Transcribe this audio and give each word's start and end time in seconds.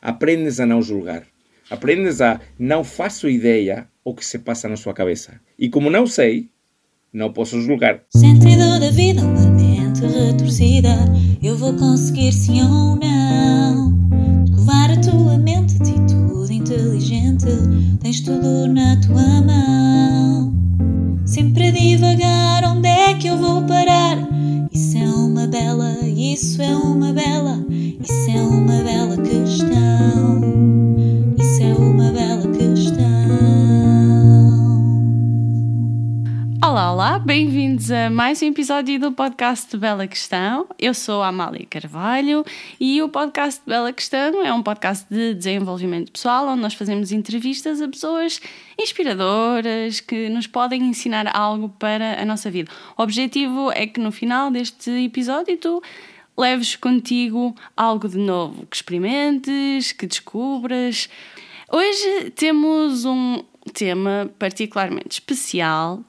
aprendes 0.00 0.60
a 0.60 0.66
não 0.66 0.82
julgar. 0.82 1.24
Aprendes 1.70 2.20
a 2.20 2.40
não 2.58 2.82
faço 2.82 3.28
ideia 3.28 3.86
o 4.04 4.14
que 4.14 4.24
se 4.24 4.38
passa 4.38 4.68
na 4.68 4.76
sua 4.76 4.92
cabeça. 4.92 5.40
E 5.58 5.68
como 5.68 5.90
não 5.90 6.06
sei, 6.06 6.48
não 7.12 7.32
posso 7.32 7.60
julgar. 7.60 8.02
Sentido 8.10 8.80
da 8.80 8.90
vida, 8.90 9.22
uma 9.22 9.50
mente 9.50 10.00
retorcida. 10.00 10.96
Eu 11.42 11.56
vou 11.56 11.74
conseguir 11.74 12.32
sim 12.32 12.62
ou 12.62 12.96
não. 12.96 13.92
Descovar 14.44 14.90
a 14.90 14.96
tua 15.00 15.38
mente, 15.38 15.76
atitude 15.76 16.54
inteligente. 16.54 17.46
Tens 18.00 18.20
tudo 18.20 18.66
na 18.66 19.00
tua 19.00 19.42
mão. 19.42 20.54
Sempre 21.24 21.68
a 21.68 21.70
divagar, 21.70 22.64
onde 22.64 22.88
é 22.88 23.14
que 23.14 23.28
eu 23.28 23.36
vou 23.36 23.62
parar? 23.64 24.18
Isso 24.72 24.98
é 24.98 25.08
uma 25.08 25.46
bela, 25.46 25.96
isso 26.04 26.60
é 26.62 26.76
uma 26.76 27.12
bela, 27.12 27.64
isso 27.70 28.30
é 28.30 28.40
uma 28.40 28.82
bela 28.82 29.16
questão. 29.16 29.89
Olá, 37.00 37.18
bem-vindos 37.18 37.90
a 37.90 38.10
mais 38.10 38.42
um 38.42 38.48
episódio 38.48 39.00
do 39.00 39.10
podcast 39.10 39.74
Bela 39.74 40.06
Questão. 40.06 40.66
Eu 40.78 40.92
sou 40.92 41.22
a 41.22 41.28
Amália 41.28 41.64
Carvalho 41.64 42.44
e 42.78 43.00
o 43.00 43.08
podcast 43.08 43.62
Bela 43.66 43.90
Questão 43.90 44.44
é 44.44 44.52
um 44.52 44.62
podcast 44.62 45.06
de 45.08 45.32
desenvolvimento 45.32 46.12
pessoal 46.12 46.46
onde 46.46 46.60
nós 46.60 46.74
fazemos 46.74 47.10
entrevistas 47.10 47.80
a 47.80 47.88
pessoas 47.88 48.38
inspiradoras 48.78 50.00
que 50.00 50.28
nos 50.28 50.46
podem 50.46 50.82
ensinar 50.82 51.26
algo 51.34 51.70
para 51.70 52.20
a 52.20 52.24
nossa 52.26 52.50
vida. 52.50 52.70
O 52.98 53.02
objetivo 53.02 53.72
é 53.72 53.86
que 53.86 53.98
no 53.98 54.12
final 54.12 54.50
deste 54.50 54.90
episódio 54.90 55.56
tu 55.56 55.82
leves 56.36 56.76
contigo 56.76 57.56
algo 57.74 58.10
de 58.10 58.18
novo, 58.18 58.66
que 58.66 58.76
experimentes, 58.76 59.92
que 59.92 60.06
descubras. 60.06 61.08
Hoje 61.72 62.30
temos 62.36 63.06
um 63.06 63.42
tema 63.72 64.30
particularmente 64.38 65.12
especial 65.12 66.04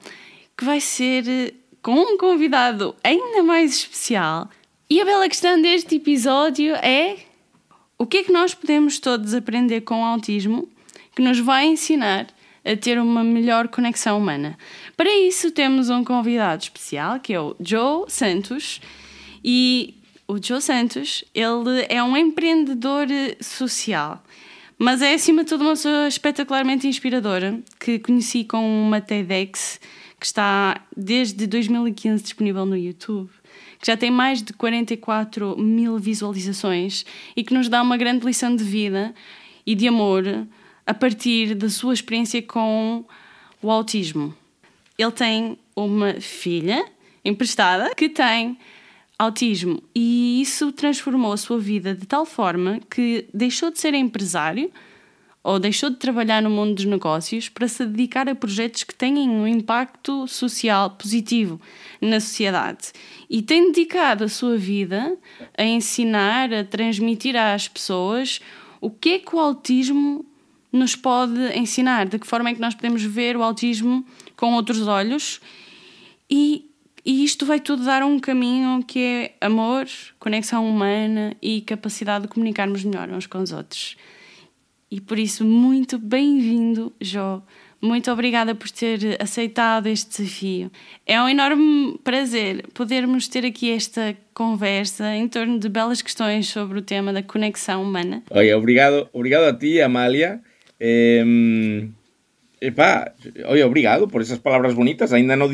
que 0.56 0.64
vai 0.64 0.80
ser 0.80 1.28
eh, 1.28 1.54
com 1.82 1.94
um 1.94 2.16
convidado 2.16 2.94
ainda 3.02 3.42
mais 3.42 3.72
especial. 3.72 4.48
E 4.88 5.00
a 5.00 5.04
bela 5.04 5.28
questão 5.28 5.60
deste 5.60 5.96
episódio 5.96 6.74
é 6.76 7.16
o 7.98 8.06
que 8.06 8.18
é 8.18 8.24
que 8.24 8.32
nós 8.32 8.54
podemos 8.54 8.98
todos 8.98 9.34
aprender 9.34 9.82
com 9.82 10.02
o 10.02 10.04
autismo 10.04 10.68
que 11.14 11.22
nos 11.22 11.38
vai 11.38 11.66
ensinar 11.66 12.26
a 12.64 12.76
ter 12.76 12.98
uma 12.98 13.24
melhor 13.24 13.68
conexão 13.68 14.18
humana. 14.18 14.56
Para 14.96 15.10
isso 15.10 15.50
temos 15.50 15.90
um 15.90 16.04
convidado 16.04 16.62
especial 16.62 17.18
que 17.20 17.32
é 17.32 17.40
o 17.40 17.56
Joe 17.60 18.04
Santos 18.08 18.80
e 19.44 19.94
o 20.28 20.42
Joe 20.42 20.62
Santos, 20.62 21.24
ele 21.34 21.84
é 21.88 22.02
um 22.02 22.16
empreendedor 22.16 23.06
social, 23.40 24.22
mas 24.78 25.02
é 25.02 25.14
acima 25.14 25.42
de 25.42 25.50
tudo 25.50 25.62
uma 25.62 25.72
pessoa 25.72 26.08
espetacularmente 26.08 26.86
inspiradora 26.86 27.60
que 27.78 27.98
conheci 27.98 28.44
com 28.44 28.86
uma 28.86 29.00
TEDx 29.00 29.80
que 30.22 30.26
está 30.26 30.80
desde 30.96 31.48
2015 31.48 32.22
disponível 32.22 32.64
no 32.64 32.76
YouTube, 32.76 33.28
que 33.80 33.88
já 33.88 33.96
tem 33.96 34.08
mais 34.08 34.40
de 34.40 34.52
44 34.52 35.58
mil 35.58 35.98
visualizações 35.98 37.04
e 37.36 37.42
que 37.42 37.52
nos 37.52 37.68
dá 37.68 37.82
uma 37.82 37.96
grande 37.96 38.24
lição 38.24 38.54
de 38.54 38.62
vida 38.62 39.12
e 39.66 39.74
de 39.74 39.88
amor 39.88 40.24
a 40.86 40.94
partir 40.94 41.56
da 41.56 41.68
sua 41.68 41.92
experiência 41.92 42.40
com 42.40 43.04
o 43.60 43.68
autismo. 43.68 44.32
Ele 44.96 45.10
tem 45.10 45.58
uma 45.74 46.14
filha 46.20 46.88
emprestada 47.24 47.92
que 47.92 48.08
tem 48.08 48.56
autismo 49.18 49.82
e 49.92 50.40
isso 50.40 50.70
transformou 50.70 51.32
a 51.32 51.36
sua 51.36 51.58
vida 51.58 51.96
de 51.96 52.06
tal 52.06 52.24
forma 52.24 52.78
que 52.88 53.26
deixou 53.34 53.72
de 53.72 53.80
ser 53.80 53.92
empresário 53.92 54.70
ou 55.42 55.58
deixou 55.58 55.90
de 55.90 55.96
trabalhar 55.96 56.40
no 56.40 56.50
mundo 56.50 56.74
dos 56.74 56.84
negócios 56.84 57.48
para 57.48 57.66
se 57.66 57.84
dedicar 57.84 58.28
a 58.28 58.34
projetos 58.34 58.84
que 58.84 58.94
tenham 58.94 59.28
um 59.28 59.46
impacto 59.46 60.26
social 60.28 60.90
positivo 60.90 61.60
na 62.00 62.20
sociedade. 62.20 62.92
E 63.28 63.42
tem 63.42 63.72
dedicado 63.72 64.24
a 64.24 64.28
sua 64.28 64.56
vida 64.56 65.16
a 65.56 65.64
ensinar, 65.64 66.52
a 66.52 66.64
transmitir 66.64 67.36
às 67.36 67.66
pessoas 67.66 68.40
o 68.80 68.90
que 68.90 69.14
é 69.14 69.18
que 69.18 69.34
o 69.34 69.40
autismo 69.40 70.24
nos 70.72 70.96
pode 70.96 71.58
ensinar, 71.58 72.06
de 72.06 72.18
que 72.18 72.26
forma 72.26 72.48
é 72.48 72.54
que 72.54 72.60
nós 72.60 72.74
podemos 72.74 73.02
ver 73.02 73.36
o 73.36 73.42
autismo 73.42 74.04
com 74.36 74.54
outros 74.54 74.86
olhos 74.86 75.40
e, 76.30 76.70
e 77.04 77.24
isto 77.24 77.44
vai 77.44 77.60
tudo 77.60 77.84
dar 77.84 78.02
um 78.02 78.18
caminho 78.18 78.82
que 78.82 78.98
é 78.98 79.46
amor, 79.46 79.86
conexão 80.18 80.66
humana 80.66 81.36
e 81.42 81.60
capacidade 81.60 82.22
de 82.22 82.28
comunicarmos 82.28 82.84
melhor 82.84 83.10
uns 83.10 83.26
com 83.26 83.38
os 83.38 83.52
outros. 83.52 83.96
E 84.92 85.00
por 85.00 85.18
isso, 85.18 85.42
muito 85.42 85.98
bem-vindo, 85.98 86.92
Jó. 87.00 87.42
Muito 87.80 88.12
obrigada 88.12 88.54
por 88.54 88.70
ter 88.70 89.16
aceitado 89.18 89.86
este 89.86 90.22
desafio. 90.22 90.70
É 91.06 91.18
um 91.18 91.26
enorme 91.26 91.98
prazer 92.04 92.66
podermos 92.74 93.26
ter 93.26 93.46
aqui 93.46 93.72
esta 93.72 94.14
conversa 94.34 95.16
em 95.16 95.26
torno 95.28 95.58
de 95.58 95.70
belas 95.70 96.02
questões 96.02 96.46
sobre 96.46 96.78
o 96.78 96.82
tema 96.82 97.10
da 97.10 97.22
conexão 97.22 97.82
humana. 97.82 98.22
Oye, 98.28 98.52
obrigado, 98.52 99.08
obrigado 99.14 99.44
a 99.44 99.58
ti, 99.58 99.80
Amália. 99.80 100.42
Eh, 100.78 101.24
epá, 102.60 103.14
oye, 103.46 103.64
obrigado 103.64 104.06
por 104.06 104.20
esas 104.20 104.40
palabras 104.40 104.74
bonitas. 104.74 105.10
Ainda 105.10 105.34
não, 105.36 105.48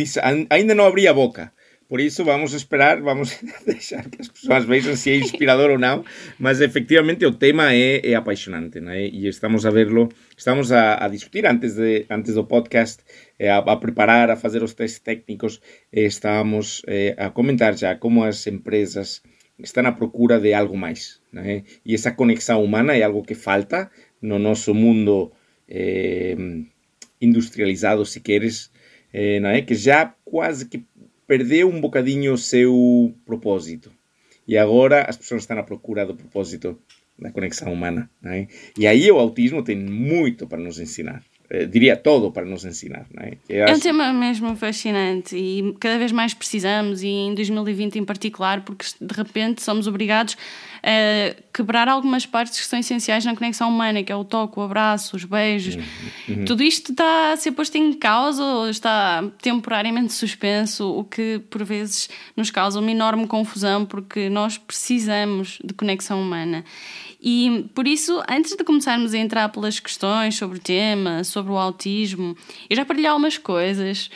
ainda 0.51 0.75
não 0.75 0.85
abrí 0.85 1.07
a 1.07 1.15
boca. 1.15 1.53
Por 1.89 2.03
iso 2.03 2.23
vamos 2.23 2.53
esperar, 2.53 3.01
vamos 3.01 3.41
deixar 3.67 4.11
que 4.11 4.21
as 4.21 4.29
persoas 4.29 4.69
vexan 4.69 4.95
se 4.95 5.09
é 5.11 5.17
inspirador 5.17 5.73
ou 5.73 5.81
non, 5.81 6.05
mas 6.37 6.61
efectivamente 6.61 7.25
o 7.25 7.33
tema 7.33 7.73
é, 7.73 8.05
é 8.05 8.13
apaixonante, 8.13 8.77
non 8.77 8.93
é? 8.93 9.09
E 9.09 9.25
estamos 9.25 9.65
a 9.65 9.73
verlo, 9.73 10.13
estamos 10.37 10.69
a, 10.69 11.01
a 11.01 11.09
discutir 11.09 11.49
antes, 11.49 11.81
de, 11.81 12.05
antes 12.13 12.37
do 12.37 12.45
podcast, 12.45 13.01
eh, 13.41 13.49
a, 13.49 13.65
a 13.65 13.77
preparar, 13.81 14.29
a 14.29 14.37
fazer 14.37 14.61
os 14.61 14.77
testes 14.77 15.01
técnicos, 15.01 15.65
e 15.89 16.05
estamos 16.05 16.85
eh, 16.85 17.17
a 17.17 17.33
comentar 17.33 17.73
já 17.73 17.97
como 17.97 18.21
as 18.21 18.45
empresas 18.45 19.25
están 19.57 19.89
a 19.89 19.97
procura 19.97 20.37
de 20.39 20.53
algo 20.53 20.77
máis, 20.77 21.25
non 21.33 21.49
é? 21.49 21.65
E 21.89 21.97
esa 21.97 22.13
conexão 22.13 22.61
humana 22.61 22.95
é 22.95 23.03
algo 23.03 23.25
que 23.25 23.33
falta 23.33 23.89
no 24.21 24.37
noso 24.37 24.77
mundo 24.77 25.33
eh, 25.65 26.37
industrializado, 27.17 28.05
se 28.05 28.21
queres, 28.21 28.69
eh, 29.09 29.41
é? 29.41 29.65
Que 29.65 29.73
já 29.73 30.13
quase 30.29 30.69
que 30.69 30.85
perdeu 31.29 31.69
um 31.69 31.81
bocadinho 31.81 32.33
o 32.33 32.39
seu 32.39 33.15
propósito. 33.25 33.93
E 34.47 34.57
agora 34.57 35.03
as 35.03 35.17
pessoas 35.17 35.43
estão 35.43 35.59
à 35.59 35.63
procura 35.63 36.07
do 36.07 36.17
propósito 36.17 36.77
da 37.19 37.31
conexão 37.31 37.73
humana. 37.73 38.11
E 38.77 38.87
aí 38.87 39.11
o 39.13 39.19
autismo 39.19 39.63
tem 39.63 39.77
muito 39.77 40.47
para 40.47 40.59
nos 40.59 40.81
ensinar. 40.81 41.23
Eh, 41.51 41.65
diria 41.65 41.97
todo 41.97 42.31
para 42.31 42.45
nos 42.45 42.65
ensinar. 42.67 43.07
Né? 43.11 43.33
É 43.49 43.63
acho... 43.63 43.77
um 43.77 43.81
tema 43.81 44.13
mesmo 44.13 44.55
fascinante 44.55 45.35
e 45.35 45.75
cada 45.81 45.97
vez 45.97 46.13
mais 46.13 46.35
precisamos, 46.35 47.03
e 47.03 47.09
em 47.09 47.35
2020 47.35 47.99
em 47.99 48.05
particular, 48.05 48.61
porque 48.63 48.85
de 49.01 49.15
repente 49.15 49.63
somos 49.63 49.87
obrigados 49.87 50.37
a 50.83 51.35
quebrar 51.53 51.89
algumas 51.89 52.27
partes 52.27 52.61
que 52.61 52.67
são 52.67 52.79
essenciais 52.79 53.25
na 53.25 53.35
conexão 53.35 53.71
humana, 53.71 54.03
que 54.03 54.13
é 54.13 54.17
o 54.17 54.25
toque, 54.25 54.59
o 54.61 54.63
abraço, 54.63 55.17
os 55.17 55.25
beijos. 55.25 55.77
Uhum. 55.77 56.37
Uhum. 56.37 56.45
Tudo 56.45 56.63
isto 56.63 56.93
está 56.93 57.33
a 57.33 57.37
ser 57.37 57.53
posto 57.53 57.77
em 57.77 57.95
causa 57.95 58.45
ou 58.45 58.69
está 58.69 59.25
temporariamente 59.41 60.13
suspenso, 60.13 60.87
o 60.87 61.03
que 61.03 61.41
por 61.49 61.65
vezes 61.65 62.11
nos 62.37 62.51
causa 62.51 62.79
uma 62.79 62.91
enorme 62.91 63.27
confusão, 63.27 63.87
porque 63.87 64.29
nós 64.29 64.59
precisamos 64.59 65.59
de 65.65 65.73
conexão 65.73 66.21
humana. 66.21 66.63
E 67.21 67.69
por 67.75 67.87
isso, 67.87 68.23
antes 68.29 68.55
de 68.55 68.63
começarmos 68.63 69.13
a 69.13 69.19
entrar 69.19 69.49
pelas 69.49 69.81
questões 69.81 70.37
sobre 70.37 70.59
o 70.59 70.61
tema, 70.61 71.25
sobre 71.25 71.53
o 71.53 71.59
autismo, 71.59 72.37
eu 72.71 72.77
já 72.77 72.85
partilhei 72.85 73.11
algumas 73.11 73.37
coisas 73.37 74.09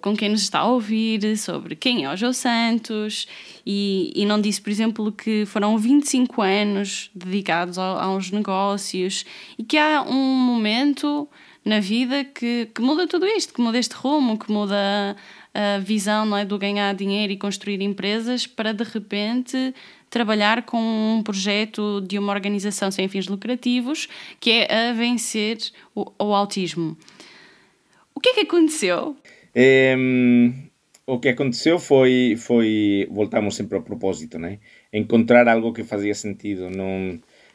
com 0.00 0.16
quem 0.16 0.30
nos 0.30 0.42
está 0.42 0.60
a 0.60 0.66
ouvir, 0.66 1.36
sobre 1.36 1.76
quem 1.76 2.04
é 2.04 2.12
o 2.12 2.16
João 2.16 2.32
Santos, 2.32 3.28
e, 3.66 4.12
e 4.14 4.24
não 4.24 4.40
disse, 4.40 4.60
por 4.60 4.70
exemplo, 4.70 5.12
que 5.12 5.44
foram 5.46 5.76
25 5.76 6.40
anos 6.42 7.10
dedicados 7.14 7.78
a, 7.78 8.02
aos 8.04 8.30
negócios 8.30 9.24
e 9.58 9.62
que 9.62 9.76
há 9.76 10.02
um 10.02 10.34
momento 10.36 11.28
na 11.64 11.78
vida 11.78 12.24
que, 12.24 12.70
que 12.74 12.80
muda 12.80 13.06
tudo 13.06 13.26
isto, 13.26 13.52
que 13.52 13.60
muda 13.60 13.78
este 13.78 13.94
rumo, 13.94 14.38
que 14.38 14.50
muda 14.50 15.14
a 15.52 15.78
visão 15.78 16.24
não 16.24 16.36
é, 16.36 16.44
do 16.44 16.58
ganhar 16.58 16.94
dinheiro 16.94 17.32
e 17.32 17.36
construir 17.36 17.82
empresas 17.82 18.46
para 18.46 18.72
de 18.72 18.84
repente 18.84 19.74
trabalhar 20.10 20.66
com 20.66 20.78
um 21.18 21.22
projeto 21.22 22.00
de 22.02 22.18
uma 22.18 22.32
organização 22.32 22.90
sem 22.90 23.08
fins 23.08 23.28
lucrativos 23.28 24.08
que 24.38 24.50
é 24.50 24.90
a 24.90 24.92
vencer 24.92 25.58
o, 25.94 26.12
o 26.18 26.34
autismo. 26.34 26.98
O 28.14 28.20
que 28.20 28.30
é 28.30 28.34
que 28.34 28.40
aconteceu? 28.40 29.16
É, 29.54 29.96
o 31.06 31.18
que 31.18 31.28
aconteceu 31.28 31.78
foi, 31.78 32.34
foi 32.36 33.08
voltamos 33.10 33.56
sempre 33.56 33.76
ao 33.76 33.82
propósito, 33.82 34.38
né? 34.38 34.58
Encontrar 34.92 35.48
algo 35.48 35.72
que 35.72 35.82
fazia 35.84 36.14
sentido, 36.14 36.68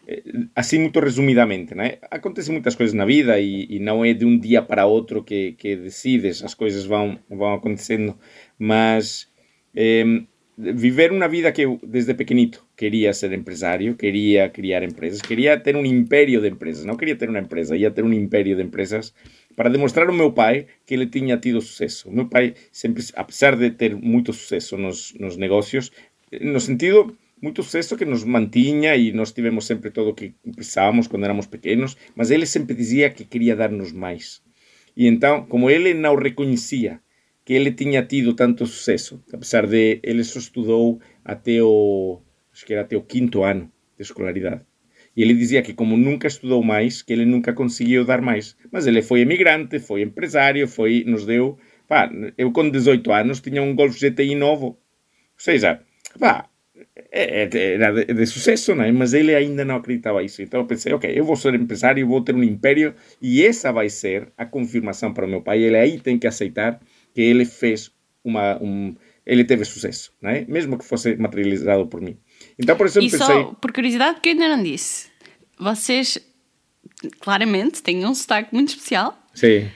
eh, 0.07 0.23
assim 0.55 0.79
muito 0.79 0.99
resumidamente, 0.99 1.73
né? 1.73 1.97
Acontecem 2.11 2.53
muitas 2.53 2.75
coisas 2.75 2.93
na 2.93 3.05
vida 3.05 3.39
e, 3.39 3.65
e, 3.69 3.79
não 3.79 4.03
é 4.03 4.13
de 4.13 4.25
um 4.25 4.37
dia 4.37 4.61
para 4.61 4.85
outro 4.85 5.23
que, 5.23 5.53
que 5.53 5.75
decides, 5.75 6.43
as 6.43 6.53
coisas 6.53 6.85
vão, 6.85 7.19
vão 7.29 7.53
acontecendo, 7.53 8.17
mas 8.59 9.27
é, 9.75 10.03
viver 10.57 11.11
uma 11.11 11.27
vida 11.27 11.51
que 11.51 11.77
desde 11.83 12.15
pequenito, 12.15 12.65
quería 12.75 13.13
ser 13.13 13.33
empresario, 13.33 13.97
quería 13.97 14.51
criar 14.51 14.83
empresas, 14.83 15.21
quería 15.21 15.61
ter 15.63 15.75
un 15.75 15.85
imperio 15.85 16.41
de 16.41 16.47
empresas, 16.47 16.85
non 16.85 16.95
quería 16.95 17.19
ter 17.19 17.27
unha 17.27 17.43
empresa, 17.43 17.75
ia 17.75 17.91
ter 17.91 18.07
un 18.07 18.15
imperio 18.15 18.55
de 18.55 18.63
empresas 18.63 19.11
para 19.55 19.71
demostrar 19.71 20.07
ao 20.07 20.15
meu 20.15 20.31
pai 20.31 20.67
que 20.87 20.95
ele 20.95 21.11
tiña 21.11 21.43
tido 21.43 21.59
suceso. 21.59 22.07
O 22.07 22.13
meu 22.15 22.31
pai 22.31 22.55
sempre, 22.71 23.03
a 23.15 23.23
pesar 23.27 23.59
de 23.59 23.71
ter 23.71 23.95
moito 23.95 24.31
suceso 24.31 24.79
nos, 24.79 25.11
nos 25.19 25.35
negocios, 25.35 25.91
no 26.31 26.59
sentido 26.63 27.15
moito 27.43 27.61
suceso 27.61 27.99
que 27.99 28.07
nos 28.07 28.23
mantiña 28.23 28.95
e 28.95 29.11
nós 29.11 29.35
tivemos 29.35 29.67
sempre 29.67 29.91
todo 29.91 30.11
o 30.11 30.17
que 30.17 30.33
pensábamos 30.43 31.07
quando 31.07 31.27
éramos 31.27 31.47
pequenos, 31.51 31.99
mas 32.15 32.31
ele 32.31 32.47
sempre 32.47 32.73
dizía 32.75 33.11
que 33.11 33.27
quería 33.27 33.59
darnos 33.59 33.91
máis. 33.91 34.41
E 34.95 35.07
então, 35.11 35.45
como 35.45 35.69
ele 35.69 35.93
não 35.93 36.15
reconhecía 36.15 37.03
que 37.45 37.53
ele 37.53 37.71
tiña 37.71 38.07
tido 38.07 38.33
tanto 38.33 38.65
suceso, 38.65 39.23
a 39.31 39.37
pesar 39.37 39.67
de 39.67 39.99
ele 40.03 40.23
só 40.23 40.39
estudou 40.39 40.99
até 41.23 41.61
o 41.61 42.21
acho 42.51 42.65
que 42.65 42.73
era 42.73 42.81
até 42.81 42.97
o 42.97 43.03
quinto 43.03 43.43
ano 43.43 43.71
de 43.95 44.03
escolaridade. 44.03 44.61
E 45.15 45.21
ele 45.21 45.33
dizia 45.33 45.61
que 45.61 45.73
como 45.73 45.95
nunca 45.95 46.27
estudou 46.27 46.61
máis, 46.63 47.01
que 47.01 47.13
ele 47.13 47.25
nunca 47.25 47.53
conseguiu 47.53 48.03
dar 48.03 48.21
máis. 48.21 48.57
Mas 48.71 48.85
ele 48.85 49.01
foi 49.01 49.21
emigrante, 49.21 49.79
foi 49.79 50.01
empresário, 50.01 50.67
foi, 50.67 51.03
nos 51.05 51.25
deu... 51.25 51.57
Pá, 51.87 52.09
eu 52.37 52.51
com 52.51 52.69
18 52.69 53.11
anos 53.13 53.39
tinha 53.39 53.61
um 53.61 53.75
Golf 53.75 53.95
GTI 53.97 54.35
novo. 54.35 54.65
Ou 54.65 54.77
seja, 55.37 55.81
pá, 56.19 56.49
era 57.11 57.91
de, 57.93 58.13
de 58.13 58.25
sucesso, 58.25 58.75
não 58.75 58.83
é? 58.83 58.91
Mas 58.91 59.13
ele 59.13 59.33
ainda 59.33 59.63
não 59.63 59.75
acreditava 59.75 60.23
isso. 60.23 60.41
Então 60.41 60.59
eu 60.59 60.65
pensei, 60.65 60.91
ok, 60.93 61.09
eu 61.13 61.23
vou 61.23 61.35
ser 61.35 61.53
empresário, 61.53 62.05
vou 62.07 62.21
ter 62.21 62.35
um 62.35 62.43
império 62.43 62.93
e 63.21 63.45
essa 63.45 63.71
vai 63.71 63.89
ser 63.89 64.29
a 64.37 64.45
confirmação 64.45 65.13
para 65.13 65.25
o 65.25 65.29
meu 65.29 65.41
pai. 65.41 65.61
Ele 65.61 65.77
aí 65.77 65.99
tem 65.99 66.17
que 66.19 66.27
aceitar 66.27 66.81
que 67.15 67.21
ele 67.21 67.45
fez 67.45 67.89
uma... 68.23 68.61
Um, 68.61 68.93
ele 69.25 69.43
teve 69.43 69.65
sucesso, 69.65 70.13
não 70.21 70.29
é? 70.29 70.45
Mesmo 70.45 70.77
que 70.77 70.85
fosse 70.85 71.15
materializado 71.15 71.87
por 71.87 71.99
mim. 71.99 72.15
Então, 72.59 72.75
por 72.77 72.85
isso 72.85 72.99
eu 72.99 73.03
E 73.03 73.09
pensei. 73.09 73.25
só, 73.25 73.43
por 73.55 73.71
curiosidade, 73.71 74.15
porque 74.15 74.29
eu 74.29 74.33
ainda 74.33 74.55
não 74.55 74.61
disse, 74.63 75.07
vocês 75.57 76.19
claramente 77.19 77.81
têm 77.81 78.05
um 78.05 78.13
sotaque 78.13 78.53
muito 78.53 78.69
especial. 78.69 79.17
Sim. 79.33 79.67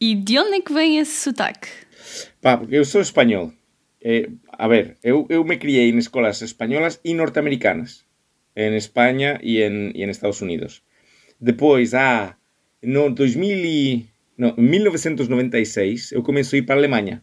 E 0.00 0.14
de 0.14 0.38
onde 0.38 0.56
é 0.56 0.60
que 0.60 0.72
vem 0.72 0.98
esse 0.98 1.18
sotaque? 1.22 1.68
Pá, 2.42 2.58
porque 2.58 2.76
eu 2.76 2.84
sou 2.84 3.00
espanhol. 3.00 3.52
Eh, 4.02 4.28
a 4.52 4.68
ver, 4.68 4.98
eu, 5.02 5.26
eu 5.30 5.42
me 5.44 5.56
criei 5.56 5.88
en 5.88 5.96
escolas 5.96 6.42
españolas 6.42 7.00
e 7.02 7.14
norteamericanas. 7.14 8.04
En 8.54 8.74
España 8.74 9.40
e 9.42 9.62
en, 9.62 9.92
e 9.96 10.02
en 10.04 10.10
Estados 10.10 10.42
Unidos. 10.42 10.82
Depois, 11.40 11.94
ah, 11.94 12.36
no 12.82 13.08
2000 13.10 13.64
e, 13.64 14.06
no, 14.36 14.54
en 14.56 14.70
1996, 14.70 16.12
eu 16.12 16.22
comecei 16.22 16.58
a 16.58 16.62
ir 16.62 16.66
para 16.66 16.74
a 16.76 16.78
Alemanha. 16.78 17.22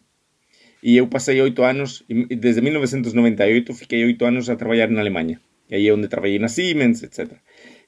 E 0.82 0.96
eu 0.96 1.06
passei 1.06 1.40
oito 1.40 1.62
anos, 1.62 2.04
desde 2.08 2.60
1998 2.60 3.72
fiquei 3.74 4.04
oito 4.04 4.24
anos 4.24 4.50
a 4.50 4.56
trabalhar 4.56 4.88
na 4.90 5.00
Alemanha. 5.00 5.40
E 5.70 5.76
aí 5.76 5.88
é 5.88 5.94
onde 5.94 6.08
trabalhei 6.08 6.38
na 6.38 6.48
Siemens, 6.48 7.02
etc. 7.02 7.38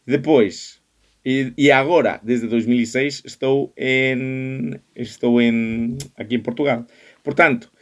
Depois, 0.06 0.80
e, 1.24 1.52
e 1.56 1.72
agora, 1.72 2.20
desde 2.22 2.46
2006, 2.46 3.22
estou 3.24 3.72
en, 3.76 4.80
estou 4.94 5.40
en, 5.40 5.98
aqui 6.16 6.36
em 6.36 6.40
Portugal. 6.40 6.86
Portanto, 7.22 7.72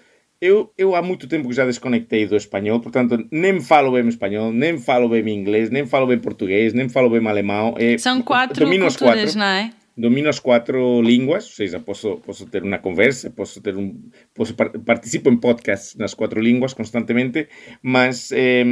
eu, 0.40 0.72
eu 0.78 0.96
há 0.96 1.02
muito 1.02 1.28
tempo 1.28 1.48
que 1.48 1.54
já 1.54 1.66
desconectei 1.66 2.26
do 2.26 2.36
espanhol, 2.36 2.80
portanto, 2.80 3.26
nem 3.30 3.60
falo 3.60 3.92
bem 3.92 4.08
espanhol, 4.08 4.52
nem 4.52 4.78
falo 4.78 5.08
bem 5.08 5.28
inglês, 5.28 5.70
nem 5.70 5.86
falo 5.86 6.06
bem 6.06 6.18
português, 6.18 6.72
nem 6.72 6.88
falo 6.88 7.10
bem 7.10 7.24
alemão. 7.26 7.74
É, 7.78 7.98
São 7.98 8.22
quatro 8.22 8.66
culturas, 8.66 8.96
quatro 8.96 9.38
não 9.38 9.46
é? 9.46 9.70
Domino 9.96 10.28
as 10.28 10.40
quatro 10.40 11.02
línguas, 11.02 11.46
ou 11.46 11.52
seja, 11.52 11.80
posso, 11.80 12.16
posso 12.18 12.46
ter 12.46 12.62
uma 12.62 12.78
conversa, 12.78 13.30
posso 13.30 13.60
ter 13.60 13.76
um, 13.76 14.00
posso 14.34 14.54
par 14.54 14.70
participo 14.70 15.30
em 15.30 15.36
podcasts 15.36 15.96
nas 15.96 16.14
quatro 16.14 16.40
línguas 16.40 16.74
constantemente, 16.74 17.48
mas 17.82 18.32
eh, 18.32 18.64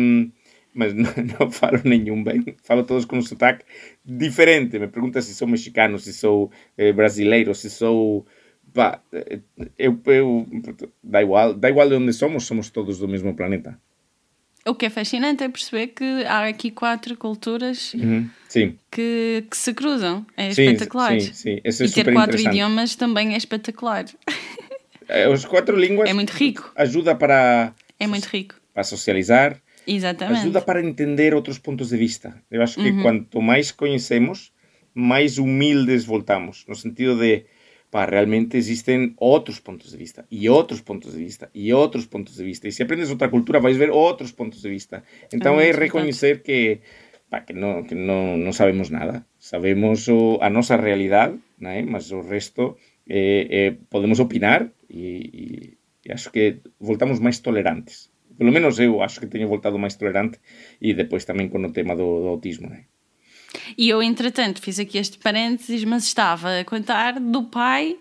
mas 0.75 0.94
não, 0.94 1.11
não 1.40 1.50
falo 1.50 1.81
nenhum 1.84 2.22
bem, 2.22 2.44
falo 2.62 2.84
todos 2.84 3.05
com 3.05 3.19
um 3.19 3.22
sotaque 3.22 3.64
diferente. 4.05 4.78
Me 4.78 4.88
pergunta 4.88 5.20
se 5.22 5.34
sou 5.34 5.49
mexicano, 5.49 5.99
se 5.99 6.12
sou 6.12 6.50
eh, 6.76 6.93
brasileiro, 6.93 7.55
se 7.55 7.70
sou 7.70 8.26
pá, 8.72 9.02
eh, 9.12 9.40
eu, 9.78 10.00
eu 10.06 10.46
dá 11.02 11.22
igual, 11.22 11.55
dá 11.55 11.69
igual 11.70 11.88
de 11.88 11.96
onde 11.96 12.12
somos, 12.12 12.44
somos 12.46 12.70
todos 12.70 12.99
do 12.99 13.08
mesmo 13.08 13.34
planeta. 13.34 13.78
O 14.70 14.75
que 14.75 14.87
é 14.87 14.90
fascinante 14.90 15.43
é 15.43 15.49
perceber 15.49 15.88
que 15.88 16.05
há 16.26 16.46
aqui 16.46 16.70
quatro 16.70 17.17
culturas 17.17 17.93
Uhum. 17.94 18.28
Que, 18.90 19.44
que 19.50 19.56
se 19.56 19.72
cruzam. 19.75 20.25
É 20.37 20.52
sim, 20.52 20.62
espetacular. 20.62 21.20
sim, 21.20 21.32
sim, 21.32 21.61
é 21.64 21.70
e 21.70 21.90
ter 21.90 22.12
quatro 22.12 22.40
idiomas 22.40 22.94
também 22.96 23.34
é 23.34 23.37
espetacular. 23.37 24.05
Eh, 25.08 25.28
Os 25.34 25.44
quatro 25.44 25.76
línguas 25.76 26.08
É 26.08 26.12
muito 26.12 26.31
rico. 26.31 26.72
ajuda 26.76 27.14
para 27.14 27.72
É 27.99 28.06
muito 28.06 28.26
rico. 28.26 28.55
para 28.75 28.84
socializar, 28.84 29.61
Exatamente. 29.87 30.40
ajuda 30.40 30.61
para 30.61 30.81
entender 30.81 31.34
outros 31.34 31.58
pontos 31.58 31.88
de 31.90 31.96
vista. 31.96 32.40
Eu 32.50 32.62
acho 32.62 32.76
que 32.81 32.93
quanto 33.02 33.40
mais 33.43 33.70
conhecemos, 33.72 34.52
mais 34.94 35.38
humildes 35.38 36.05
voltamos, 36.05 36.64
no 36.69 36.75
sentido 36.76 37.17
de, 37.19 37.44
pá, 37.91 38.05
realmente 38.05 38.57
existem 38.57 39.15
outros 39.17 39.59
pontos 39.61 39.91
de 39.91 39.97
vista, 39.97 40.25
e 40.31 40.49
outros 40.49 40.81
pontos 40.81 41.13
de 41.13 41.19
vista, 41.19 41.51
e 41.55 41.73
outros 41.73 42.07
pontos 42.07 42.37
de 42.37 42.45
vista. 42.45 42.69
E 42.69 42.73
se 42.73 42.83
aprendes 42.83 43.11
outra 43.11 43.29
cultura, 43.29 43.61
vais 43.61 43.77
ver 43.77 43.91
outros 43.91 44.33
pontos 44.33 44.63
de 44.63 44.69
vista. 44.69 45.03
Então 45.33 45.59
Ah, 45.59 45.73
reconhecer 45.73 46.43
que, 46.43 46.81
pá, 47.29 47.41
que, 47.41 47.53
não, 47.53 47.83
que 47.83 47.95
não, 47.95 48.37
não 48.37 48.53
sabemos 48.53 48.91
nada. 48.91 49.27
Sabemos 49.39 50.07
o, 50.09 50.39
a 50.41 50.49
nossa 50.49 50.77
realidade, 50.77 51.39
né? 51.59 51.83
mas 51.83 52.13
o 52.13 52.21
resto 52.21 52.77
eh, 53.09 53.47
eh, 53.51 53.77
podemos 53.91 54.21
opinar 54.21 54.71
e, 54.89 55.03
e, 55.43 55.79
e 56.07 56.13
acho 56.13 56.31
que 56.31 56.61
voltamos 56.79 57.19
máis 57.19 57.41
tolerantes. 57.41 58.11
Pelo 58.39 58.53
menos 58.53 58.79
eu 58.79 59.03
acho 59.03 59.21
que 59.21 59.27
teño 59.27 59.49
voltado 59.49 59.77
máis 59.79 59.97
tolerante 60.01 60.41
e 60.81 60.95
depois 60.95 61.27
tamén 61.29 61.51
con 61.53 61.61
o 61.67 61.75
tema 61.75 61.93
do, 61.99 62.09
do 62.23 62.29
autismo, 62.31 62.71
né? 62.71 62.87
E 63.76 63.88
eu, 63.88 64.02
entretanto, 64.02 64.61
fiz 64.61 64.79
aqui 64.79 64.97
este 64.99 65.19
parênteses, 65.19 65.82
mas 65.85 66.05
estava 66.05 66.61
a 66.61 66.64
contar 66.64 67.19
do 67.19 67.43
pai 67.44 67.97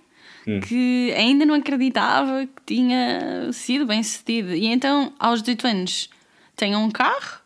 Hum. 0.48 0.62
que 0.62 1.14
ainda 1.18 1.46
não 1.46 1.54
acreditava 1.54 2.46
que 2.48 2.74
tinha 2.76 3.52
sido 3.52 3.86
bem 3.86 4.02
sucedido. 4.02 4.56
E 4.56 4.66
então, 4.68 5.14
aos 5.20 5.42
18 5.42 5.68
anos, 5.68 6.10
tem 6.56 6.76
um 6.76 6.90
carro, 6.90 7.40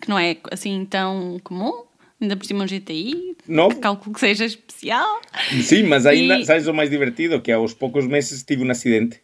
que 0.00 0.08
não 0.08 0.18
é 0.18 0.36
assim 0.52 0.84
tão 0.84 1.40
comum, 1.42 1.84
ainda 2.20 2.36
por 2.36 2.44
cima 2.44 2.62
um 2.64 2.68
GTI, 2.68 3.34
Novo. 3.48 3.74
que 3.74 3.80
calculo 3.80 4.14
que 4.14 4.20
seja 4.20 4.44
especial. 4.44 5.20
Sí, 5.62 5.82
mas 5.82 6.06
ainda, 6.06 6.38
E- 6.38 6.44
sabes 6.44 6.66
o 6.68 6.74
máis 6.74 6.90
divertido? 6.90 7.40
Que 7.40 7.50
aos 7.50 7.72
poucos 7.74 8.06
meses 8.06 8.42
tive 8.44 8.62
un 8.62 8.70
accidente. 8.70 9.20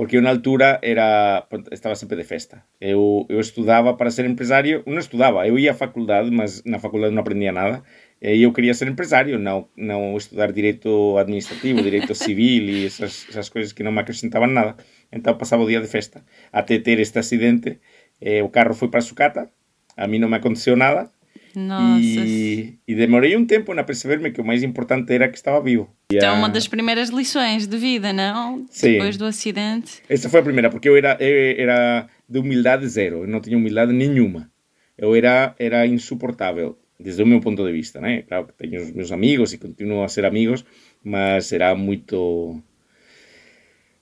Porque 0.00 0.16
eu 0.16 0.22
na 0.22 0.30
altura 0.30 0.80
era 0.80 1.46
estaba 1.70 1.94
sempre 1.94 2.16
de 2.16 2.24
festa. 2.24 2.64
Eu, 2.80 3.26
eu 3.28 3.38
estudaba 3.38 3.98
para 3.98 4.10
ser 4.10 4.24
empresario, 4.24 4.80
non 4.88 4.96
estudaba, 4.96 5.44
eu 5.44 5.60
ia 5.60 5.72
á 5.72 5.76
faculdade, 5.76 6.32
mas 6.32 6.64
na 6.64 6.80
faculdade 6.80 7.12
non 7.12 7.20
aprendía 7.20 7.52
nada. 7.52 7.84
E 8.16 8.40
eu 8.40 8.48
quería 8.56 8.72
ser 8.72 8.88
empresario, 8.88 9.36
non, 9.36 9.68
non 9.76 10.16
estudar 10.16 10.56
direito 10.56 11.20
administrativo, 11.20 11.84
direito 11.84 12.16
civil 12.24 12.72
e 12.72 12.88
esas, 12.88 13.28
esas 13.28 13.52
coisas 13.52 13.76
que 13.76 13.84
non 13.84 13.92
me 13.92 14.00
acrescentaban 14.00 14.56
nada. 14.56 14.80
Entón 15.12 15.36
pasaba 15.36 15.68
o 15.68 15.68
día 15.68 15.84
de 15.84 15.92
festa. 15.92 16.24
Até 16.48 16.80
ter 16.80 16.96
este 16.96 17.20
accidente, 17.20 17.84
eh, 18.24 18.40
o 18.40 18.48
carro 18.48 18.72
foi 18.72 18.88
para 18.88 19.04
a 19.04 19.08
sucata, 19.10 19.52
a 20.00 20.08
mí 20.08 20.16
non 20.16 20.32
me 20.32 20.40
aconteceu 20.40 20.80
nada, 20.80 21.12
Nossa. 21.54 22.00
e, 22.02 22.78
e 22.86 22.94
demorei 22.94 23.36
um 23.36 23.44
tempo 23.44 23.72
na 23.74 23.82
perceber-me 23.84 24.30
que 24.30 24.40
o 24.40 24.44
mais 24.44 24.62
importante 24.62 25.12
era 25.12 25.28
que 25.28 25.36
estava 25.36 25.60
vivo. 25.62 25.90
E 26.12 26.16
Então, 26.16 26.34
a- 26.34 26.38
uma 26.38 26.48
das 26.48 26.68
primeiras 26.68 27.08
lições 27.10 27.66
de 27.66 27.76
vida, 27.76 28.12
não? 28.12 28.64
Sim. 28.70 28.92
Depois 28.92 29.16
do 29.16 29.24
acidente. 29.24 30.02
Essa 30.08 30.28
foi 30.28 30.40
a 30.40 30.42
primeira, 30.42 30.70
porque 30.70 30.88
eu 30.88 30.96
era, 30.96 31.16
eu 31.20 31.62
era 31.62 32.08
de 32.28 32.38
humildade 32.38 32.86
zero, 32.88 33.22
eu 33.22 33.26
não 33.28 33.40
tinha 33.40 33.56
humildade 33.56 33.92
nenhuma. 33.92 34.50
Eu 34.96 35.14
era, 35.14 35.54
era 35.58 35.86
insuportável, 35.86 36.78
desde 36.98 37.22
o 37.22 37.26
meu 37.26 37.40
ponto 37.40 37.64
de 37.64 37.72
vista, 37.72 38.00
né? 38.00 38.22
Claro 38.22 38.46
que 38.46 38.52
tenho 38.54 38.82
os 38.82 38.92
meus 38.92 39.10
amigos 39.10 39.52
e 39.52 39.58
continuo 39.58 40.02
a 40.02 40.08
ser 40.08 40.24
amigos, 40.24 40.64
mas 41.02 41.52
era 41.52 41.74
muito... 41.74 42.62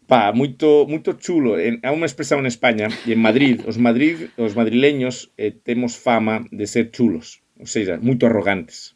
Pá, 0.09 0.33
muito, 0.33 0.87
muito 0.89 1.15
chulo. 1.21 1.59
En- 1.61 1.81
Há 1.83 1.93
uma 1.93 2.07
expressão 2.07 2.41
na 2.41 2.49
Espanha 2.49 2.89
e 3.07 3.13
em 3.13 3.17
Madrid, 3.17 3.61
os, 3.67 3.77
Madrid, 3.77 4.31
os 4.39 4.55
madrileños 4.55 5.31
eh, 5.37 5.53
temos 5.63 5.97
fama 5.97 6.45
de 6.51 6.67
ser 6.67 6.91
chulos, 6.95 7.41
ou 7.61 7.67
seja, 7.67 7.99
muito 8.01 8.25
arrogantes, 8.25 8.95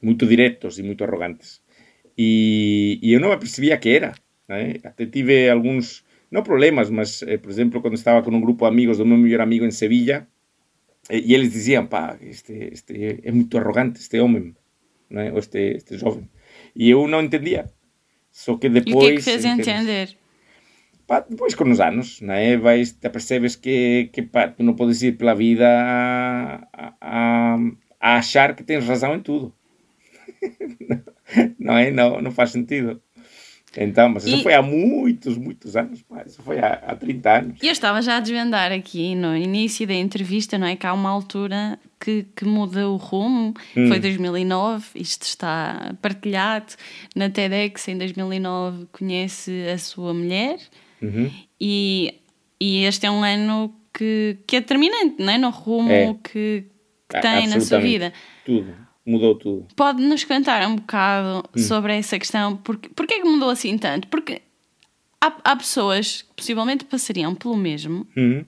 muito 0.00 0.24
diretos 0.26 0.78
e 0.78 0.82
muito 0.84 1.02
arrogantes. 1.02 1.60
E, 2.16 2.98
e 3.02 3.12
eu 3.12 3.20
não 3.20 3.30
me 3.30 3.36
percebia 3.38 3.76
que 3.76 3.88
era. 3.88 4.12
Né? 4.48 4.76
Até 4.84 5.06
tive 5.06 5.48
alguns, 5.50 6.04
não 6.30 6.42
problemas, 6.44 6.88
mas, 6.90 7.22
eh, 7.22 7.38
por 7.38 7.50
exemplo, 7.50 7.80
quando 7.82 7.94
estava 7.94 8.22
com 8.22 8.30
um 8.30 8.40
grupo 8.40 8.64
de 8.64 8.68
amigos 8.72 8.98
do 8.98 9.06
meu 9.06 9.18
melhor 9.18 9.40
amigo 9.40 9.64
em 9.64 9.70
Sevilla, 9.72 10.28
eh, 11.08 11.18
e 11.26 11.34
eles 11.34 11.50
diziam, 11.52 11.86
pá, 11.88 12.16
este, 12.22 12.52
este 12.72 13.20
é 13.24 13.32
muito 13.32 13.58
arrogante, 13.58 13.98
este 13.98 14.20
homem, 14.20 14.54
né? 15.10 15.32
ou 15.32 15.38
este, 15.40 15.58
este 15.76 15.98
jovem. 15.98 16.28
E 16.76 16.88
eu 16.88 17.08
não 17.08 17.20
entendia. 17.20 17.64
Só 18.30 18.56
que 18.56 18.68
E 18.68 18.70
o 18.70 18.72
que 18.74 18.80
depois... 18.84 19.08
é 19.12 19.16
que 19.16 19.22
fez 19.22 19.44
entendes. 19.44 19.66
entender? 19.68 20.21
Pá, 21.12 21.20
depois 21.28 21.54
com 21.54 21.70
os 21.70 21.78
anos, 21.78 22.22
né? 22.22 22.56
Vais, 22.56 22.92
te 22.92 23.10
percebes 23.10 23.54
que, 23.54 24.08
que 24.14 24.22
pá, 24.22 24.48
tu 24.48 24.62
não 24.62 24.72
podes 24.72 25.02
ir 25.02 25.12
pela 25.18 25.34
vida 25.34 25.68
a, 25.68 26.94
a, 26.98 27.58
a 28.00 28.16
achar 28.16 28.56
que 28.56 28.64
tens 28.64 28.86
razão 28.86 29.14
em 29.14 29.20
tudo. 29.20 29.52
não 31.60 31.76
é? 31.76 31.90
Não, 31.90 32.22
não 32.22 32.30
faz 32.30 32.52
sentido. 32.52 32.98
Então, 33.76 34.08
mas 34.08 34.24
isso 34.24 34.36
E- 34.36 34.42
foi 34.42 34.54
há 34.54 34.62
muitos, 34.62 35.36
muitos 35.36 35.76
anos. 35.76 36.02
Isso 36.26 36.40
foi 36.40 36.58
há, 36.60 36.80
há 36.86 36.96
30 36.96 37.30
anos. 37.30 37.58
E 37.62 37.66
eu 37.66 37.72
estava 37.72 38.00
já 38.00 38.16
a 38.16 38.20
desvendar 38.20 38.72
aqui 38.72 39.14
no 39.14 39.36
início 39.36 39.86
da 39.86 39.92
entrevista, 39.92 40.56
não 40.56 40.66
é? 40.66 40.76
Que 40.76 40.86
há 40.86 40.94
uma 40.94 41.10
altura 41.10 41.78
que, 42.00 42.24
que 42.34 42.46
muda 42.46 42.88
o 42.88 42.96
rumo. 42.96 43.52
Foi 43.74 44.00
2009, 44.00 44.86
isto 44.94 45.24
está 45.24 45.94
partilhado. 46.00 46.72
Na 47.14 47.28
TEDx, 47.28 47.86
em 47.88 47.98
2009, 47.98 48.86
conhece 48.90 49.68
a 49.68 49.76
sua 49.76 50.14
mulher. 50.14 50.56
Uhum. 51.02 51.30
E, 51.60 52.14
e 52.60 52.84
este 52.84 53.06
é 53.06 53.10
um 53.10 53.22
ano 53.24 53.74
que, 53.92 54.38
que 54.46 54.56
é 54.56 54.60
determinante, 54.60 55.16
não 55.18 55.32
é? 55.32 55.38
No 55.38 55.50
rumo 55.50 55.90
É. 55.90 56.14
que, 56.22 56.64
que 57.08 57.16
A- 57.16 57.20
tem 57.20 57.46
na 57.48 57.60
sua 57.60 57.78
vida. 57.80 58.12
Tudo. 58.44 58.74
Mudou 59.04 59.34
tudo. 59.34 59.66
Pode-nos 59.74 60.22
contar 60.24 60.66
um 60.68 60.76
bocado 60.76 61.44
Hum. 61.56 61.60
sobre 61.60 61.96
essa 61.96 62.18
questão? 62.18 62.56
Porque, 62.56 62.88
porque 62.90 63.14
é 63.14 63.20
que 63.20 63.28
mudou 63.28 63.50
assim 63.50 63.76
tanto? 63.76 64.06
Porque 64.08 64.40
há, 65.20 65.32
há 65.44 65.56
pessoas 65.56 66.22
que 66.22 66.28
possivelmente 66.36 66.84
passariam 66.84 67.34
pelo 67.34 67.56
mesmo 67.56 68.06
Uhum. 68.16 68.44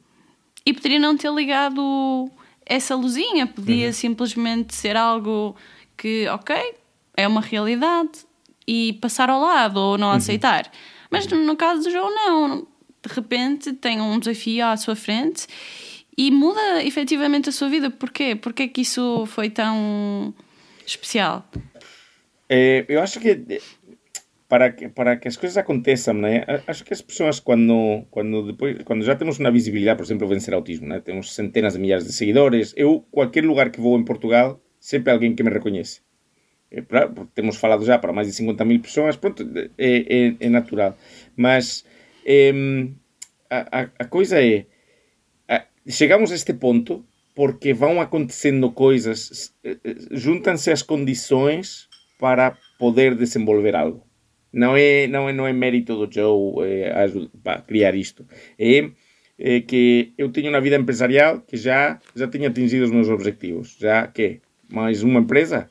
e 0.65 0.73
poderiam 0.73 1.01
não 1.01 1.17
ter 1.17 1.33
ligado 1.33 2.31
essa 2.65 2.95
luzinha. 2.95 3.47
Podia 3.49 3.93
simplesmente 3.93 4.75
ser 4.77 4.97
algo 4.97 5.57
que, 5.97 6.27
ok, 6.29 6.55
é 7.17 7.27
uma 7.27 7.41
realidade 7.41 8.11
e 8.67 8.93
passar 8.95 9.29
ao 9.31 9.41
lado 9.41 9.77
ou 9.79 9.99
não 9.99 10.11
aceitar. 10.13 10.71
Mas 11.11 11.27
no, 11.27 11.57
caso 11.57 11.83
do 11.83 11.91
João, 11.91 12.11
não. 12.15 12.67
De 13.07 13.13
repente 13.13 13.73
tem 13.75 14.01
um 14.01 14.19
desafio 14.19 14.65
à 14.65 14.77
sua 14.77 14.97
frente 14.97 15.47
e 16.17 16.31
muda 16.31 16.83
efetivamente 16.83 17.49
a 17.49 17.53
sua 17.53 17.69
vida. 17.69 17.91
Porquê? 17.91 18.35
Porquê 18.35 18.65
é 18.65 18.69
que 18.69 18.81
isso 18.81 19.27
foi 19.27 19.51
tão 19.51 20.33
especial? 20.87 21.47
Eh, 22.49 22.85
eu 22.89 23.03
acho 23.03 23.21
que 23.21 23.31
eh, 23.31 23.61
para 24.49 24.73
que 24.73 24.89
para 24.89 25.17
que 25.17 25.29
as 25.29 25.37
coisas 25.37 25.57
aconteçam, 25.57 26.15
né? 26.15 26.45
Acho 26.67 26.85
que 26.85 26.93
as 26.93 27.03
pessoas 27.03 27.41
quando 27.41 28.05
quando 28.11 28.47
depois 28.47 28.79
quando 28.85 29.05
já 29.05 29.15
temos 29.17 29.39
uma 29.39 29.51
visibilidade, 29.51 29.99
por 29.99 30.05
exemplo, 30.05 30.29
vencer 30.29 30.55
autismo, 30.55 30.87
né? 30.87 31.01
Temos 31.01 31.35
centenas 31.35 31.75
de 31.75 31.81
milhares 31.81 32.07
de 32.07 32.13
seguidores. 32.13 32.73
Eu 32.77 33.05
qualquer 33.11 33.45
lugar 33.45 33.71
que 33.71 33.81
vou 33.81 33.99
em 33.99 34.05
Portugal 34.05 34.61
sempre 34.79 35.13
alguém 35.13 35.35
que 35.35 35.43
me 35.43 35.51
reconhece. 35.51 36.03
É, 36.71 36.81
pra- 36.83 37.09
temos 37.35 37.57
falado 37.57 37.85
já 37.85 37.99
para 37.99 38.13
mais 38.13 38.27
de 38.29 38.35
50 38.35 38.65
mil 38.65 38.81
pessoas, 38.81 39.17
pronto, 39.17 39.43
é, 39.79 40.29
é, 40.29 40.35
é 40.41 40.49
natural. 40.49 40.97
Mas 41.37 41.85
em, 42.27 42.97
a, 43.51 43.89
a, 43.99 44.05
coisa 44.07 44.43
é, 44.43 44.67
a- 45.49 45.67
chegamos 45.89 46.33
a 46.33 46.35
este 46.35 46.53
ponto 46.55 47.05
porque 47.35 47.73
vão 47.75 48.01
acontecendo 48.01 48.71
coisas, 48.73 49.53
eh, 49.65 49.77
eh, 49.85 49.95
juntam-se 50.13 50.71
as 50.71 50.83
condições 50.83 51.89
para 52.19 52.57
poder 52.79 53.15
desenvolver 53.17 53.75
algo. 53.75 54.07
Não 54.53 54.77
é, 54.77 55.09
não 55.09 55.29
é, 55.29 55.33
não 55.33 55.47
é 55.47 55.53
mérito 55.53 55.97
do 56.07 56.13
Joe 56.13 56.63
aju- 56.95 57.29
pá, 57.43 57.61
criar 57.61 57.95
isto. 57.97 58.25
É, 58.59 58.89
é 59.39 59.61
que 59.61 60.13
eu 60.17 60.31
tenho 60.31 60.49
uma 60.51 60.61
vida 60.61 60.77
empresarial 60.77 61.41
que 61.41 61.57
já, 61.57 61.99
já 62.15 62.29
tenho 62.29 62.47
atingido 62.49 62.85
os 62.85 62.91
meus 62.93 63.09
objetivos. 63.09 63.77
Já 63.81 64.07
que 64.07 64.41
mais 64.71 65.03
uma 65.03 65.19
empresa, 65.21 65.69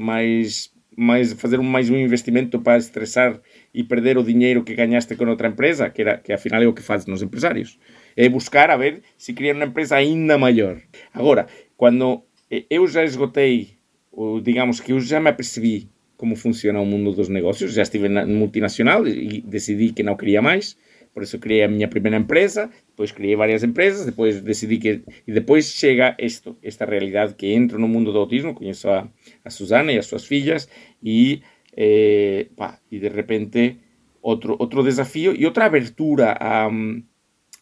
mais, 0.00 0.72
mais 0.96 1.34
fazer 1.34 1.58
mais 1.58 1.90
um 1.90 1.96
investimento 1.96 2.58
para 2.58 2.78
estressar 2.78 3.38
e 3.74 3.84
perder 3.84 4.16
o 4.16 4.24
dinheiro 4.24 4.64
que 4.64 4.74
ganhaste 4.74 5.14
com 5.14 5.26
outra 5.26 5.48
empresa, 5.48 5.90
que, 5.90 6.00
era, 6.00 6.16
que 6.16 6.32
afinal 6.32 6.62
é 6.62 6.66
o 6.66 6.72
que 6.72 6.80
fazem 6.80 7.12
os 7.12 7.20
empresários. 7.20 7.78
É 8.16 8.26
buscar 8.26 8.70
a 8.70 8.78
ver 8.78 9.02
se 9.18 9.34
criam 9.34 9.56
uma 9.56 9.66
empresa 9.66 9.96
ainda 9.96 10.38
maior. 10.38 10.80
Agora, 11.12 11.46
quando 11.76 12.22
eu 12.70 12.86
já 12.86 13.04
esgotei, 13.04 13.72
ou 14.10 14.40
digamos 14.40 14.80
que 14.80 14.92
eu 14.92 15.00
já 15.00 15.20
me 15.20 15.28
apercebi 15.28 15.86
como 16.16 16.34
funciona 16.34 16.80
o 16.80 16.86
mundo 16.86 17.12
dos 17.12 17.28
negócios, 17.28 17.74
já 17.74 17.82
estive 17.82 18.08
na 18.08 18.26
multinacional 18.26 19.06
e 19.06 19.42
decidi 19.42 19.92
que 19.92 20.02
não 20.02 20.16
queria 20.16 20.40
mais, 20.40 20.76
por 21.12 21.22
isso 21.22 21.38
criei 21.38 21.64
a 21.64 21.68
minha 21.68 21.88
primeira 21.88 22.16
empresa, 22.16 22.70
depois 22.88 23.10
criei 23.12 23.34
várias 23.36 23.64
empresas, 23.64 24.06
depois 24.06 24.40
decidi 24.40 24.78
que... 24.78 25.02
E 25.26 25.32
depois 25.32 25.72
chega 25.72 26.16
isto, 26.18 26.56
esta 26.62 26.84
realidade 26.84 27.34
que 27.34 27.52
entro 27.52 27.78
no 27.78 27.88
mundo 27.88 28.12
do 28.12 28.18
autismo, 28.18 28.54
conheço 28.54 28.88
a, 28.88 29.08
a 29.44 29.50
Susana 29.50 29.92
e 29.92 29.98
as 29.98 30.06
suas 30.06 30.24
filhas, 30.24 30.68
e, 31.02 31.42
eh, 31.76 32.46
pá, 32.56 32.78
de 32.90 33.08
repente 33.08 33.78
outro, 34.22 34.56
outro 34.58 34.82
desafio 34.82 35.34
e 35.36 35.44
outra 35.44 35.66
abertura 35.66 36.36
a, 36.38 36.68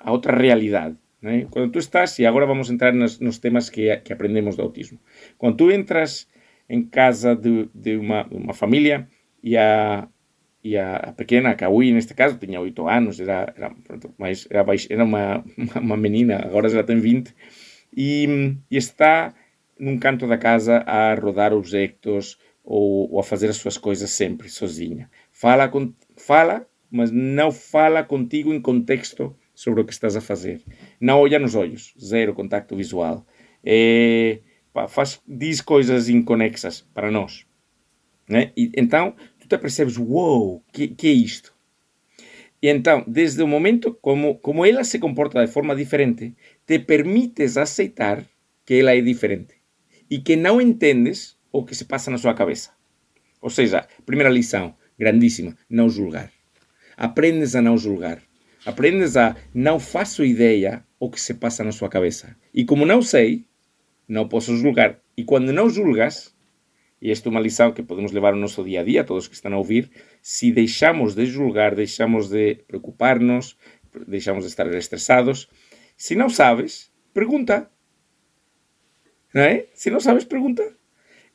a 0.00 0.12
outra 0.12 0.36
realidade. 0.36 0.96
Né? 1.20 1.46
Quando 1.50 1.78
estás, 1.78 2.18
e 2.18 2.26
agora 2.26 2.46
vamos 2.46 2.70
entrar 2.70 2.92
nos, 2.92 3.18
nos 3.18 3.38
temas 3.38 3.70
que, 3.70 3.96
que 3.98 4.12
aprendemos 4.12 4.56
do 4.56 4.62
autismo, 4.62 5.00
quando 5.36 5.56
tu 5.56 5.70
entras 5.70 6.28
em 6.68 6.84
casa 6.84 7.34
de, 7.34 7.68
de 7.74 7.96
uma, 7.96 8.26
uma 8.30 8.52
família 8.52 9.08
e 9.42 9.56
a, 9.56 10.06
e 10.62 10.76
a 10.76 11.12
pequena, 11.16 11.50
a 11.50 11.54
Kaui, 11.54 11.92
neste 11.92 12.14
caso, 12.14 12.36
tinha 12.38 12.60
8 12.60 12.88
anos, 12.88 13.20
era, 13.20 13.52
era, 13.56 13.74
mais, 14.18 14.46
era, 14.50 14.64
baix, 14.64 14.86
era 14.90 15.04
uma, 15.04 15.44
uma, 15.76 15.96
menina, 15.96 16.36
agora 16.44 16.68
já 16.68 16.82
tem 16.82 16.98
20, 16.98 17.34
e, 17.96 18.56
e 18.70 18.76
está 18.76 19.34
num 19.78 19.98
canto 19.98 20.26
da 20.26 20.36
casa 20.36 20.78
a 20.78 21.14
rodar 21.14 21.52
objetos 21.52 22.38
ou, 22.64 23.12
ou 23.12 23.20
a 23.20 23.22
fazer 23.22 23.48
as 23.48 23.56
suas 23.56 23.78
coisas 23.78 24.10
sempre, 24.10 24.48
sozinha. 24.48 25.08
Fala, 25.32 25.68
com, 25.68 25.94
fala, 26.16 26.66
mas 26.90 27.10
não 27.10 27.50
fala 27.50 28.02
contigo 28.02 28.52
em 28.52 28.60
contexto 28.60 29.34
sobre 29.54 29.80
o 29.80 29.84
que 29.84 29.92
estás 29.92 30.16
a 30.16 30.20
fazer. 30.20 30.62
Não 31.00 31.20
olha 31.20 31.38
nos 31.38 31.54
olhos, 31.54 31.94
zero 31.98 32.34
contacto 32.34 32.76
visual. 32.76 33.26
É, 33.64 34.40
faz, 34.88 35.20
diz 35.26 35.60
coisas 35.60 36.08
inconexas 36.08 36.82
para 36.92 37.10
nós. 37.10 37.46
Né? 38.28 38.52
E, 38.56 38.70
então, 38.76 39.14
tu 39.48 39.58
percebes, 39.58 39.96
uou, 39.96 40.06
wow, 40.08 40.64
que, 40.72 40.88
que 40.88 41.08
é 41.08 41.12
isto? 41.12 41.54
E 42.60 42.68
então, 42.68 43.04
desde 43.06 43.42
o 43.42 43.46
momento 43.46 43.96
como, 44.00 44.36
como 44.38 44.66
ela 44.66 44.82
se 44.82 44.98
comporta 44.98 45.44
de 45.44 45.52
forma 45.52 45.76
diferente, 45.76 46.34
te 46.66 46.78
permites 46.78 47.56
aceitar 47.56 48.24
que 48.64 48.74
ela 48.74 48.94
é 48.94 49.00
diferente 49.00 49.54
e 50.10 50.18
que 50.18 50.36
não 50.36 50.60
entendes 50.60 51.36
o 51.52 51.64
que 51.64 51.74
se 51.74 51.84
passa 51.84 52.10
na 52.10 52.18
sua 52.18 52.34
cabeça. 52.34 52.70
Ou 53.40 53.50
seja, 53.50 53.86
primeira 54.04 54.30
lição, 54.30 54.74
grandíssima, 54.98 55.56
não 55.70 55.88
julgar. 55.88 56.32
Aprendes 56.96 57.54
a 57.54 57.62
não 57.62 57.78
julgar. 57.78 58.20
Aprendes 58.66 59.16
a 59.16 59.36
não 59.54 59.78
faço 59.78 60.24
ideia 60.24 60.84
o 60.98 61.08
que 61.08 61.20
se 61.20 61.34
passa 61.34 61.62
na 61.62 61.70
sua 61.70 61.88
cabeça. 61.88 62.36
E 62.52 62.64
como 62.64 62.84
não 62.84 63.00
sei, 63.00 63.44
não 64.08 64.26
posso 64.28 64.56
julgar. 64.56 64.98
E 65.16 65.22
quando 65.22 65.52
não 65.52 65.70
julgas, 65.70 66.34
e 67.00 67.10
esta 67.10 67.28
é 67.28 67.30
uma 67.30 67.40
lição 67.40 67.72
que 67.72 67.82
podemos 67.82 68.12
levar 68.12 68.32
ao 68.32 68.38
nosso 68.38 68.64
dia 68.64 68.80
a 68.80 68.84
dia, 68.84 69.04
todos 69.04 69.28
que 69.28 69.34
estão 69.34 69.52
a 69.52 69.58
ouvir, 69.58 69.90
se 70.20 70.50
deixamos 70.50 71.14
de 71.14 71.26
julgar, 71.26 71.74
deixamos 71.74 72.28
de 72.28 72.56
preocupar-nos, 72.66 73.56
deixamos 74.06 74.44
de 74.44 74.50
estar 74.50 74.66
estressados, 74.74 75.48
se 75.96 76.14
não 76.14 76.28
sabes, 76.28 76.92
pergunta. 77.14 77.70
Não 79.34 79.42
é? 79.42 79.66
Se 79.74 79.90
não 79.90 80.00
sabes, 80.00 80.24
pergunta. 80.24 80.62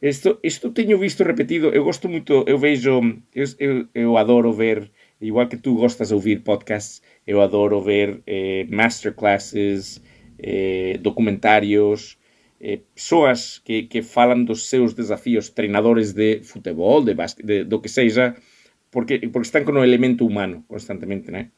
Isto, 0.01 0.37
isto 0.43 0.69
tenho 0.71 0.97
visto 0.97 1.23
repetido, 1.23 1.69
eu 1.69 1.85
gosto 1.85 2.09
muito, 2.09 2.43
eu 2.45 2.57
vejo, 2.57 2.99
eu, 3.33 3.45
eu, 3.57 3.87
eu 3.95 4.17
adoro 4.17 4.51
ver, 4.51 4.91
igual 5.21 5.47
que 5.47 5.55
tu 5.55 5.75
gostas 5.75 6.09
de 6.09 6.13
ouvir 6.13 6.43
podcasts, 6.43 7.01
eu 7.25 7.41
adoro 7.41 7.81
ver 7.81 8.21
eh, 8.27 8.67
masterclasses, 8.69 10.01
eh, 10.37 10.97
documentários, 10.99 12.17
eh, 12.63 12.79
persoas 12.95 13.59
que, 13.67 13.91
que 13.91 13.99
falan 13.99 14.47
dos 14.47 14.71
seus 14.71 14.95
desafíos 14.95 15.51
treinadores 15.51 16.15
de 16.15 16.39
futebol, 16.47 17.03
de, 17.03 17.13
basque, 17.13 17.43
de 17.43 17.67
do 17.67 17.83
que 17.83 17.91
seja, 17.91 18.39
porque, 18.87 19.19
porque 19.27 19.51
están 19.51 19.67
con 19.67 19.75
o 19.75 19.83
elemento 19.83 20.23
humano 20.23 20.63
constantemente, 20.71 21.27
né? 21.27 21.51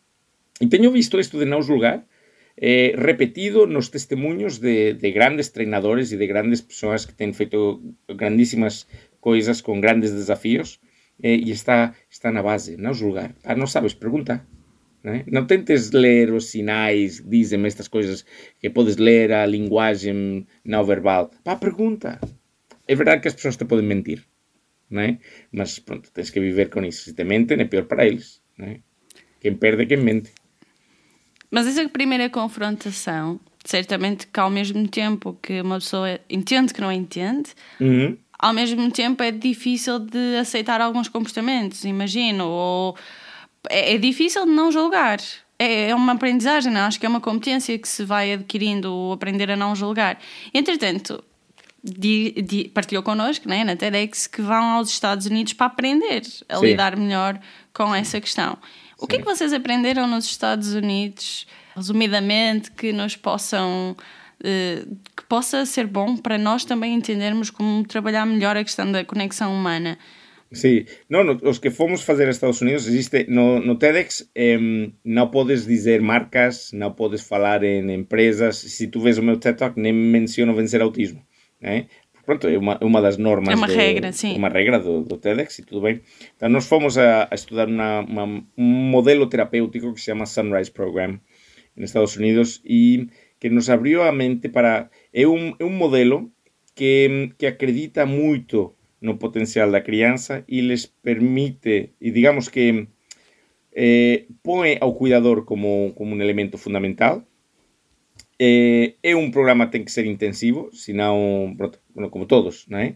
E 0.58 0.66
teño 0.66 0.90
visto 0.90 1.22
isto 1.22 1.38
de 1.38 1.46
naus 1.46 1.70
lugar 1.70 2.10
eh, 2.58 2.98
repetido 2.98 3.70
nos 3.70 3.94
testemunhos 3.94 4.58
de, 4.58 4.98
de 4.98 5.10
grandes 5.14 5.54
treinadores 5.54 6.10
e 6.10 6.18
de 6.18 6.26
grandes 6.26 6.66
persoas 6.66 7.06
que 7.06 7.14
ten 7.14 7.38
feito 7.38 7.86
grandísimas 8.10 8.90
coisas 9.22 9.62
con 9.62 9.86
grandes 9.86 10.10
desafíos 10.10 10.82
eh, 11.22 11.38
e 11.38 11.54
está, 11.54 11.94
está 12.10 12.34
na 12.34 12.42
base, 12.42 12.82
naus 12.82 12.98
lugar. 13.06 13.38
Ah, 13.46 13.54
non 13.54 13.70
sabes, 13.70 13.94
pregunta. 13.94 14.42
Né? 15.06 15.24
Não 15.28 15.46
tentes 15.46 15.92
ler 15.92 16.34
os 16.34 16.48
sinais, 16.48 17.24
dizem 17.24 17.64
estas 17.64 17.88
coisas 17.88 18.26
que 18.60 18.72
podes 18.72 18.98
ler 18.98 19.32
a 19.32 19.46
linguagem 19.46 20.48
não 20.66 20.84
verbal. 20.84 21.30
Pá, 21.44 21.56
pergunta. 21.56 22.20
É 22.88 22.96
verdade 22.96 23.22
que 23.22 23.28
as 23.28 23.36
pessoas 23.36 23.56
te 23.56 23.66
podem 23.66 23.86
mentir, 23.86 24.26
né? 24.90 25.20
mas 25.52 25.78
pronto, 25.78 26.12
tens 26.12 26.32
que 26.32 26.40
viver 26.40 26.72
com 26.72 26.84
isso. 26.84 27.04
Se 27.04 27.14
te 27.14 27.24
mentem, 27.24 27.62
é 27.62 27.66
pior 27.66 27.86
para 27.86 28.04
eles. 28.04 28.42
Né? 28.58 28.80
Quem 29.40 29.54
perde 29.54 29.84
é 29.84 29.86
quem 29.86 29.98
mente. 29.98 30.32
Mas 31.52 31.68
essa 31.68 31.88
primeira 31.88 32.28
confrontação, 32.28 33.40
certamente 33.64 34.26
que 34.26 34.40
ao 34.40 34.50
mesmo 34.50 34.88
tempo 34.88 35.38
que 35.40 35.62
uma 35.62 35.76
pessoa 35.76 36.20
entende 36.28 36.74
que 36.74 36.82
não 36.82 36.92
entende, 36.92 37.52
uhum. 37.80 38.18
ao 38.40 38.56
mesmo 38.56 38.90
tempo 38.90 39.22
é 39.22 39.30
difícil 39.30 40.00
de 40.00 40.38
aceitar 40.38 40.82
alguns 40.82 41.08
comportamentos, 41.08 41.86
imagino, 41.86 42.48
ou 42.48 42.98
é, 43.70 43.96
é 43.96 43.98
difícil 43.98 44.46
de 44.46 44.52
não 44.52 44.72
julgar. 44.72 45.20
É, 45.58 45.90
é 45.90 45.96
uma 45.96 46.14
aprendizagem, 46.14 46.72
não? 46.72 46.82
acho 46.82 47.00
que 47.00 47.06
é 47.06 47.10
uma 47.10 47.22
competência 47.22 47.78
que 47.78 47.88
se 47.88 48.04
vai 48.04 48.34
adquirindo, 48.34 49.12
aprender 49.14 49.50
a 49.50 49.56
não 49.56 49.76
julgar. 49.76 50.20
Entretanto, 50.54 51.24
di, 51.84 52.32
di, 52.42 52.70
partilhou 52.74 53.04
connosco 53.04 53.48
né, 53.48 53.64
na 53.64 53.76
TEDx 53.76 54.28
que 54.28 54.42
vão 54.42 54.64
aos 54.72 54.90
Estados 54.90 55.28
Unidos 55.28 55.54
para 55.54 55.68
aprender 55.68 56.24
a 56.50 56.58
Sim. 56.58 56.66
lidar 56.66 56.98
melhor 56.98 57.40
com 57.74 57.94
essa 57.94 58.20
questão. 58.20 58.58
O 58.98 59.08
que 59.08 59.18
é 59.18 59.20
que 59.20 59.26
vocês 59.26 59.54
aprenderam 59.54 60.08
nos 60.08 60.26
Estados 60.26 60.74
Unidos, 60.74 61.46
resumidamente, 61.76 62.72
que 62.72 62.92
nos 62.92 63.16
possam. 63.16 63.96
eh, 64.44 64.86
que 65.16 65.24
possa 65.26 65.66
ser 65.66 65.86
bom 65.86 66.18
para 66.18 66.38
nós 66.38 66.66
também 66.66 66.94
entendermos 66.94 67.50
como 67.50 67.86
trabalhar 67.86 68.26
melhor 68.26 68.56
a 68.58 68.64
questão 68.64 68.90
da 68.92 69.04
conexão 69.04 69.54
humana? 69.54 69.98
Sí, 70.56 70.88
no, 71.12 71.24
no, 71.28 71.36
os 71.44 71.60
que 71.60 71.68
fomos 71.70 72.00
fazer 72.02 72.28
a 72.28 72.32
Estados 72.32 72.62
Unidos 72.64 72.88
existe 72.88 73.28
no, 73.28 73.60
no 73.60 73.76
TEDx 73.76 74.32
em, 74.32 74.96
non 75.04 75.28
podes 75.28 75.68
dizer 75.68 76.00
marcas, 76.00 76.72
non 76.72 76.96
podes 76.96 77.20
falar 77.28 77.68
en 77.68 77.92
empresas. 77.92 78.56
Se 78.56 78.88
tu 78.88 79.04
ves 79.04 79.20
o 79.20 79.24
meu 79.28 79.36
TED 79.36 79.60
Talk, 79.60 79.76
nem 79.76 79.92
menciono 79.92 80.56
vencer 80.56 80.80
autismo. 80.80 81.28
Eh? 81.60 81.92
Pronto, 82.26 82.48
é 82.48 82.58
uma, 82.58 82.80
uma 82.82 83.02
das 83.04 83.18
normas. 83.20 83.54
É 83.54 83.56
uma 83.60 83.68
do- 83.68 83.76
regra, 83.76 84.10
sim. 84.16 84.34
Uma 84.40 84.48
regra 84.50 84.80
do, 84.80 85.04
do 85.04 85.18
TEDx 85.20 85.60
e 85.60 85.64
tudo 85.68 85.82
bem. 85.82 86.02
Então, 86.36 86.48
nós 86.50 86.66
fomos 86.66 86.98
a, 86.98 87.28
a 87.30 87.36
estudar 87.36 87.68
uma, 87.68 88.00
uma, 88.02 88.24
um 88.58 88.64
modelo 88.90 89.28
terapêutico 89.28 89.94
que 89.94 90.00
se 90.00 90.08
chama 90.10 90.26
Sunrise 90.26 90.72
Program 90.72 91.20
en 91.76 91.84
Estados 91.84 92.16
Unidos 92.16 92.64
e 92.64 93.08
que 93.40 93.50
nos 93.52 93.70
abriu 93.70 94.02
a 94.08 94.12
mente 94.16 94.48
para... 94.48 94.90
É 95.12 95.28
un, 95.28 95.54
é 95.60 95.64
un 95.68 95.76
modelo 95.78 96.32
que, 96.74 97.36
que 97.38 97.46
acredita 97.48 98.06
moito 98.08 98.75
no 99.06 99.22
potencial 99.22 99.70
da 99.70 99.86
crianza 99.86 100.42
e 100.50 100.66
les 100.66 100.90
permite, 100.90 101.94
e 102.02 102.10
digamos 102.10 102.50
que 102.50 102.90
eh, 103.76 104.26
põe 104.42 104.82
ao 104.82 104.98
cuidador 104.98 105.46
como, 105.46 105.94
como 105.94 106.18
un 106.18 106.26
elemento 106.26 106.58
fundamental. 106.58 107.30
Eh, 108.40 108.98
é 109.04 109.14
un 109.16 109.32
programa 109.32 109.70
ten 109.72 109.86
que 109.86 109.94
ser 109.94 110.10
intensivo, 110.10 110.74
senão, 110.74 111.54
pronto, 111.56 111.80
como 112.10 112.26
todos, 112.26 112.68
non 112.68 112.82
é? 112.82 112.90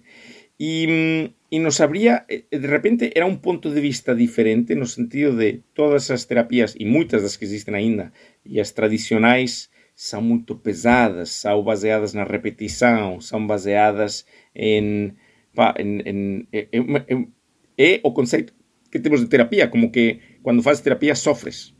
E, 0.59 1.31
e 1.47 1.57
nos 1.63 1.79
abría, 1.79 2.27
eh, 2.27 2.43
de 2.51 2.67
repente, 2.67 3.15
era 3.15 3.29
un 3.29 3.39
ponto 3.39 3.71
de 3.71 3.79
vista 3.79 4.11
diferente 4.11 4.75
no 4.75 4.83
sentido 4.83 5.37
de 5.37 5.63
todas 5.71 6.11
as 6.11 6.27
terapias, 6.27 6.75
e 6.75 6.83
moitas 6.83 7.23
das 7.23 7.39
que 7.39 7.47
existen 7.47 7.75
aínda, 7.77 8.11
e 8.43 8.59
as 8.59 8.75
tradicionais 8.75 9.71
são 9.95 10.21
muito 10.23 10.59
pesadas, 10.59 11.31
são 11.43 11.63
baseadas 11.63 12.11
na 12.15 12.23
repetição, 12.23 13.19
são 13.19 13.47
baseadas 13.47 14.25
em, 14.55 15.15
pá, 15.53 15.73
en, 15.77 16.01
en, 16.05 16.47
é, 16.51 16.67
é, 16.71 17.27
é 17.77 17.99
o 18.03 18.13
conceito 18.13 18.53
que 18.91 18.99
temos 18.99 19.21
de 19.21 19.27
terapia, 19.27 19.69
como 19.69 19.91
que 19.91 20.19
quando 20.41 20.63
fazes 20.63 20.81
terapia 20.81 21.15
sofres. 21.15 21.73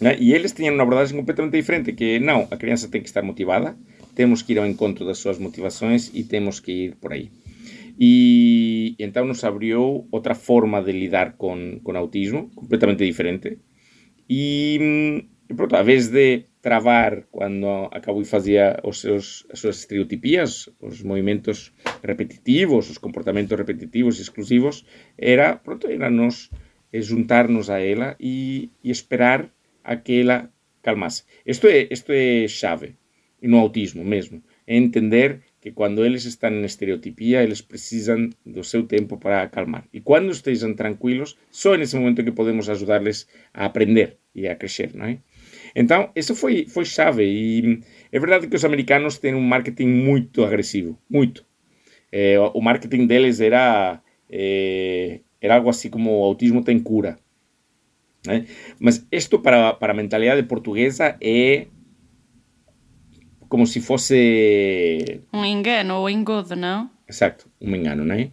Né? 0.00 0.16
E 0.18 0.34
eles 0.34 0.52
tinham 0.52 0.74
uma 0.74 0.84
completamente 0.84 1.52
diferente, 1.52 1.92
que 1.92 2.18
não, 2.18 2.48
a 2.50 2.56
criança 2.56 2.88
tem 2.88 3.00
que 3.00 3.08
estar 3.08 3.22
motivada, 3.22 3.76
temos 4.14 4.42
que 4.42 4.52
ir 4.52 4.58
ao 4.58 4.66
encontro 4.66 5.06
das 5.06 5.18
suas 5.18 5.38
motivações 5.38 6.10
e 6.12 6.24
temos 6.24 6.58
que 6.58 6.72
ir 6.72 6.96
por 6.96 7.12
aí. 7.12 7.30
E 7.98 8.96
então 8.98 9.24
nos 9.24 9.44
abriu 9.44 10.08
outra 10.10 10.34
forma 10.34 10.82
de 10.82 10.92
lidar 10.92 11.36
com, 11.36 11.78
com 11.84 11.96
autismo, 11.96 12.50
completamente 12.54 13.04
diferente. 13.04 13.58
E, 14.28 15.24
e 15.48 15.54
pronto, 15.54 15.76
a 15.76 15.82
vez 15.82 16.08
de 16.08 16.46
travar 16.62 17.24
quando 17.30 17.66
acabou 17.90 18.22
e 18.22 18.24
fazia 18.24 18.78
os 18.84 19.00
seus, 19.00 19.44
as 19.50 19.58
suas 19.58 19.78
estereotipias, 19.80 20.70
os 20.80 21.02
movimentos 21.02 21.74
repetitivos, 22.02 22.88
os 22.88 22.98
comportamentos 22.98 23.58
repetitivos 23.58 24.18
e 24.18 24.22
exclusivos, 24.22 24.86
era, 25.18 25.56
pronto, 25.56 25.88
era 25.88 26.08
nos 26.08 26.50
juntarnos 26.94 27.68
a 27.68 27.80
ela 27.80 28.14
e, 28.20 28.70
e 28.82 28.90
esperar 28.90 29.50
a 29.82 29.96
que 29.96 30.20
ela 30.20 30.48
calmase. 30.82 31.24
Isto 31.44 31.66
é, 31.66 31.88
isto 31.90 32.12
é 32.12 32.46
chave 32.46 32.94
no 33.42 33.58
autismo 33.58 34.04
mesmo, 34.04 34.40
entender 34.66 35.40
que 35.60 35.72
quando 35.72 36.04
eles 36.04 36.24
estão 36.24 36.50
em 36.50 36.64
estereotipia, 36.64 37.42
eles 37.42 37.60
precisam 37.60 38.30
do 38.46 38.62
seu 38.62 38.84
tempo 38.84 39.16
para 39.16 39.42
acalmar. 39.42 39.84
E 39.92 40.00
quando 40.00 40.30
estejam 40.30 40.74
tranquilos, 40.74 41.36
só 41.50 41.76
nesse 41.76 41.96
momento 41.96 42.24
que 42.24 42.32
podemos 42.32 42.68
ajudar-les 42.68 43.28
a 43.52 43.64
aprender 43.64 44.18
e 44.34 44.46
a 44.46 44.54
crescer, 44.54 44.90
não? 44.94 45.18
Então, 45.74 46.10
isso 46.14 46.34
foi, 46.34 46.66
foi 46.66 46.84
chave. 46.84 47.24
E 47.24 47.80
é 48.10 48.18
verdade 48.18 48.46
que 48.46 48.56
os 48.56 48.64
americanos 48.64 49.18
têm 49.18 49.34
um 49.34 49.40
marketing 49.40 49.88
muito 49.88 50.44
agressivo, 50.44 50.98
muito. 51.08 51.44
Eh, 52.10 52.38
o 52.38 52.60
marketing 52.60 53.06
deles 53.06 53.40
era, 53.40 54.02
eh, 54.28 55.20
era 55.40 55.56
algo 55.56 55.70
assim 55.70 55.88
como 55.88 56.10
o 56.10 56.24
autismo 56.24 56.62
tem 56.62 56.78
cura. 56.78 57.18
Né? 58.26 58.46
Mas 58.78 59.06
isto 59.10 59.38
para, 59.38 59.74
para 59.74 59.92
a 59.92 59.96
mentalidade 59.96 60.42
portuguesa 60.44 61.16
é 61.20 61.66
como 63.48 63.66
se 63.66 63.80
fosse 63.80 65.20
Um 65.32 65.44
engano 65.44 65.96
ou 65.96 66.08
engodo, 66.08 66.56
não? 66.56 66.90
Exacto, 67.06 67.50
un 67.60 67.74
engano, 67.76 68.04
non 68.04 68.16
é? 68.16 68.32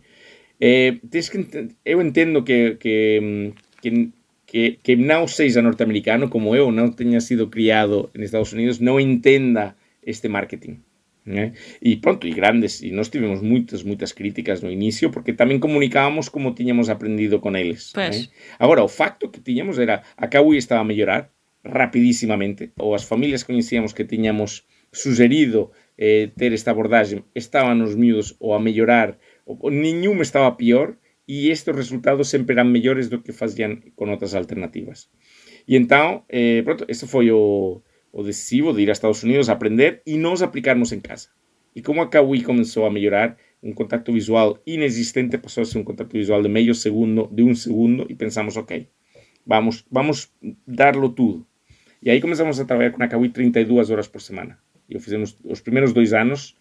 Tens 1.09 1.27
que 1.27 1.39
eu 1.83 2.01
entendo 2.01 2.43
que, 2.43 2.75
que, 2.75 3.53
que, 3.81 4.11
que, 4.49 4.81
que 4.81 4.97
non 4.97 5.29
seja 5.29 5.61
norteamericano 5.61 6.33
como 6.33 6.57
eu, 6.57 6.73
non 6.73 6.97
teña 6.97 7.21
sido 7.21 7.53
criado 7.53 8.09
en 8.17 8.25
Estados 8.25 8.49
Unidos, 8.57 8.81
non 8.81 8.97
entenda 8.97 9.77
este 10.01 10.25
marketing. 10.25 10.81
né? 11.29 11.53
E 11.77 11.97
pronto, 12.01 12.25
e 12.25 12.33
grandes, 12.33 12.81
e 12.81 12.89
nós 12.89 13.13
tivemos 13.13 13.45
moitas, 13.45 13.85
moitas 13.85 14.11
críticas 14.11 14.65
no 14.65 14.73
inicio, 14.73 15.13
porque 15.13 15.37
tamén 15.37 15.61
comunicábamos 15.61 16.33
como 16.33 16.57
tiñamos 16.57 16.89
aprendido 16.89 17.37
con 17.37 17.53
eles. 17.53 17.93
Pois. 17.93 18.09
né? 18.09 18.33
Agora, 18.57 18.81
o 18.81 18.89
facto 18.89 19.29
que 19.29 19.37
tiñamos 19.37 19.77
era, 19.77 20.01
a 20.17 20.25
Kawi 20.25 20.57
estaba 20.57 20.81
a 20.81 20.89
mellorar 20.89 21.29
rapidísimamente, 21.61 22.73
ou 22.81 22.97
as 22.97 23.05
familias 23.05 23.45
que 23.45 23.53
coñecíamos 23.53 23.93
que 23.93 24.09
tiñamos 24.09 24.65
sugerido 24.89 25.69
eh, 26.01 26.33
ter 26.33 26.49
esta 26.57 26.73
abordaxe 26.73 27.21
estaban 27.37 27.85
os 27.85 27.93
miúdos 27.93 28.33
ou 28.41 28.57
a 28.57 28.59
mellorar 28.59 29.21
ou, 29.45 29.59
ou 29.61 29.69
niñún 29.69 30.17
estaba 30.25 30.57
pior 30.57 30.97
e 31.29 31.53
estes 31.53 31.75
resultados 31.75 32.25
sempre 32.25 32.57
eran 32.57 32.73
mellores 32.73 33.05
do 33.13 33.21
que 33.21 33.37
facían 33.37 33.93
con 33.93 34.09
outras 34.09 34.33
alternativas. 34.33 35.13
E 35.69 35.77
entón, 35.77 36.25
eh, 36.25 36.65
pronto, 36.65 36.89
ese 36.89 37.05
foi 37.05 37.29
o, 37.29 37.85
decisivo 38.25 38.73
de 38.73 38.81
ir 38.81 38.89
a 38.89 38.97
Estados 38.97 39.21
Unidos 39.21 39.45
a 39.45 39.53
aprender 39.53 40.01
e 40.09 40.17
nos 40.17 40.41
aplicarmos 40.41 40.89
en 40.89 41.05
casa. 41.05 41.29
E 41.77 41.85
como 41.85 42.01
a 42.01 42.09
Kawi 42.09 42.41
comenzou 42.41 42.89
a 42.89 42.91
mellorar, 42.91 43.37
un 43.61 43.77
contacto 43.77 44.09
visual 44.09 44.57
inexistente 44.65 45.37
pasou 45.37 45.61
a 45.61 45.69
ser 45.69 45.77
un 45.77 45.85
contacto 45.85 46.17
visual 46.17 46.41
de 46.41 46.49
medio 46.49 46.73
segundo, 46.73 47.29
de 47.29 47.45
un 47.45 47.53
segundo, 47.53 48.09
e 48.09 48.17
pensamos, 48.17 48.57
ok, 48.57 48.89
vamos, 49.45 49.85
vamos 49.93 50.33
darlo 50.65 51.13
tudo. 51.13 51.45
E 52.01 52.09
aí 52.09 52.17
comenzamos 52.17 52.57
a 52.57 52.65
trabalhar 52.65 52.97
con 52.97 53.05
a 53.05 53.11
Kawi 53.11 53.29
32 53.29 53.93
horas 53.93 54.09
por 54.09 54.25
semana. 54.25 54.57
E 54.89 54.97
o 54.97 54.99
fizemos 54.99 55.37
os 55.45 55.61
primeiros 55.61 55.93
dois 55.93 56.09
anos, 56.09 56.57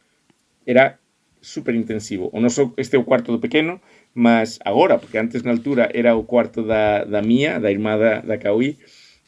era 0.69 1.01
super 1.41 1.75
intensivo. 1.75 2.31
O 2.33 2.41
noso, 2.41 2.75
este 2.77 2.97
é 2.97 2.99
o 2.99 3.05
cuarto 3.05 3.33
do 3.33 3.41
pequeno, 3.41 3.81
mas 4.19 4.59
agora, 4.65 4.99
porque 4.99 5.17
antes 5.17 5.45
na 5.45 5.55
altura 5.55 5.95
era 5.95 6.17
o 6.17 6.27
cuarto 6.27 6.67
da, 6.67 7.05
da 7.05 7.23
mía, 7.23 7.63
da 7.63 7.71
irmá 7.71 7.95
da, 7.97 8.19
da 8.19 8.37
Kawi, 8.37 8.75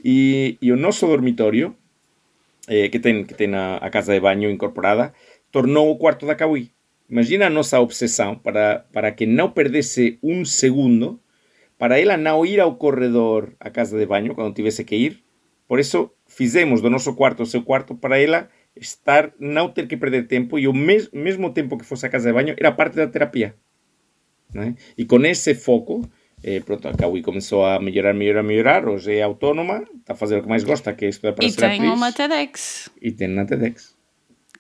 e, 0.03 0.59
e 0.61 0.72
o 0.72 0.76
dormitorio, 1.07 1.79
eh, 2.66 2.90
que 2.90 2.98
ten, 2.98 3.22
que 3.22 3.38
ten 3.38 3.55
a, 3.55 3.79
a 3.79 3.88
casa 3.94 4.11
de 4.11 4.18
baño 4.18 4.50
incorporada, 4.50 5.14
tornou 5.55 5.94
o 5.94 5.96
cuarto 5.96 6.26
da 6.26 6.35
Kawi. 6.35 6.74
Imagina 7.09 7.46
a 7.46 7.55
nosa 7.55 7.79
obsesión 7.79 8.42
para, 8.42 8.90
para 8.90 9.14
que 9.14 9.31
non 9.31 9.55
perdese 9.55 10.18
un 10.26 10.42
segundo, 10.42 11.22
para 11.79 12.03
ela 12.03 12.18
non 12.18 12.42
ir 12.42 12.59
ao 12.59 12.74
corredor 12.74 13.55
a 13.62 13.70
casa 13.70 13.94
de 13.94 14.11
baño 14.11 14.35
cando 14.35 14.59
tivese 14.59 14.83
que 14.83 14.98
ir. 14.98 15.22
Por 15.70 15.79
eso 15.79 16.18
fizemos 16.26 16.83
do 16.83 16.90
noso 16.90 17.14
cuarto 17.14 17.46
o 17.46 17.50
seu 17.50 17.62
cuarto 17.62 18.03
para 18.03 18.18
ela 18.18 18.50
estar, 18.74 19.38
non 19.38 19.70
ter 19.70 19.87
que 19.87 19.94
perder 19.94 20.26
tempo 20.26 20.59
e 20.59 20.66
o 20.66 20.74
mes, 20.74 21.14
mesmo 21.14 21.55
tempo 21.55 21.79
que 21.79 21.87
fose 21.87 22.11
a 22.11 22.12
casa 22.14 22.26
de 22.26 22.35
baño 22.35 22.59
era 22.59 22.74
parte 22.74 22.98
da 22.98 23.07
terapia. 23.07 23.55
Né? 24.53 24.75
E 24.97 25.05
con 25.07 25.25
ese 25.25 25.55
foco, 25.55 26.09
eh, 26.43 26.61
pronto, 26.65 26.89
a 26.89 26.93
Kawi 26.95 27.23
comenzou 27.23 27.65
a 27.67 27.79
mellorar, 27.81 28.15
mellorar, 28.15 28.43
mellorar, 28.43 28.89
hoxe 28.89 29.17
é 29.19 29.23
autónoma, 29.23 29.85
está 29.99 30.13
a 30.15 30.17
fazer 30.17 30.39
o 30.39 30.43
que 30.43 30.49
máis 30.49 30.65
gosta, 30.65 30.93
que 30.95 31.05
é 31.07 31.09
estudar 31.09 31.33
para 31.35 31.45
E 31.45 31.51
ser 31.51 31.61
tem 31.61 31.81
atriz. 31.81 31.93
uma 31.93 32.13
TEDx. 32.13 32.91
E 33.01 33.13
tem 33.13 33.29
na 33.29 33.45
TEDx. 33.45 33.95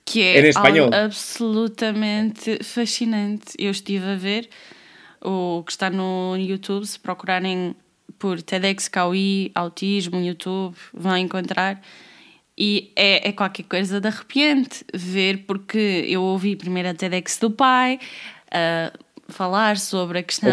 que 0.04 0.22
é 0.22 0.40
espanhol. 0.48 0.90
absolutamente 0.92 2.62
fascinante. 2.64 3.54
Eu 3.58 3.70
estive 3.70 4.04
a 4.06 4.16
ver 4.16 4.48
o 5.22 5.62
que 5.64 5.70
está 5.72 5.88
no 5.90 6.36
YouTube, 6.36 6.84
se 6.86 6.98
procurarem 6.98 7.76
por 8.18 8.42
TEDx 8.42 8.88
Kawi, 8.88 9.52
autismo, 9.54 10.20
YouTube, 10.20 10.76
vão 10.92 11.16
encontrar. 11.16 11.80
E 12.58 12.92
é, 12.96 13.28
é 13.28 13.32
qualquer 13.32 13.62
coisa 13.62 14.00
de 14.00 14.08
arrepiante 14.08 14.84
ver, 14.92 15.44
porque 15.46 16.04
eu 16.08 16.22
ouvi 16.22 16.56
primeiro 16.56 16.88
a 16.90 16.94
TEDx 16.94 17.38
do 17.38 17.50
pai 17.50 17.98
a 18.50 18.92
falar 19.30 19.76
sobre 19.78 20.18
a 20.18 20.22
questão 20.22 20.50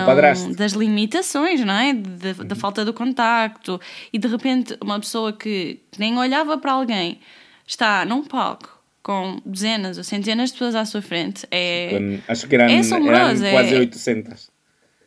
das 0.56 0.74
limitações, 0.74 1.62
não 1.64 1.74
é? 1.74 1.94
Da, 1.94 2.44
da 2.44 2.56
falta 2.56 2.84
do 2.86 2.94
contacto. 2.94 3.80
E 4.12 4.18
de 4.18 4.28
repente, 4.28 4.78
uma 4.82 5.00
pessoa 5.00 5.34
que 5.34 5.80
nem 5.98 6.18
olhava 6.18 6.58
para 6.58 6.74
alguém 6.74 7.20
está 7.66 8.06
num 8.06 8.24
palco 8.24 8.78
com 9.04 9.40
dezenas 9.46 9.98
ou 9.98 10.04
centenas 10.04 10.50
de 10.50 10.54
pessoas 10.54 10.76
à 10.76 10.84
sua 10.86 11.02
frente. 11.02 11.48
É, 11.50 12.20
acho 12.28 12.48
que 12.48 12.56
eram, 12.56 12.66
É 12.66 12.80
assombroso, 12.80 13.46
eram 13.46 13.48
é- 13.48 13.52
quase 13.52 13.76
800. 13.76 14.50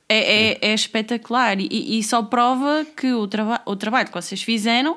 é, 0.09 0.52
é, 0.52 0.59
é 0.70 0.74
espetacular 0.74 1.61
e, 1.61 1.98
e 1.98 2.02
só 2.02 2.22
prova 2.22 2.87
que 2.96 3.12
o, 3.12 3.26
traba 3.28 3.61
o 3.66 3.76
trabalho 3.76 4.09
que 4.09 4.14
vocês 4.14 4.42
fizeram 4.42 4.96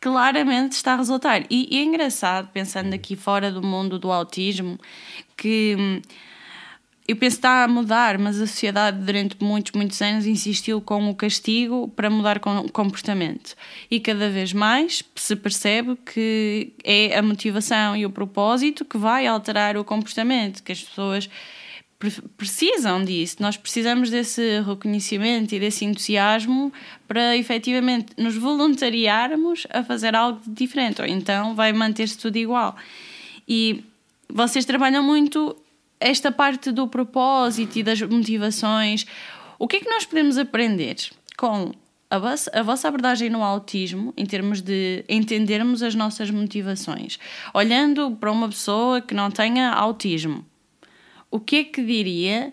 claramente 0.00 0.72
está 0.72 0.92
a 0.92 0.96
resultar. 0.96 1.42
E, 1.50 1.66
e 1.74 1.78
é 1.78 1.82
engraçado, 1.82 2.48
pensando 2.52 2.94
aqui 2.94 3.16
fora 3.16 3.50
do 3.50 3.62
mundo 3.62 3.98
do 3.98 4.12
autismo, 4.12 4.78
que 5.36 5.74
hum, 5.78 6.00
eu 7.06 7.16
penso 7.16 7.36
que 7.36 7.40
está 7.40 7.64
a 7.64 7.68
mudar, 7.68 8.18
mas 8.18 8.40
a 8.40 8.46
sociedade 8.46 8.98
durante 9.04 9.36
muitos, 9.40 9.72
muitos 9.72 10.00
anos 10.00 10.26
insistiu 10.26 10.80
com 10.80 11.10
o 11.10 11.14
castigo 11.14 11.88
para 11.88 12.08
mudar 12.08 12.38
o 12.38 12.72
comportamento. 12.72 13.54
E 13.90 14.00
cada 14.00 14.30
vez 14.30 14.54
mais 14.54 15.02
se 15.14 15.36
percebe 15.36 15.96
que 15.96 16.72
é 16.82 17.18
a 17.18 17.22
motivação 17.22 17.94
e 17.94 18.06
o 18.06 18.10
propósito 18.10 18.86
que 18.86 18.96
vai 18.96 19.26
alterar 19.26 19.76
o 19.76 19.84
comportamento, 19.84 20.62
que 20.62 20.72
as 20.72 20.82
pessoas 20.82 21.28
precisam 22.38 23.04
disso. 23.04 23.36
Nós 23.38 23.56
precisamos 23.58 24.08
desse 24.08 24.60
reconhecimento 24.62 25.54
e 25.54 25.60
desse 25.60 25.84
entusiasmo 25.84 26.72
para 27.06 27.36
efetivamente 27.36 28.12
nos 28.16 28.36
voluntariarmos 28.36 29.66
a 29.70 29.84
fazer 29.84 30.14
algo 30.14 30.40
diferente, 30.46 31.02
ou 31.02 31.06
então 31.06 31.54
vai 31.54 31.70
manter-se 31.72 32.16
tudo 32.16 32.36
igual. 32.36 32.74
E 33.46 33.84
vocês 34.28 34.64
trabalham 34.64 35.02
muito 35.02 35.54
esta 36.04 36.30
parte 36.30 36.70
do 36.70 36.86
propósito 36.86 37.78
e 37.78 37.82
das 37.82 38.02
motivações. 38.02 39.06
O 39.58 39.66
que 39.66 39.76
é 39.76 39.80
que 39.80 39.88
nós 39.88 40.04
podemos 40.04 40.36
aprender 40.36 40.96
com 41.34 41.72
a 42.10 42.18
vossa, 42.18 42.50
a 42.52 42.62
vossa 42.62 42.88
abordagem 42.88 43.30
no 43.30 43.42
autismo, 43.42 44.12
em 44.14 44.26
termos 44.26 44.60
de 44.60 45.02
entendermos 45.08 45.82
as 45.82 45.94
nossas 45.94 46.30
motivações? 46.30 47.18
Olhando 47.54 48.10
para 48.20 48.30
uma 48.30 48.50
pessoa 48.50 49.00
que 49.00 49.14
não 49.14 49.30
tenha 49.30 49.70
autismo, 49.70 50.44
o 51.30 51.40
que 51.40 51.56
é 51.56 51.64
que 51.64 51.82
diria 51.82 52.52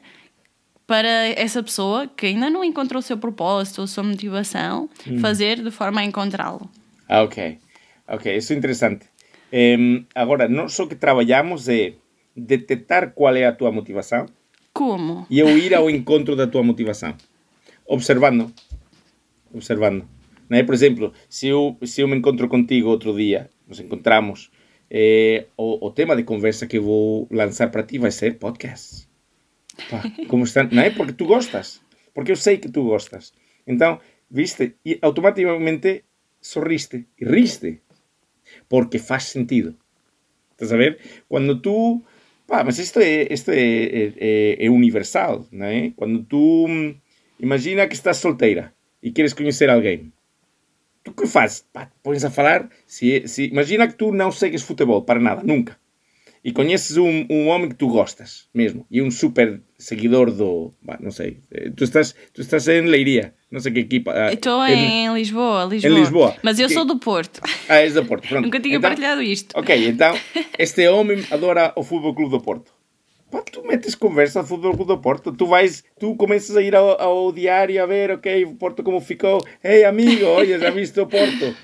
para 0.87 1.27
essa 1.35 1.61
pessoa 1.61 2.07
que 2.07 2.27
ainda 2.27 2.49
não 2.49 2.63
encontrou 2.63 2.99
o 2.99 3.03
seu 3.03 3.17
propósito 3.17 3.79
ou 3.79 3.83
a 3.83 3.87
sua 3.87 4.03
motivação 4.03 4.89
hum. 5.05 5.19
fazer 5.19 5.61
de 5.61 5.71
forma 5.71 5.99
a 5.99 6.05
encontrá-lo? 6.05 6.69
Ah, 7.09 7.23
ok. 7.23 7.59
Ok, 8.07 8.33
isso 8.33 8.53
é 8.53 8.55
interessante. 8.55 9.05
Um, 9.51 10.05
agora, 10.15 10.47
não 10.47 10.69
só 10.69 10.87
que 10.87 10.95
trabalhamos 10.95 11.67
é 11.67 11.95
detectar 12.35 13.11
qual 13.13 13.35
é 13.35 13.45
a 13.45 13.51
tua 13.51 13.71
motivação. 13.71 14.25
Como? 14.73 15.25
E 15.29 15.39
eu 15.39 15.49
ir 15.57 15.75
ao 15.75 15.89
encontro 15.89 16.35
da 16.35 16.47
tua 16.47 16.63
motivação. 16.63 17.15
Observando. 17.85 18.53
Observando. 19.53 20.07
Não 20.49 20.57
é? 20.57 20.63
Por 20.63 20.73
exemplo, 20.73 21.13
se 21.29 21.47
eu, 21.47 21.77
se 21.83 22.01
eu 22.01 22.07
me 22.07 22.15
encontro 22.15 22.47
contigo 22.47 22.89
outro 22.89 23.15
dia, 23.15 23.49
nos 23.67 23.79
encontramos 23.79 24.51
eh, 24.89 25.47
o, 25.55 25.87
o, 25.87 25.91
tema 25.91 26.15
de 26.17 26.23
conversa 26.23 26.67
que 26.67 26.77
vou 26.77 27.25
lançar 27.31 27.71
para 27.71 27.83
ti 27.83 27.97
vai 27.97 28.11
ser 28.11 28.37
podcast. 28.37 29.07
Pá, 29.89 30.03
como 30.27 30.43
está, 30.43 30.63
não 30.63 30.83
é? 30.83 30.89
Porque 30.89 31.13
tu 31.13 31.25
gostas. 31.25 31.81
Porque 32.13 32.33
eu 32.33 32.35
sei 32.35 32.57
que 32.57 32.69
tu 32.69 32.83
gostas. 32.83 33.33
Então, 33.65 33.99
viste, 34.29 34.75
e 34.85 34.99
automaticamente 35.01 36.03
sorriste 36.41 37.07
e 37.17 37.25
riste. 37.25 37.81
Porque 38.67 38.99
faz 38.99 39.23
sentido. 39.23 39.77
Estás 40.51 40.73
a 40.73 40.77
ver? 40.77 40.99
Quando 41.29 41.61
tu. 41.61 42.03
Pá, 42.51 42.65
mas 42.65 42.77
isto 42.79 42.99
é, 42.99 43.31
isto 43.31 43.49
é, 43.49 44.11
é, 44.19 44.65
é 44.65 44.69
universal, 44.69 45.47
não 45.53 45.65
é? 45.65 45.91
Quando 45.95 46.21
tu. 46.25 46.67
Imagina 47.39 47.87
que 47.87 47.95
estás 47.95 48.17
solteira 48.17 48.73
e 49.01 49.09
queres 49.09 49.33
conhecer 49.33 49.69
alguém 49.69 50.11
tu 51.03 51.13
que 51.13 51.25
fazes? 51.25 51.65
Pá, 51.73 51.89
pões 52.03 52.23
a 52.25 52.29
falar. 52.29 52.69
Se, 52.85 53.27
se, 53.27 53.45
imagina 53.45 53.87
que 53.87 53.95
tu 53.95 54.11
não 54.11 54.31
segues 54.31 54.63
futebol 54.63 55.01
para 55.03 55.19
nada, 55.19 55.41
nunca. 55.43 55.79
E 56.43 56.51
conheces 56.51 56.97
um, 56.97 57.25
um 57.29 57.47
homem 57.49 57.69
que 57.69 57.75
tu 57.75 57.87
gostas 57.87 58.47
mesmo. 58.53 58.85
E 58.89 59.01
um 59.01 59.11
super 59.11 59.61
seguidor 59.77 60.31
do. 60.31 60.73
Bah, 60.81 60.97
não 60.99 61.11
sei. 61.11 61.37
Eh, 61.51 61.69
tu 61.75 61.83
estás, 61.83 62.15
tu 62.33 62.41
estás 62.41 62.67
em 62.67 62.81
Leiria. 62.81 63.35
Não 63.51 63.59
sei 63.59 63.71
que 63.71 63.79
equipa. 63.81 64.11
Ah, 64.11 64.33
Estou 64.33 64.65
em, 64.65 65.05
em, 65.05 65.13
Lisboa, 65.13 65.65
Lisboa. 65.65 65.93
Em 65.93 65.99
Lisboa. 65.99 66.35
Mas 66.41 66.59
eu 66.59 66.67
que... 66.67 66.73
sou 66.73 66.83
do 66.83 66.97
Porto. 66.97 67.41
Ah, 67.69 67.81
és 67.81 67.93
do 67.93 68.03
Porto. 68.03 68.27
Pronto. 68.27 68.41
Nunca 68.45 68.59
tinha 68.59 68.77
então, 68.77 68.89
partilhado 68.89 69.21
isto. 69.21 69.57
Ok, 69.57 69.87
então 69.87 70.15
este 70.57 70.87
homem 70.87 71.23
adora 71.29 71.73
o 71.75 71.83
Futebol 71.83 72.15
Clube 72.15 72.31
do 72.31 72.41
Porto. 72.41 72.71
Pá, 73.29 73.41
tu 73.43 73.63
metes 73.65 73.95
conversa 73.95 74.41
de 74.41 74.49
futebol 74.49 74.85
do 74.85 74.97
Porto, 74.97 75.31
tu 75.31 75.45
vais, 75.45 75.85
tu 75.97 76.15
começas 76.17 76.57
a 76.57 76.61
ir 76.61 76.75
ao, 76.75 77.01
ao 77.01 77.31
diário 77.31 77.81
a 77.81 77.85
ver, 77.85 78.11
ok, 78.11 78.43
o 78.43 78.55
Porto 78.55 78.83
como 78.83 78.99
ficou, 78.99 79.41
ei 79.63 79.85
amigo, 79.85 80.25
olha, 80.25 80.59
já 80.59 80.69
viste 80.69 80.99
o 80.99 81.07
Porto. 81.07 81.55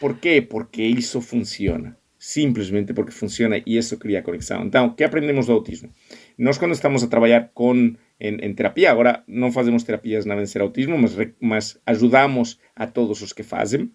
Por 0.00 0.18
quê? 0.18 0.42
Porque 0.42 0.82
isso 0.82 1.20
funciona. 1.20 1.96
Simplesmente 2.24 2.94
porque 2.94 3.10
funciona 3.10 3.58
e 3.66 3.76
isso 3.76 3.98
cria 3.98 4.22
conexão. 4.22 4.64
Então, 4.64 4.86
o 4.86 4.94
que 4.94 5.02
aprendemos 5.02 5.46
do 5.46 5.54
autismo? 5.54 5.92
Nós 6.38 6.56
quando 6.56 6.70
estamos 6.70 7.02
a 7.02 7.08
trabalhar 7.08 7.50
com 7.52 7.96
en, 8.20 8.38
en 8.38 8.54
terapia, 8.54 8.92
agora 8.92 9.24
non 9.26 9.50
facemos 9.50 9.82
terapias 9.82 10.22
na 10.22 10.38
vencer 10.38 10.62
autismo, 10.62 10.94
mas, 10.94 11.18
mas 11.42 11.82
ajudamos 11.82 12.62
a 12.78 12.86
todos 12.86 13.26
os 13.26 13.34
que 13.34 13.42
fazem 13.42 13.90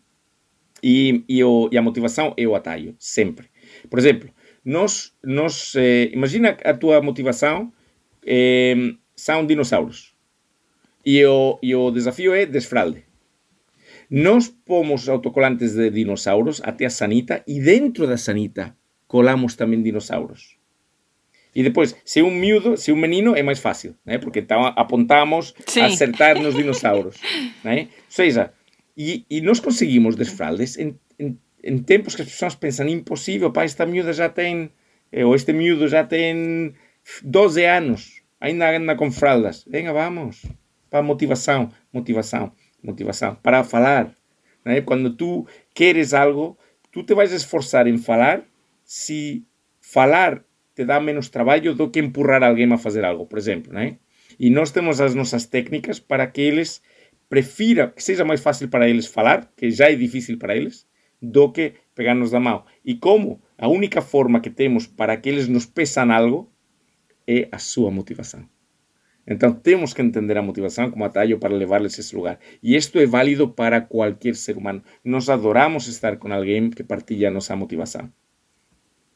e, 0.83 1.23
e, 1.23 1.39
o, 1.39 1.71
e 1.71 1.79
a 1.79 1.81
motivação 1.81 2.35
é 2.35 2.43
o 2.43 2.51
atalho, 2.51 2.99
sempre. 2.99 3.47
Por 3.87 3.95
exemplo, 3.95 4.27
nos, 4.59 5.15
nos 5.23 5.71
eh, 5.79 6.11
imagina 6.11 6.51
a 6.67 6.75
tua 6.75 6.99
motivação 6.99 7.71
eh, 8.27 8.75
são 9.15 9.47
dinossauros. 9.47 10.11
E 11.05 11.23
o, 11.23 11.59
e 11.63 11.71
o 11.73 11.91
desafio 11.91 12.35
é 12.35 12.45
desfralde. 12.45 13.06
Nós 14.09 14.47
pomos 14.47 15.09
autocolantes 15.09 15.73
de 15.73 15.89
dinossauros 15.89 16.61
até 16.63 16.85
a 16.85 16.89
sanita 16.89 17.43
e 17.47 17.59
dentro 17.59 18.07
da 18.07 18.17
sanita 18.17 18.75
colamos 19.07 19.55
também 19.55 19.81
dinossauros. 19.81 20.57
E 21.53 21.63
depois, 21.63 21.95
se 22.05 22.21
um 22.21 22.31
miúdo, 22.31 22.77
se 22.77 22.91
um 22.91 22.95
menino, 22.95 23.35
é 23.35 23.41
mais 23.41 23.59
fácil, 23.59 23.95
né? 24.05 24.17
porque 24.17 24.39
então 24.39 24.65
apontamos 24.75 25.53
Sim. 25.65 25.81
a 25.81 25.85
acertar 25.87 26.39
nos 26.39 26.55
dinossauros. 26.55 27.17
Né? 27.63 27.81
Ou 27.81 27.87
seja, 28.07 28.53
e, 28.95 29.25
e 29.29 29.41
nós 29.41 29.59
conseguimos 29.59 30.15
desfraldes 30.15 30.77
em, 30.77 30.95
em 31.17 31.37
em 31.63 31.77
tempos 31.79 32.15
que 32.15 32.21
as 32.21 32.29
pessoas 32.29 32.55
pensam 32.55 32.87
impossível, 32.87 33.51
pá, 33.51 33.63
esta 33.63 33.85
miúda 33.85 34.13
já 34.13 34.29
tem, 34.29 34.71
ou 35.13 35.35
este 35.35 35.51
miúdo 35.51 35.87
já 35.87 36.03
tem 36.03 36.73
12 37.23 37.65
anos, 37.65 38.21
ainda 38.39 38.75
anda 38.75 38.95
com 38.95 39.11
fraldas. 39.11 39.65
Venga, 39.67 39.91
vamos. 39.91 40.45
Para 40.89 41.03
motivação, 41.03 41.69
motivação, 41.91 42.53
motivação. 42.81 43.35
Para 43.35 43.63
falar. 43.63 44.13
Né? 44.63 44.81
Quando 44.81 45.15
tu 45.15 45.45
queres 45.73 46.13
algo, 46.13 46.57
tu 46.91 47.03
te 47.03 47.13
vais 47.13 47.31
esforçar 47.31 47.87
em 47.87 47.97
falar 47.97 48.43
se 48.83 49.45
falar 49.81 50.43
te 50.73 50.85
dá 50.85 50.99
menos 50.99 51.29
trabalho 51.29 51.73
do 51.73 51.89
que 51.89 51.99
empurrar 51.99 52.43
alguém 52.43 52.71
a 52.71 52.77
fazer 52.77 53.03
algo, 53.03 53.25
por 53.25 53.37
exemplo. 53.37 53.73
Né? 53.73 53.97
E 54.39 54.49
nós 54.49 54.71
temos 54.71 55.01
as 55.01 55.15
nossas 55.15 55.45
técnicas 55.45 55.99
para 55.99 56.27
que 56.27 56.41
eles 56.41 56.81
prefira 57.27 57.89
que 57.89 58.01
seja 58.01 58.23
mais 58.23 58.41
fácil 58.41 58.69
para 58.69 58.87
eles 58.87 59.07
falar, 59.07 59.51
que 59.57 59.69
já 59.69 59.91
é 59.91 59.95
difícil 59.95 60.37
para 60.37 60.55
eles, 60.55 60.87
do 61.21 61.51
que 61.51 61.73
pegarnos 61.95 62.31
da 62.31 62.39
mão. 62.39 62.63
E 62.85 62.95
como 62.95 63.41
a 63.57 63.67
única 63.67 64.01
forma 64.01 64.39
que 64.39 64.49
temos 64.49 64.87
para 64.87 65.17
que 65.17 65.27
eles 65.27 65.47
nos 65.47 65.65
peçam 65.65 66.11
algo 66.11 66.51
é 67.25 67.49
a 67.51 67.57
sua 67.57 67.91
motivação. 67.91 68.47
Então 69.27 69.51
temos 69.51 69.93
que 69.93 70.01
entender 70.01 70.37
a 70.37 70.41
motivação 70.41 70.89
como 70.89 71.03
atalho 71.03 71.37
para 71.37 71.53
levar-les 71.53 71.99
a 71.99 72.17
lugar. 72.17 72.39
E 72.63 72.75
isto 72.75 72.97
é 72.97 73.05
válido 73.05 73.49
para 73.49 73.81
qualquer 73.81 74.35
ser 74.35 74.55
humano. 74.57 74.81
Nós 75.03 75.29
adoramos 75.29 75.87
estar 75.87 76.15
com 76.17 76.31
alguém 76.31 76.69
que 76.69 76.83
partilha 76.83 77.29
nossa 77.29 77.55
motivação. 77.55 78.09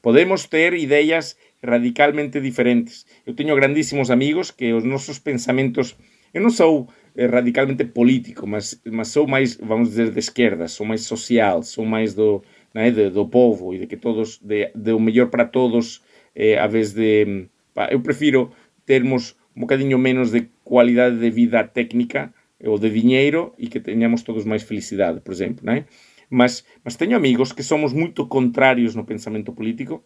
Podemos 0.02 0.48
ter 0.48 0.74
ideias 0.74 1.38
radicalmente 1.64 2.42
diferentes. 2.42 3.06
Eu 3.26 3.34
tenho 3.34 3.56
grandíssimos 3.56 4.12
amigos 4.12 4.52
que 4.52 4.74
os 4.74 4.84
nossos 4.84 5.20
pensamentos. 5.20 5.96
Eu 6.34 6.42
não 6.42 6.50
sou 6.50 6.90
é 7.16 7.26
radicalmente 7.26 7.84
político, 7.86 8.48
mas, 8.48 8.82
mas 8.86 9.10
sou 9.10 9.28
mais, 9.28 9.56
vamos 9.58 9.90
dizer, 9.90 10.12
de 10.12 10.20
esquerda, 10.20 10.68
sou 10.68 10.86
mais 10.86 11.02
social, 11.02 11.62
sou 11.62 11.86
mais 11.86 12.14
do, 12.14 12.42
né, 12.74 12.90
de, 12.90 13.10
do 13.10 13.28
povo 13.28 13.74
e 13.74 13.80
de 13.80 13.88
que 13.88 13.98
todos, 13.98 14.40
de, 14.40 14.72
de 14.74 14.94
o 14.94 15.00
melhor 15.00 15.28
para 15.28 15.46
todos, 15.46 16.02
eh, 16.34 16.58
a 16.58 16.68
vez 16.68 16.94
de. 16.94 17.48
Eu 17.90 18.00
prefiro 18.02 18.52
termos 18.86 19.36
um 19.62 19.68
bocadinho 19.68 19.98
menos 20.00 20.32
de 20.32 20.50
qualidade 20.64 21.20
de 21.20 21.30
vida 21.30 21.64
técnica 21.64 22.34
ou 22.64 22.80
de 22.80 22.90
dinheiro 22.90 23.54
e 23.60 23.68
que 23.68 23.80
tenhamos 23.80 24.24
todos 24.24 24.44
mais 24.44 24.64
felicidade, 24.64 25.22
por 25.22 25.32
exemplo, 25.32 25.64
né? 25.64 25.86
Mas, 26.28 26.66
mas 26.84 26.96
tenho 26.96 27.16
amigos 27.16 27.52
que 27.52 27.62
somos 27.62 27.94
muito 27.94 28.26
contrários 28.26 28.96
no 28.96 29.06
pensamento 29.06 29.54
político, 29.54 30.04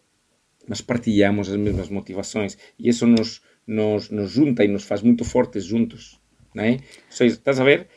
mas 0.68 0.82
partilhamos 0.82 1.50
as 1.50 1.56
mesmas 1.56 1.88
motivações 1.90 2.58
e 2.78 2.90
isso 2.90 3.08
nos, 3.08 3.42
nos, 3.66 4.10
nos 4.10 4.32
junta 4.32 4.66
e 4.66 4.68
nos 4.68 4.84
faz 4.84 5.02
muito 5.02 5.24
fortes 5.24 5.64
juntos. 5.64 6.20
Né? 6.54 6.80
Seja, 7.10 7.36
estás 7.36 7.58
a 7.60 7.64
ver? 7.64 7.88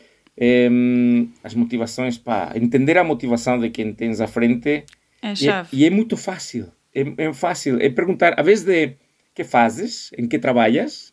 as 1.43 1.53
motivações, 1.55 2.17
pá, 2.17 2.53
entender 2.55 2.97
a 2.97 3.03
motivação 3.03 3.59
de 3.59 3.71
quem 3.71 3.93
tens 3.93 4.21
à 4.21 4.29
frente 4.29 4.85
é 5.21 5.35
chave. 5.35 5.69
E, 5.73 5.81
é, 5.81 5.87
e 5.87 5.87
é 5.89 5.91
muito 5.91 6.17
fácil. 6.17 6.71
É, 6.95 7.25
é, 7.25 7.33
fácil. 7.33 7.81
É 7.83 7.91
perguntar, 7.91 8.39
a 8.39 8.43
vez 8.45 8.63
de 8.63 8.95
que 9.35 9.43
fazes, 9.43 10.11
em 10.17 10.29
que 10.29 10.39
trabalhas, 10.39 11.13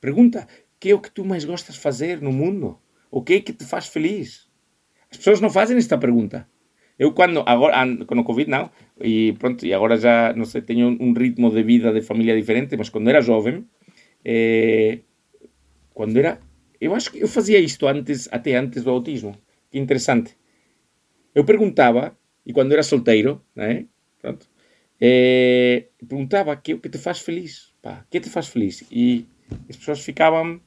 pergunta 0.00 0.46
que 0.78 0.90
é 0.90 0.94
o 0.94 1.00
que 1.00 1.10
tu 1.10 1.24
mais 1.24 1.44
gostas 1.44 1.74
de 1.74 1.80
fazer 1.80 2.20
no 2.20 2.32
mundo? 2.32 2.78
O 3.10 3.22
que 3.22 3.34
é 3.34 3.40
que 3.40 3.52
te 3.52 3.64
faz 3.64 3.86
feliz? 3.86 4.48
As 5.10 5.18
pessoas 5.18 5.40
não 5.40 5.50
fazem 5.50 5.76
esta 5.76 5.98
pergunta. 5.98 6.48
Eu 6.98 7.12
quando, 7.12 7.42
agora, 7.46 7.74
com 8.06 8.18
o 8.18 8.24
Covid 8.24 8.50
não, 8.50 8.70
e 9.00 9.32
pronto, 9.38 9.64
e 9.64 9.72
agora 9.72 9.96
já, 9.96 10.32
não 10.34 10.44
sei, 10.44 10.62
tenho 10.62 10.88
um 11.00 11.12
ritmo 11.12 11.50
de 11.50 11.62
vida, 11.62 11.92
de 11.92 12.02
família 12.02 12.36
diferente, 12.36 12.76
mas 12.76 12.88
quando 12.88 13.08
era 13.08 13.20
jovem, 13.20 13.66
eh, 14.24 15.00
quando 15.94 16.16
era 16.18 16.40
eu 16.80 16.94
acho 16.94 17.12
que 17.12 17.20
eu 17.20 17.28
fazia 17.28 17.58
isto 17.58 17.86
antes, 17.86 18.28
até 18.32 18.56
antes 18.56 18.82
do 18.82 18.90
autismo. 18.90 19.36
Que 19.70 19.78
interessante. 19.78 20.36
Eu 21.34 21.44
perguntava, 21.44 22.16
e 22.44 22.52
quando 22.52 22.72
era 22.72 22.82
solteiro, 22.82 23.44
né? 23.54 23.86
Pronto, 24.20 24.48
é, 25.00 25.88
perguntava 26.08 26.56
que 26.56 26.74
o 26.74 26.80
que 26.80 26.88
te 26.88 26.98
faz 26.98 27.20
feliz. 27.20 27.72
Pá, 27.82 28.04
o 28.06 28.10
que 28.10 28.20
te 28.20 28.30
faz 28.30 28.48
feliz? 28.48 28.84
E 28.90 29.26
as 29.68 29.76
pessoas 29.76 30.00
ficavam. 30.00 30.60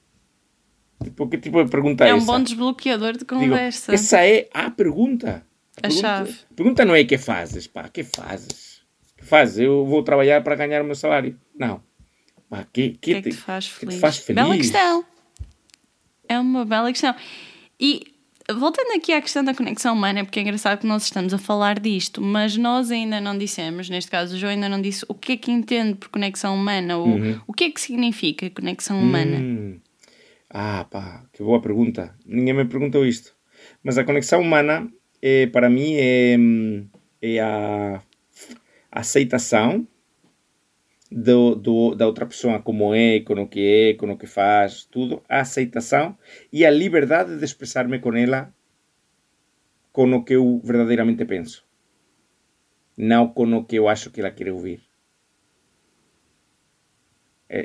Tipo, 1.03 1.27
que 1.27 1.37
tipo 1.37 1.63
de 1.63 1.69
pergunta 1.69 2.05
é, 2.05 2.09
É 2.09 2.13
um 2.15 2.23
bom 2.23 2.41
desbloqueador 2.41 3.13
de 3.13 3.19
Digo, 3.19 3.35
conversa. 3.35 3.93
essa 3.93 4.25
é 4.25 4.47
a 4.53 4.69
pergunta. 4.71 5.45
A 5.77 5.81
pergunta, 5.81 6.01
chave. 6.01 6.35
A 6.51 6.53
pergunta 6.53 6.85
não 6.85 6.95
é 6.95 7.03
que 7.03 7.17
fazes, 7.17 7.67
pá, 7.67 7.89
que 7.89 8.03
fazes? 8.03 8.81
Que 9.17 9.25
fazes? 9.25 9.57
Eu 9.59 9.85
vou 9.85 10.03
trabalhar 10.03 10.43
para 10.43 10.55
ganhar 10.55 10.81
o 10.81 10.85
meu 10.85 10.95
salário. 10.95 11.37
Não. 11.57 11.83
Pá, 12.49 12.65
que, 12.71 12.91
que, 12.91 12.97
que 12.97 13.13
é 13.13 13.21
que 13.21 13.29
te, 13.31 13.35
te 13.35 13.41
faz 13.41 13.67
que 13.67 13.73
feliz? 13.79 13.95
te 13.95 13.99
faz 14.01 14.17
feliz? 14.17 14.43
Bela 14.43 14.55
questão. 14.55 15.05
É 16.29 16.39
uma 16.39 16.63
bela 16.63 16.91
questão. 16.91 17.13
E 17.79 18.12
voltando 18.51 18.91
aqui 18.95 19.13
à 19.13 19.21
questão 19.21 19.43
da 19.43 19.53
conexão 19.53 19.93
humana, 19.93 20.23
porque 20.23 20.39
é 20.39 20.41
engraçado 20.41 20.79
que 20.79 20.87
nós 20.87 21.03
estamos 21.03 21.33
a 21.33 21.37
falar 21.37 21.79
disto, 21.79 22.21
mas 22.21 22.57
nós 22.57 22.91
ainda 22.91 23.21
não 23.21 23.37
dissemos, 23.37 23.89
neste 23.89 24.11
caso 24.11 24.35
o 24.35 24.37
João 24.37 24.51
ainda 24.51 24.67
não 24.67 24.81
disse 24.81 25.05
o 25.07 25.13
que 25.13 25.33
é 25.33 25.37
que 25.37 25.51
entende 25.51 25.95
por 25.95 26.09
conexão 26.09 26.55
humana, 26.55 26.97
ou 26.97 27.07
o 27.47 27.53
que 27.53 27.65
é 27.65 27.71
que 27.71 27.79
significa 27.79 28.49
conexão 28.49 28.99
humana. 28.99 29.37
Hum. 29.37 29.79
Ah, 30.49 30.85
pá, 30.89 31.23
que 31.33 31.41
boa 31.41 31.61
pergunta. 31.61 32.15
Ninguém 32.25 32.53
me 32.53 32.65
perguntou 32.65 33.05
isto. 33.05 33.33
Mas 33.83 33.97
a 33.97 34.03
conexão 34.03 34.39
humana, 34.39 34.87
é, 35.21 35.47
para 35.47 35.67
mim, 35.69 35.95
é, 35.95 36.35
hum, 36.37 36.87
é 37.21 37.39
a 37.39 38.01
aceitação 38.91 39.87
do, 41.13 41.55
do, 41.55 41.95
da 41.95 42.07
outra 42.07 42.25
pessoa 42.25 42.61
como 42.61 42.93
é, 42.93 43.19
com 43.19 43.33
o 43.33 43.47
que 43.47 43.59
é, 43.59 43.93
com 43.93 44.11
o 44.11 44.17
que 44.17 44.25
faz, 44.25 44.85
tudo. 44.85 45.21
A 45.29 45.41
aceitação 45.41 46.17
e 46.51 46.65
a 46.65 46.71
liberdade 46.71 47.37
de 47.37 47.45
expressar-me 47.45 47.99
com 47.99 48.15
ela 48.15 48.53
com 49.91 50.11
o 50.11 50.23
que 50.23 50.33
eu 50.33 50.59
verdadeiramente 50.63 51.23
penso. 51.25 51.65
Não 52.97 53.27
com 53.27 53.51
o 53.53 53.63
que 53.63 53.75
eu 53.75 53.87
acho 53.87 54.09
que 54.09 54.21
ela 54.21 54.31
quer 54.31 54.51
ouvir. 54.51 54.81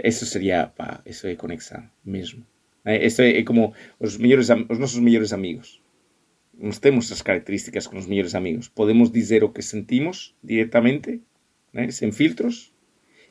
Isso 0.04 0.26
seria, 0.26 0.66
pá, 0.66 1.00
isso 1.06 1.26
é 1.26 1.34
conexão 1.34 1.82
mesmo. 2.04 2.46
Isso 2.84 3.22
é, 3.22 3.38
é 3.38 3.42
como 3.42 3.74
os, 3.98 4.18
melhores, 4.18 4.48
os 4.50 4.78
nossos 4.78 4.98
melhores 4.98 5.32
amigos. 5.32 5.82
Nós 6.58 6.78
temos 6.78 7.10
as 7.10 7.22
características 7.22 7.86
com 7.86 7.96
os 7.96 8.06
melhores 8.06 8.34
amigos. 8.34 8.68
Podemos 8.68 9.10
dizer 9.10 9.42
o 9.42 9.48
que 9.48 9.62
sentimos 9.62 10.34
diretamente, 10.42 11.22
né, 11.72 11.90
sem 11.90 12.12
filtros, 12.12 12.74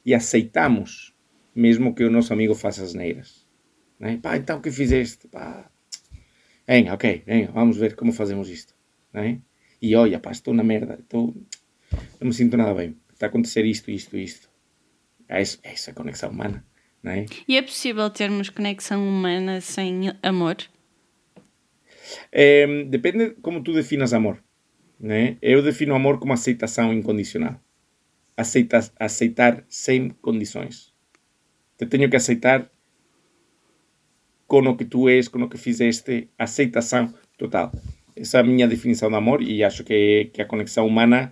e 0.07 0.13
aceitamos, 0.15 1.13
mesmo 1.53 1.93
que 1.93 2.01
o 2.05 2.09
nosso 2.09 2.31
amigo 2.31 2.55
faça 2.55 2.81
as 2.81 2.93
neiras. 2.93 3.45
Né? 3.99 4.17
Pá, 4.21 4.37
então 4.37 4.59
o 4.59 4.61
que 4.61 4.71
fizeste? 4.71 5.27
Pá. 5.27 5.69
Venga, 6.65 6.93
ok, 6.93 7.23
venga, 7.25 7.51
vamos 7.51 7.75
ver 7.75 7.93
como 7.93 8.13
fazemos 8.13 8.49
isto. 8.49 8.73
Né? 9.11 9.41
E 9.81 9.93
olha, 9.97 10.17
pá, 10.17 10.31
estou 10.31 10.53
na 10.53 10.63
merda, 10.63 10.97
estou... 10.97 11.35
não 12.21 12.27
me 12.27 12.33
sinto 12.33 12.55
nada 12.55 12.73
bem. 12.73 12.95
Está 13.11 13.25
a 13.25 13.29
acontecer 13.29 13.65
isto, 13.65 13.91
isto, 13.91 14.15
isto. 14.15 14.49
É 15.27 15.41
isso, 15.41 15.59
é 15.61 15.73
isso 15.73 15.89
a 15.89 15.93
conexão 15.93 16.29
humana. 16.29 16.65
Não 17.03 17.11
é? 17.11 17.25
E 17.45 17.57
é 17.57 17.61
possível 17.61 18.09
termos 18.09 18.49
conexão 18.49 19.05
humana 19.05 19.59
sem 19.59 20.13
amor? 20.23 20.55
Eh, 22.31 22.85
depende 22.85 23.31
como 23.41 23.61
tu 23.61 23.73
definas 23.73 24.13
amor. 24.13 24.41
Né? 24.97 25.37
Eu 25.41 25.61
defino 25.61 25.93
amor 25.93 26.17
como 26.17 26.31
aceitação 26.31 26.93
incondicional. 26.93 27.61
Aceita, 28.37 28.79
aceitar 28.99 29.65
sem 29.67 30.09
condições. 30.21 30.93
Te 31.77 31.85
tenho 31.87 32.09
que 32.09 32.15
aceitar 32.15 32.71
com 34.47 34.59
o 34.59 34.77
que 34.77 34.85
tu 34.85 35.09
és, 35.09 35.27
com 35.27 35.41
o 35.41 35.49
que 35.49 35.57
fizeste, 35.57 36.29
aceitação 36.37 37.13
total. 37.37 37.71
Essa 38.15 38.37
é 38.37 38.41
a 38.41 38.43
minha 38.43 38.67
definição 38.67 39.09
de 39.09 39.15
amor 39.15 39.41
e 39.41 39.63
acho 39.63 39.83
que, 39.83 40.29
que 40.33 40.41
a 40.41 40.45
conexão 40.45 40.87
humana 40.87 41.31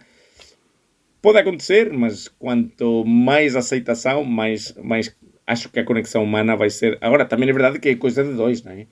pode 1.22 1.39
acontecer, 1.39 1.91
mas 1.91 2.28
quanto 2.28 3.04
mais 3.06 3.56
aceitação, 3.56 4.24
mais, 4.24 4.76
mais 4.84 5.15
acho 5.48 5.70
que 5.70 5.80
a 5.80 5.84
conexão 5.84 6.24
humana 6.24 6.56
vai 6.56 6.70
ser. 6.70 6.98
Agora, 7.02 7.26
também 7.26 7.50
é 7.50 7.54
verdade 7.54 7.80
que 7.80 7.89
é 7.89 7.96
coisa 7.96 8.24
de 8.24 8.34
dois, 8.34 8.63
não 8.63 8.74
é? 8.74 8.86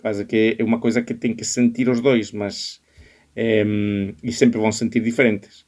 Quase 0.00 0.24
que 0.24 0.56
é 0.58 0.64
uma 0.64 0.80
coisa 0.80 1.02
que 1.02 1.14
tem 1.14 1.34
que 1.34 1.44
sentir 1.44 1.88
os 1.88 2.00
dois, 2.00 2.32
mas. 2.32 2.80
em, 3.36 4.16
e 4.22 4.32
sempre 4.32 4.58
vão 4.58 4.72
sentir 4.72 5.00
diferentes. 5.00 5.66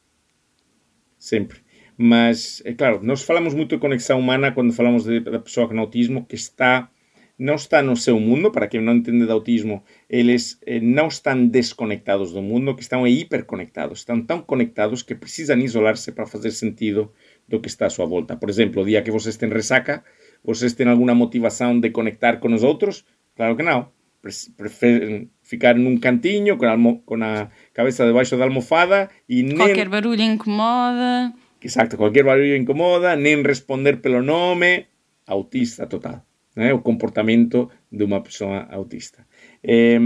Sempre. 1.17 1.62
Mas, 1.97 2.61
é 2.65 2.73
claro, 2.73 2.99
nós 3.03 3.21
falamos 3.23 3.53
muito 3.53 3.75
de 3.75 3.81
conexão 3.81 4.19
humana 4.19 4.51
quando 4.51 4.73
falamos 4.73 5.03
de, 5.03 5.19
da 5.19 5.39
pessoa 5.39 5.67
com 5.67 5.79
autismo 5.79 6.25
que 6.25 6.35
está. 6.35 6.89
Não 7.37 7.55
está 7.55 7.81
no 7.81 7.97
seu 7.97 8.19
mundo, 8.19 8.51
para 8.51 8.67
quem 8.67 8.79
não 8.79 8.93
entende 8.93 9.25
de 9.25 9.31
autismo, 9.31 9.83
eles 10.07 10.59
eh, 10.67 10.79
não 10.79 11.07
estão 11.07 11.47
desconectados 11.47 12.31
do 12.31 12.43
mundo, 12.43 12.75
que 12.75 12.83
estão 12.83 13.07
hiperconectados. 13.07 13.99
Estão 13.99 14.21
tão 14.21 14.39
conectados 14.39 15.01
que 15.01 15.15
precisam 15.15 15.57
isolar-se 15.57 16.11
para 16.11 16.27
fazer 16.27 16.51
sentido 16.51 17.11
do 17.49 17.59
que 17.59 17.67
está 17.67 17.87
à 17.87 17.89
sua 17.89 18.05
volta. 18.05 18.35
Por 18.37 18.49
exemplo, 18.49 18.83
o 18.83 18.85
dia 18.85 19.01
que 19.01 19.09
vocês 19.09 19.35
têm 19.35 19.49
ressaca, 19.49 20.03
vocês 20.43 20.73
têm 20.73 20.87
alguma 20.87 21.15
motivação 21.15 21.79
de 21.79 21.89
conectar 21.89 22.37
com 22.37 22.53
os 22.53 22.61
outros? 22.63 23.03
Claro 23.35 23.55
que 23.55 23.63
não. 23.63 23.89
Pre- 24.21 24.31
Preferem 24.55 25.29
ficar 25.41 25.75
num 25.75 25.97
cantinho 25.97 26.55
com 26.55 26.65
a, 26.67 26.77
com 27.03 27.23
a 27.23 27.49
cabeça 27.73 28.05
debaixo 28.05 28.37
da 28.37 28.43
almofada 28.43 29.09
e 29.27 29.41
nem... 29.41 29.57
Qualquer 29.57 29.89
barulho 29.89 30.21
incomoda. 30.21 31.33
Exacto, 31.63 31.95
qualquer 31.95 32.23
barulho 32.25 32.55
incomoda, 32.57 33.15
nem 33.15 33.41
responder 33.41 34.01
pelo 34.01 34.21
nome, 34.21 34.85
autista 35.25 35.87
total. 35.87 36.25
Né? 36.55 36.73
O 36.73 36.81
comportamento 36.81 37.69
de 37.91 38.03
uma 38.03 38.21
pessoa 38.21 38.67
autista. 38.69 39.25
E, 39.63 39.97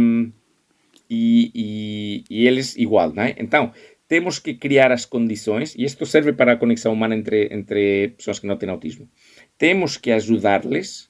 e, 1.10 2.24
e 2.30 2.48
eles 2.48 2.76
igual, 2.78 3.12
né? 3.14 3.34
Então, 3.38 3.72
temos 4.08 4.40
que 4.40 4.54
criar 4.54 4.92
as 4.92 5.06
condições, 5.06 5.76
e 5.76 5.84
isto 5.84 6.06
serve 6.06 6.32
para 6.32 6.54
a 6.54 6.58
conexão 6.58 6.94
humana 6.94 7.16
entre, 7.16 7.50
entre 7.52 8.10
pessoas 8.10 8.40
que 8.40 8.48
não 8.48 8.58
têm 8.58 8.70
autismo. 8.70 9.10
Temos 9.58 9.98
que 9.98 10.12
ajudar-les 10.12 11.10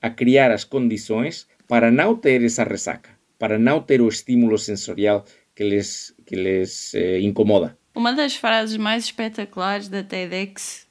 a 0.00 0.10
criar 0.10 0.50
as 0.52 0.64
condições 0.64 1.48
para 1.66 1.90
não 1.90 2.14
ter 2.14 2.42
essa 2.44 2.64
ressaca, 2.64 3.10
para 3.38 3.58
não 3.58 3.80
ter 3.80 4.00
o 4.00 4.08
estímulo 4.08 4.58
sensorial 4.58 5.24
que 5.54 5.64
lhes, 5.64 6.14
que 6.24 6.36
lhes 6.36 6.94
eh, 6.94 7.20
incomoda. 7.20 7.76
Uma 7.96 8.12
das 8.12 8.36
frases 8.36 8.76
mais 8.76 9.04
espetaculares 9.04 9.88
da 9.88 10.02
TEDx 10.02 10.86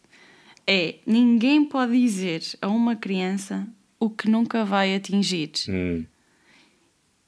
é: 0.65 0.95
Ninguém 1.05 1.63
pode 1.63 1.91
dizer 1.91 2.41
a 2.59 2.67
uma 2.67 2.95
criança 2.95 3.67
o 3.99 4.09
que 4.09 4.27
nunca 4.27 4.65
vai 4.65 4.95
atingir. 4.95 5.51
Hum. 5.69 6.03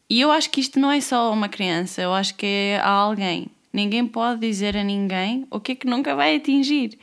E 0.10 0.20
eu 0.20 0.32
acho 0.32 0.50
que 0.50 0.60
isto 0.60 0.80
não 0.80 0.92
é 0.92 1.00
só 1.00 1.28
a 1.28 1.30
uma 1.30 1.48
criança, 1.48 2.02
eu 2.02 2.12
acho 2.12 2.34
que 2.34 2.46
é 2.48 2.80
a 2.80 2.90
alguém. 2.90 3.50
Ninguém 3.72 4.08
pode 4.08 4.42
dizer 4.42 4.76
a 4.76 4.84
ninguém 4.84 5.46
o 5.52 5.60
que 5.60 5.74
é 5.74 5.76
que 5.76 5.86
nunca 5.86 6.16
vai 6.16 6.38
atingir. 6.38 6.98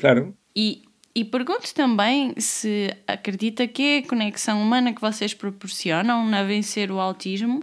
Claro, 0.00 0.34
E, 0.56 0.84
e 1.14 1.26
pergunto 1.26 1.74
também 1.74 2.32
se 2.38 2.90
acredita 3.06 3.68
que 3.68 3.82
é 3.82 3.98
a 3.98 4.08
conexão 4.08 4.62
humana 4.62 4.94
que 4.94 5.00
vocês 5.00 5.34
proporcionam 5.34 6.24
na 6.26 6.42
vencer 6.42 6.90
o 6.90 6.98
autismo 6.98 7.60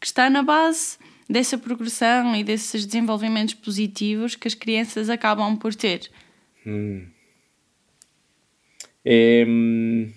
que 0.00 0.06
está 0.06 0.30
na 0.30 0.42
base 0.42 0.96
dessa 1.28 1.58
progressão 1.58 2.34
e 2.36 2.44
desses 2.44 2.86
desenvolvimentos 2.86 3.54
positivos 3.54 4.34
que 4.34 4.48
as 4.48 4.54
crianças 4.54 5.10
acabam 5.10 5.56
por 5.56 5.74
ter. 5.74 6.10
Em, 9.04 10.12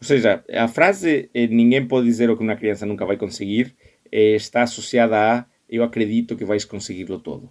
ou 0.00 0.06
seja, 0.06 0.44
a 0.52 0.68
frase 0.68 1.30
eh, 1.34 1.46
ninguém 1.46 1.86
pode 1.86 2.06
dizer 2.06 2.30
o 2.30 2.36
que 2.36 2.42
uma 2.42 2.56
criança 2.56 2.86
nunca 2.86 3.06
vai 3.06 3.16
conseguir 3.16 3.74
eh, 4.10 4.36
está 4.36 4.62
associada 4.62 5.16
a 5.16 5.46
eu 5.68 5.82
acredito 5.82 6.36
que 6.36 6.44
vais 6.44 6.64
conseguirlo 6.64 7.18
todo. 7.18 7.50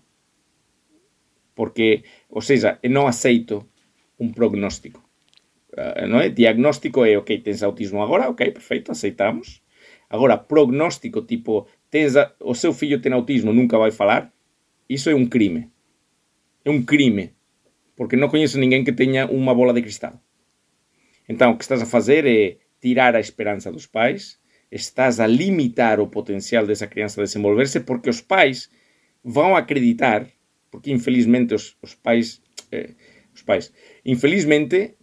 Porque, 1.56 2.04
ou 2.30 2.42
seja, 2.42 2.80
eu 2.82 2.89
não 2.89 3.06
aceito 3.08 3.68
um 4.20 4.32
prognóstico. 4.32 5.04
Ah, 5.76 6.08
não 6.08 6.20
é? 6.20 6.30
Diagnóstico 6.30 7.04
é, 7.04 7.18
ok, 7.18 7.39
tens 7.39 7.63
autismo 7.63 8.02
agora, 8.02 8.30
ok, 8.30 8.52
perfeito, 8.52 8.92
aceitamos. 8.92 9.62
Agora, 10.10 10.38
prognóstico, 10.38 11.22
tipo, 11.24 11.68
tens 11.93 12.15
a- 12.15 12.34
o 12.39 12.56
seu 12.56 12.73
filho 12.73 12.99
tem 12.99 13.13
autismo, 13.13 13.53
nunca 13.53 13.77
vai 13.77 13.91
falar, 13.91 14.34
isso 14.89 15.12
é 15.12 15.15
um 15.15 15.27
crime. 15.27 15.69
É 16.65 16.71
um 16.71 16.82
crime 16.84 17.36
porque 17.95 18.15
não 18.15 18.29
conheço 18.29 18.58
ninguém 18.60 18.84
que 18.84 18.91
tenha 18.91 19.27
uma 19.27 19.53
bola 19.53 19.71
de 19.71 19.84
cristal. 19.84 20.19
Então, 21.29 21.51
o 21.51 21.58
que 21.58 21.63
estás 21.63 21.84
a 21.84 21.86
fazer 21.86 22.25
é 22.25 22.58
tirar 22.82 23.15
a 23.15 23.19
esperança 23.19 23.71
dos 23.71 23.86
pais, 23.86 24.39
estás 24.71 25.19
a 25.19 25.27
limitar 25.27 25.99
o 25.99 26.08
potencial 26.08 26.65
dessa 26.65 26.88
criança 26.88 27.21
a 27.21 27.25
desenvolver-se, 27.25 27.82
porque 27.82 28.10
os 28.10 28.21
pais 28.21 28.71
vão 29.23 29.56
acreditar, 29.56 30.27
porque 30.71 30.91
infelizmente 30.91 31.53
os, 31.53 31.77
os 31.79 31.93
pais, 31.93 32.41
eh, 32.71 32.89
os 33.36 33.43
pais, 33.43 33.71
infelizmente 34.03 34.95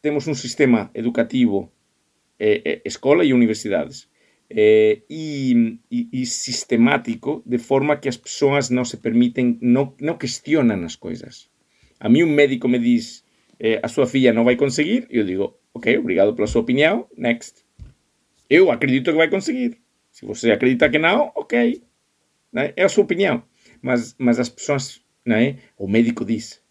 temos 0.00 0.26
um 0.26 0.34
sistema 0.34 0.90
educativo, 0.94 1.70
eh, 2.40 2.62
eh, 2.64 2.80
escola 2.86 3.22
e 3.22 3.34
universidades, 3.34 4.08
eh, 4.50 5.02
e, 5.08 5.78
e, 5.90 6.08
e 6.12 6.26
sistemático, 6.26 7.42
de 7.44 7.58
forma 7.58 7.96
que 7.96 8.08
as 8.08 8.16
pessoas 8.16 8.70
não 8.70 8.84
se 8.84 8.96
permitem, 8.96 9.58
não, 9.60 9.94
não 10.00 10.16
questionam 10.16 10.84
as 10.84 10.96
coisas. 10.96 11.50
A 12.00 12.08
mí 12.08 12.22
un 12.22 12.34
médico 12.34 12.68
me 12.68 12.78
diz 12.78 13.24
eh, 13.58 13.80
a 13.82 13.88
súa 13.88 14.06
filla 14.06 14.32
non 14.32 14.46
vai 14.46 14.56
conseguir, 14.56 15.06
eu 15.10 15.24
digo, 15.24 15.58
ok, 15.74 15.98
obrigado 15.98 16.34
pela 16.34 16.46
súa 16.46 16.62
opinión, 16.62 17.06
next. 17.16 17.66
Eu 18.48 18.70
acredito 18.70 19.10
que 19.12 19.18
vai 19.18 19.28
conseguir. 19.28 19.82
Se 20.10 20.24
você 20.24 20.50
acredita 20.50 20.90
que 20.90 20.98
non, 20.98 21.30
ok. 21.34 21.82
Né? 22.52 22.72
É 22.76 22.84
a 22.84 22.88
súa 22.88 23.04
opinión. 23.04 23.44
Mas, 23.82 24.16
mas 24.18 24.38
as 24.40 24.48
persoas, 24.48 25.04
né? 25.26 25.58
o 25.76 25.86
médico 25.86 26.24
diz, 26.24 26.64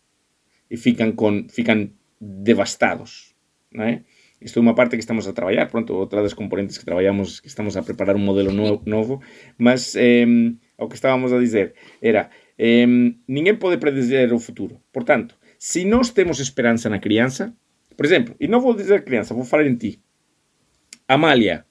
e 0.70 0.76
fican 0.76 1.14
con, 1.14 1.48
fican 1.50 1.94
devastados, 2.20 3.36
não 3.72 3.86
é? 3.86 4.04
Isto 4.40 4.60
é 4.60 4.62
uma 4.62 4.76
parte 4.76 4.92
que 4.92 5.00
estamos 5.00 5.28
a 5.28 5.34
trabalhar, 5.34 5.68
pronto, 5.68 5.94
outra 5.94 6.22
das 6.22 6.34
componentes 6.34 6.78
que 6.78 6.86
trabalhamos, 6.86 7.40
que 7.40 7.48
estamos 7.48 7.76
a 7.76 7.82
preparar 7.82 8.16
um 8.16 8.20
modelo 8.20 8.52
no, 8.52 8.82
novo, 8.86 9.22
mas 9.58 9.96
eh, 9.96 10.26
o 10.78 10.88
que 10.88 10.96
estávamos 10.96 11.34
a 11.34 11.40
dizer 11.40 11.74
era, 12.02 12.30
eh, 12.58 12.86
ninguém 13.28 13.56
pode 13.56 13.78
predizer 13.78 14.32
o 14.32 14.40
futuro. 14.40 14.80
Portanto, 14.94 15.36
se 15.58 15.84
nós 15.86 16.12
temos 16.12 16.40
esperança 16.40 16.88
na 16.88 17.00
criança, 17.00 17.54
por 17.96 18.06
exemplo, 18.06 18.36
e 18.40 18.48
não 18.48 18.62
vou 18.62 18.76
dizer 18.76 19.04
criança, 19.04 19.34
vou 19.34 19.44
falar 19.44 19.66
em 19.66 19.76
ti. 19.76 20.00
Amália 21.08 21.66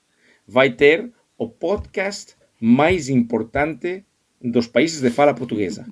vai 0.46 0.70
ter 0.70 1.12
o 1.38 1.48
podcast 1.48 2.35
mais 2.61 3.09
importante 3.09 4.05
dos 4.42 4.66
países 4.66 5.00
de 5.00 5.11
fala 5.11 5.35
portuguesa. 5.35 5.87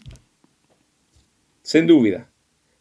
Sem 1.62 1.86
dúvida. 1.86 2.28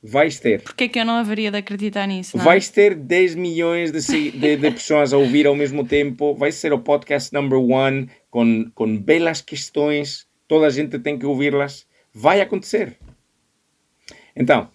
Vais 0.05 0.37
ter. 0.37 0.61
Porquê 0.61 0.89
que 0.89 0.99
eu 0.99 1.05
não 1.05 1.13
haveria 1.13 1.49
de 1.49 1.57
acreditar 1.57 2.05
nisso? 2.05 2.35
Não? 2.35 2.43
é? 2.43 2.45
Vais 2.45 2.69
ter 2.69 2.93
10 2.93 3.35
milhões 3.35 3.89
de, 3.89 4.31
de, 4.31 4.57
de 4.57 4.71
pessoas 4.71 5.13
a 5.13 5.17
ouvir 5.17 5.47
ao 5.47 5.55
mesmo 5.55 5.85
tempo. 5.85 6.35
Vai 6.35 6.51
ser 6.51 6.73
o 6.73 6.79
podcast 6.79 7.33
number 7.33 7.57
one, 7.57 8.09
com, 8.29 8.69
com 8.75 8.97
belas 8.97 9.39
questões. 9.39 10.27
Toda 10.45 10.67
a 10.67 10.69
gente 10.69 10.99
tem 10.99 11.17
que 11.17 11.25
ouvi-las. 11.25 11.87
Vai 12.13 12.41
acontecer. 12.41 12.97
Então, 14.35 14.69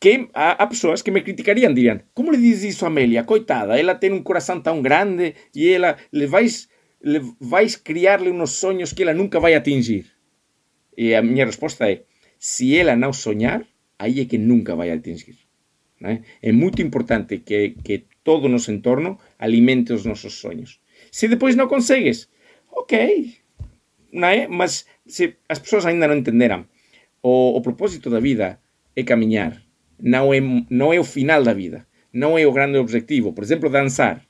quem, 0.00 0.28
há, 0.34 0.62
há 0.62 0.66
pessoas 0.66 1.00
que 1.00 1.12
me 1.12 1.22
criticariam, 1.22 1.72
diriam: 1.72 2.00
Como 2.12 2.32
lhe 2.32 2.38
diz 2.38 2.64
isso 2.64 2.84
a 2.84 2.88
Amélia? 2.88 3.22
Coitada, 3.22 3.78
ela 3.78 3.94
tem 3.94 4.12
um 4.12 4.22
coração 4.22 4.60
tão 4.60 4.82
grande 4.82 5.36
e 5.54 5.68
ela 5.68 5.96
lhe 6.12 6.26
vais, 6.26 6.68
lhe 7.00 7.20
vais 7.40 7.76
criar-lhe 7.76 8.32
uns 8.32 8.50
sonhos 8.50 8.92
que 8.92 9.04
ela 9.04 9.14
nunca 9.14 9.38
vai 9.38 9.54
atingir. 9.54 10.06
E 10.98 11.14
a 11.14 11.22
minha 11.22 11.46
resposta 11.46 11.88
é: 11.88 12.02
se 12.36 12.76
ela 12.76 12.96
não 12.96 13.12
sonhar, 13.12 13.64
aí 13.98 14.20
é 14.20 14.24
que 14.24 14.38
nunca 14.38 14.74
vai 14.74 14.90
atingir. 14.90 15.36
é? 16.02 16.20
É 16.42 16.52
muito 16.52 16.82
importante 16.82 17.38
que, 17.38 17.70
que 17.82 18.04
todo 18.22 18.44
o 18.44 18.48
nosso 18.48 18.70
entorno 18.70 19.18
alimente 19.38 19.92
os 19.92 20.04
nossos 20.04 20.34
sonhos. 20.34 20.80
Se 21.10 21.28
depois 21.28 21.56
não 21.56 21.68
consegues, 21.68 22.28
ok, 22.70 23.34
não 24.12 24.28
é? 24.28 24.48
Mas 24.48 24.86
se 25.06 25.36
as 25.48 25.58
pessoas 25.58 25.86
ainda 25.86 26.08
não 26.08 26.16
entenderam, 26.16 26.66
o, 27.22 27.56
o 27.56 27.60
propósito 27.60 28.10
da 28.10 28.20
vida 28.20 28.60
é 28.94 29.02
caminhar, 29.02 29.62
não 30.00 30.32
é, 30.32 30.40
não 30.70 30.92
é 30.92 30.98
o 30.98 31.04
final 31.04 31.42
da 31.42 31.52
vida, 31.52 31.86
não 32.12 32.38
é 32.38 32.46
o 32.46 32.52
grande 32.52 32.78
objetivo. 32.78 33.32
Por 33.32 33.44
exemplo, 33.44 33.68
dançar. 33.68 34.24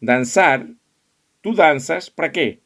Dançar, 0.00 0.66
tu 1.42 1.52
danças 1.52 2.08
para 2.08 2.28
quê? 2.28 2.58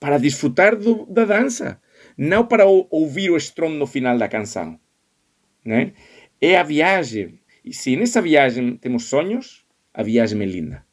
Para 0.00 0.18
desfrutar 0.18 0.76
do, 0.76 1.06
da 1.06 1.24
dança, 1.24 1.80
não 2.16 2.46
para 2.46 2.66
ou- 2.66 2.88
ouvir 2.90 3.30
o 3.30 3.36
estrondo 3.36 3.86
final 3.86 4.18
da 4.18 4.28
canção. 4.28 4.78
Né? 5.64 5.92
É 6.40 6.58
a 6.58 6.62
viagem. 6.62 7.38
E 7.64 7.72
se 7.72 7.96
nessa 7.96 8.20
viagem 8.20 8.76
temos 8.76 9.04
sonhos, 9.04 9.64
a 9.94 10.02
viagem 10.02 10.40
é 10.42 10.46
linda. 10.46 10.84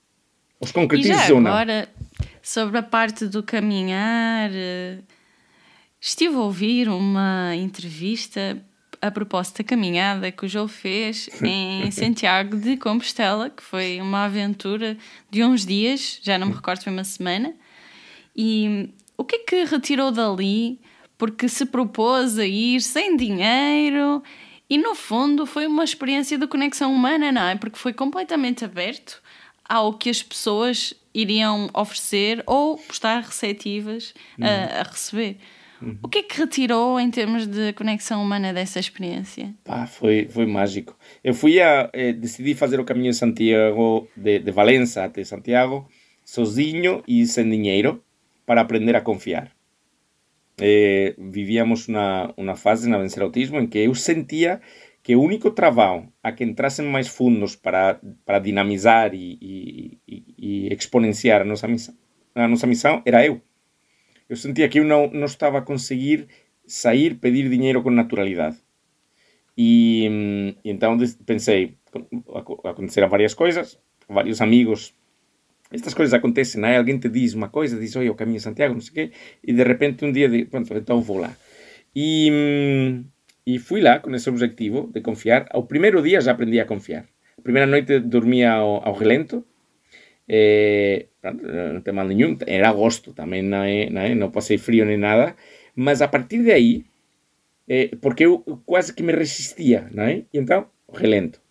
Os 0.60 0.70
E 0.70 0.74
concretizes 0.74 1.28
já 1.28 1.34
ou 1.34 1.42
não? 1.42 1.52
agora, 1.52 1.90
sobre 2.42 2.78
a 2.78 2.84
parte 2.84 3.26
do 3.28 3.42
caminhar, 3.42 4.52
estive 6.00 6.36
a 6.36 6.40
ouvir 6.40 6.90
uma 6.90 7.56
entrevista 7.56 8.62
a 9.02 9.10
propósito 9.10 9.60
da 9.60 9.64
caminhada 9.64 10.32
que 10.32 10.46
o 10.46 10.50
João 10.50 10.68
fez 10.68 11.30
em 11.42 11.90
Santiago 11.92 12.58
de 12.58 12.76
Compostela, 12.78 13.50
que 13.50 13.64
foi 13.64 14.02
uma 14.02 14.26
aventura 14.26 14.98
de 15.32 15.44
uns 15.44 15.66
dias, 15.66 16.20
já 16.22 16.38
não 16.38 16.48
me 16.48 16.54
recordo, 16.54 16.84
foi 16.84 16.92
uma 16.92 17.04
semana. 17.06 17.54
E 18.36 18.90
o 19.18 19.24
que 19.24 19.38
é 19.38 19.40
que 19.40 19.64
retirou 19.66 20.12
dali? 20.12 20.80
Porque 21.18 21.48
se 21.50 21.66
propôs 21.66 22.38
a 22.38 22.46
ir 22.46 22.82
sem 22.82 23.16
dinheiro 23.18 24.22
e, 24.70 24.78
no 24.78 24.94
fundo, 24.94 25.46
foi 25.46 25.66
uma 25.66 25.84
experiência 25.84 26.38
de 26.38 26.46
conexão 26.46 26.94
humana, 26.94 27.32
não 27.32 27.48
é? 27.48 27.56
Porque 27.56 27.78
foi 27.78 27.94
completamente 27.94 28.64
aberto 28.64 29.22
ao 29.68 29.94
que 29.94 30.10
as 30.10 30.22
pessoas 30.22 30.94
iriam 31.14 31.70
oferecer 31.74 32.44
ou 32.46 32.80
estar 32.90 33.22
receptivas 33.22 34.14
a, 34.42 34.82
a 34.82 34.84
receber. 34.84 35.38
O 36.04 36.10
que 36.10 36.20
é 36.20 36.24
que 36.24 36.38
retirou 36.38 37.00
em 37.00 37.10
termos 37.10 37.48
de 37.48 37.72
conexão 37.74 38.22
humana 38.22 38.54
dessa 38.54 38.80
experiência? 38.80 39.54
Pá, 39.64 39.88
foi, 39.88 40.28
foi 40.30 40.46
mágico. 40.46 40.98
Eu 41.24 41.34
fui 41.34 41.62
a. 41.62 41.90
Eh, 41.94 42.12
decidi 42.12 42.54
fazer 42.54 42.80
o 42.82 42.84
caminho 42.84 43.12
de 43.12 43.18
Santiago, 43.18 44.08
de, 44.16 44.40
de 44.40 44.52
Valença 44.52 45.06
até 45.06 45.24
Santiago, 45.24 45.88
sozinho 46.26 47.02
e 47.08 47.26
sem 47.26 47.50
dinheiro, 47.50 48.04
para 48.46 48.60
aprender 48.60 48.96
a 48.96 49.02
confiar. 49.02 49.52
Eh, 50.62 51.16
vivíamos 51.18 51.88
uma, 51.88 52.34
uma 52.38 52.56
fase 52.56 52.90
na 52.90 52.98
Vencer 52.98 53.24
Autismo 53.24 53.60
em 53.60 53.68
que 53.68 53.80
eu 53.80 53.96
sentia 53.96 54.62
que 55.02 55.16
o 55.16 55.22
único 55.22 55.52
travão 55.52 56.12
a 56.22 56.32
que 56.32 56.44
entrassem 56.44 56.86
mais 56.86 57.08
fundos 57.08 57.56
para, 57.56 58.00
para 58.26 58.40
dinamizar 58.40 59.14
e, 59.14 59.38
e, 59.42 60.24
e, 60.38 60.74
exponenciar 60.74 61.42
a 61.42 61.46
nossa, 61.46 61.68
missão, 61.68 61.96
a 62.36 62.48
nossa 62.48 62.68
missão 62.68 63.02
era 63.06 63.26
eu. 63.26 63.42
Eu 64.30 64.36
sentia 64.36 64.70
que 64.70 64.80
eu 64.80 64.86
não, 64.86 65.10
não 65.12 65.26
estava 65.26 65.60
a 65.60 65.62
conseguir 65.62 66.28
sair, 66.68 67.16
pedir 67.16 67.50
dinheiro 67.50 67.82
com 67.84 67.90
naturalidade. 67.92 68.58
E, 69.58 70.56
e 70.64 70.70
então 70.72 70.98
pensei, 71.26 71.78
aco- 72.34 72.62
aconteceram 72.68 73.10
várias 73.10 73.34
coisas, 73.34 73.80
vários 74.08 74.42
amigos. 74.42 74.94
Estas 75.72 75.94
coisas 75.94 76.14
acontecem, 76.14 76.60
não 76.60 76.68
é? 76.68 76.78
Alguém 76.78 76.98
te 76.98 77.08
diz 77.10 77.34
uma 77.34 77.50
coisa, 77.50 77.80
diz, 77.80 77.96
oi, 77.96 78.10
o 78.10 78.16
caminho 78.16 78.40
Santiago, 78.40 78.74
não 78.74 78.82
sei 78.82 78.92
o 78.92 78.94
quê, 78.94 79.12
e 79.44 79.54
de 79.54 79.64
repente 79.64 80.04
um 80.04 80.12
dia, 80.12 80.28
de, 80.28 80.46
pronto, 80.46 80.74
então 80.74 81.02
vou 81.02 81.20
lá. 81.20 81.36
E, 81.96 83.04
e 83.46 83.60
fui 83.60 83.82
lá 83.82 84.00
com 84.00 84.14
esse 84.16 84.30
objetivo 84.30 84.90
de 84.92 85.02
confiar. 85.02 85.48
Ao 85.52 85.64
primeiro 85.64 86.02
dia 86.02 86.22
já 86.22 86.32
aprendi 86.32 86.60
a 86.60 86.66
confiar. 86.66 87.06
A 87.38 87.42
primeira 87.42 87.68
noite 87.68 88.00
dormia 88.00 88.52
ao, 88.54 88.88
ao 88.88 88.94
relento, 88.94 89.46
eh, 90.28 91.08
não 91.74 91.82
tem 91.82 91.94
mal 91.94 92.08
nenhum, 92.08 92.38
era 92.46 92.70
agosto 92.70 93.14
também, 93.14 93.42
não, 93.42 93.64
é, 93.64 93.90
não, 93.90 94.02
é? 94.02 94.16
não 94.16 94.32
passei 94.32 94.58
frio 94.58 94.86
nem 94.86 94.98
nada, 94.98 95.36
mas 95.76 96.02
a 96.02 96.08
partir 96.08 96.44
de 96.44 96.52
aí, 96.52 96.86
eh, 97.68 97.92
porque 98.02 98.26
eu 98.26 98.40
quase 98.66 98.94
que 98.94 99.04
me 99.04 99.14
resistia, 99.14 99.88
não 99.92 100.04
é? 100.04 100.24
E 100.34 100.38
então, 100.38 100.68
relento. 100.94 101.42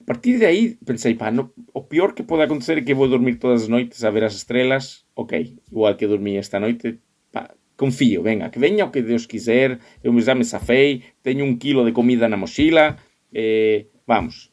A 0.00 0.04
partir 0.04 0.38
de 0.38 0.46
aí, 0.46 0.76
pensei, 0.84 1.14
pá, 1.14 1.30
no, 1.30 1.52
o 1.72 1.84
peor 1.84 2.14
que 2.14 2.22
pode 2.22 2.42
acontecer 2.42 2.78
é 2.78 2.82
que 2.82 2.94
vou 2.94 3.08
dormir 3.08 3.36
todas 3.36 3.62
as 3.62 3.68
noites 3.68 4.02
a 4.02 4.10
ver 4.10 4.24
as 4.24 4.34
estrelas, 4.34 5.06
ok, 5.14 5.58
igual 5.70 5.96
que 5.96 6.06
dormí 6.06 6.36
esta 6.36 6.58
noite, 6.58 6.98
pá, 7.30 7.54
confío, 7.76 8.22
venga, 8.22 8.50
que 8.50 8.58
venha 8.58 8.86
o 8.86 8.90
que 8.90 9.02
Deus 9.02 9.26
quiser, 9.26 9.78
eu 10.02 10.18
já 10.20 10.34
me 10.34 10.44
safei, 10.44 11.04
tenho 11.22 11.44
um 11.44 11.56
quilo 11.56 11.84
de 11.84 11.92
comida 11.92 12.28
na 12.28 12.36
mochila, 12.36 12.96
eh, 13.32 13.86
vamos. 14.06 14.50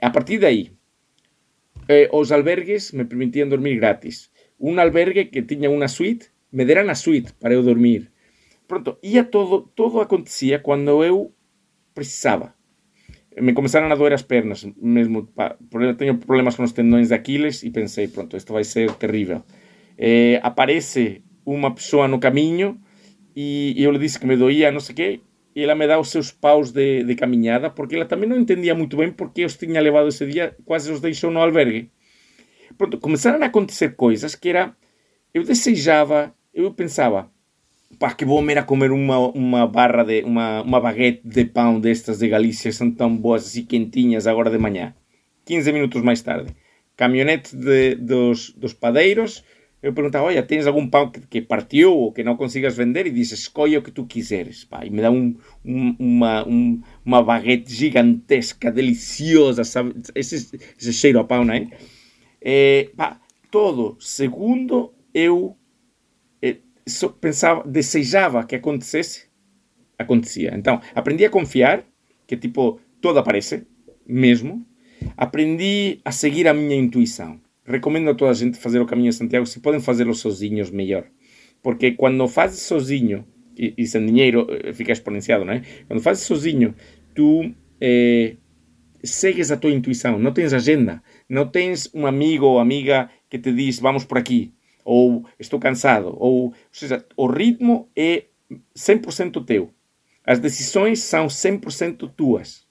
A 0.00 0.10
partir 0.10 0.38
de 0.38 0.46
aí, 0.46 0.72
eh, 1.88 2.08
os 2.12 2.32
albergues 2.32 2.92
me 2.92 3.04
permitían 3.04 3.48
dormir 3.50 3.76
gratis. 3.76 4.32
Un 4.58 4.78
albergue 4.78 5.30
que 5.30 5.42
tiña 5.42 5.72
unha 5.72 5.88
suite, 5.88 6.32
me 6.52 6.64
deran 6.64 6.90
a 6.90 6.96
suite 6.96 7.32
para 7.38 7.54
eu 7.54 7.62
dormir. 7.62 8.12
Pronto, 8.66 8.98
ia 9.02 9.24
todo, 9.24 9.72
todo 9.74 10.00
acontecía 10.00 10.62
cando 10.62 11.02
eu 11.02 11.32
precisaba. 11.94 12.59
Me 13.40 13.54
começaron 13.54 13.90
a 13.90 13.96
doer 13.96 14.12
as 14.12 14.22
pernas, 14.22 14.66
mesmo, 14.76 15.28
eu 15.32 15.96
teño 15.96 16.20
problemas 16.20 16.56
con 16.56 16.64
os 16.68 16.76
tendões 16.76 17.08
de 17.08 17.16
Aquiles 17.16 17.64
e 17.64 17.70
pensei, 17.72 18.08
pronto, 18.08 18.36
isto 18.36 18.52
vai 18.52 18.64
ser 18.64 18.92
terrível. 19.00 19.42
Aparece 20.44 21.24
unha 21.44 21.72
persoa 21.72 22.06
no 22.06 22.20
camiño 22.20 22.78
e, 23.34 23.72
e 23.76 23.80
eu 23.82 23.90
le 23.92 23.98
disse 23.98 24.20
que 24.20 24.28
me 24.28 24.36
doía, 24.36 24.68
non 24.70 24.84
sei 24.84 24.94
que, 24.94 25.08
e 25.56 25.58
ela 25.64 25.74
me 25.74 25.88
dá 25.88 25.98
os 25.98 26.12
seus 26.12 26.30
paus 26.30 26.70
de, 26.70 27.02
de 27.02 27.14
caminhada, 27.16 27.74
porque 27.74 27.96
ela 27.96 28.06
tamén 28.06 28.30
non 28.30 28.38
entendía 28.38 28.76
muito 28.76 28.94
ben 28.94 29.16
por 29.16 29.34
que 29.34 29.42
os 29.48 29.58
tiña 29.58 29.82
levado 29.82 30.12
ese 30.12 30.28
día, 30.28 30.54
quase 30.62 30.92
os 30.94 31.02
deixou 31.02 31.32
no 31.32 31.42
albergue. 31.42 31.90
Pronto, 32.78 33.02
começaron 33.02 33.42
a 33.42 33.50
acontecer 33.50 33.98
coisas 33.98 34.38
que 34.38 34.54
era, 34.54 34.78
eu 35.34 35.42
desejava, 35.42 36.36
eu 36.54 36.70
pensava, 36.74 37.32
pá, 37.98 38.14
que 38.14 38.24
vou 38.24 38.42
me 38.42 38.52
ir 38.52 38.58
a 38.58 38.62
comer 38.62 38.92
uma, 38.92 39.18
uma 39.18 39.66
barra 39.66 40.04
de, 40.04 40.22
uma, 40.22 40.62
uma 40.62 40.80
baguete 40.80 41.22
de 41.24 41.44
pão 41.44 41.80
destas 41.80 42.18
de 42.18 42.28
Galícia, 42.28 42.72
são 42.72 42.90
tão 42.90 43.16
boas 43.16 43.46
assim 43.46 43.64
quentinhas 43.64 44.26
agora 44.26 44.50
de 44.50 44.58
manhã. 44.58 44.94
15 45.44 45.72
minutos 45.72 46.02
máis 46.02 46.22
tarde. 46.22 46.54
Caminhonete 46.96 47.56
de, 47.56 47.94
dos, 47.96 48.50
dos 48.50 48.72
padeiros, 48.72 49.42
eu 49.82 49.94
perguntaba, 49.94 50.26
olha, 50.26 50.42
tens 50.42 50.66
algum 50.66 50.86
pão 50.86 51.10
que, 51.10 51.20
que 51.26 51.40
partiu 51.40 51.94
ou 51.94 52.12
que 52.12 52.22
não 52.22 52.36
consigas 52.36 52.76
vender? 52.76 53.06
E 53.06 53.10
diz, 53.10 53.32
escolhe 53.32 53.76
o 53.76 53.82
que 53.82 53.90
tu 53.90 54.04
quiseres. 54.04 54.64
Pá, 54.64 54.84
e 54.84 54.90
me 54.90 55.00
dá 55.00 55.10
um, 55.10 55.34
um, 55.64 55.96
uma, 55.98 56.46
um, 56.46 56.82
uma 57.04 57.22
baguete 57.22 57.72
gigantesca, 57.72 58.70
deliciosa, 58.70 59.64
sabe? 59.64 59.94
Esse, 60.14 60.58
esse 60.78 60.92
cheiro 60.92 61.18
a 61.18 61.24
pão, 61.24 61.44
não 61.44 61.54
é? 61.54 61.68
Eh, 62.42 62.90
pá, 62.94 63.20
todo 63.50 63.96
segundo 63.98 64.92
eu 65.14 65.56
pensava, 67.20 67.62
desejava 67.66 68.44
que 68.44 68.56
acontecesse, 68.56 69.28
acontecia. 69.98 70.52
Então, 70.54 70.80
aprendi 70.94 71.24
a 71.24 71.30
confiar, 71.30 71.84
que 72.26 72.36
tipo, 72.36 72.80
tudo 73.00 73.18
aparece, 73.18 73.66
mesmo. 74.06 74.66
Aprendi 75.16 76.00
a 76.04 76.12
seguir 76.12 76.46
a 76.48 76.54
minha 76.54 76.76
intuição. 76.76 77.40
Recomendo 77.64 78.10
a 78.10 78.14
toda 78.14 78.30
a 78.30 78.34
gente 78.34 78.58
fazer 78.58 78.80
o 78.80 78.86
caminho 78.86 79.10
de 79.10 79.16
Santiago, 79.16 79.46
se 79.46 79.60
podem 79.60 79.80
fazê-lo 79.80 80.14
sozinhos, 80.14 80.70
melhor. 80.70 81.06
Porque 81.62 81.92
quando 81.92 82.26
fazes 82.26 82.60
sozinho, 82.60 83.24
e, 83.56 83.74
e 83.76 83.86
sem 83.86 84.04
dinheiro, 84.04 84.46
eh, 84.50 84.72
fica 84.72 84.92
exponenciado, 84.92 85.44
não 85.44 85.52
é? 85.52 85.62
Quando 85.86 86.02
fazes 86.02 86.24
sozinho, 86.24 86.74
tu 87.14 87.52
eh, 87.80 88.36
segues 89.02 89.50
a 89.50 89.56
tua 89.56 89.70
intuição, 89.70 90.18
não 90.18 90.32
tens 90.32 90.52
agenda, 90.52 91.02
não 91.28 91.46
tens 91.46 91.90
um 91.94 92.06
amigo 92.06 92.46
ou 92.46 92.58
amiga 92.58 93.10
que 93.28 93.38
te 93.38 93.52
diz 93.52 93.78
vamos 93.78 94.04
por 94.04 94.18
aqui, 94.18 94.52
ou 94.90 95.24
estou 95.38 95.60
cansado, 95.60 96.08
ou, 96.18 96.46
ou 96.46 96.54
seja, 96.72 97.06
o 97.16 97.28
ritmo 97.28 97.88
é 97.94 98.24
100% 98.76 99.44
teu. 99.44 99.72
As 100.26 100.40
decisões 100.40 100.98
são 100.98 101.28
100% 101.28 102.12
tuas. 102.16 102.66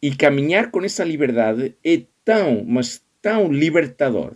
E 0.00 0.16
caminhar 0.16 0.70
com 0.70 0.82
essa 0.82 1.04
liberdade 1.04 1.76
é 1.84 2.04
tão, 2.24 2.64
mas 2.64 3.04
tão 3.20 3.52
libertador. 3.52 4.32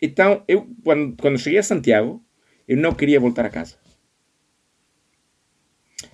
Então, 0.00 0.42
eu, 0.48 0.66
quando, 0.82 1.14
quando 1.20 1.38
cheguei 1.38 1.58
a 1.58 1.62
Santiago, 1.62 2.24
eu 2.66 2.78
não 2.78 2.94
queria 2.94 3.20
voltar 3.20 3.44
a 3.44 3.50
casa. 3.50 3.76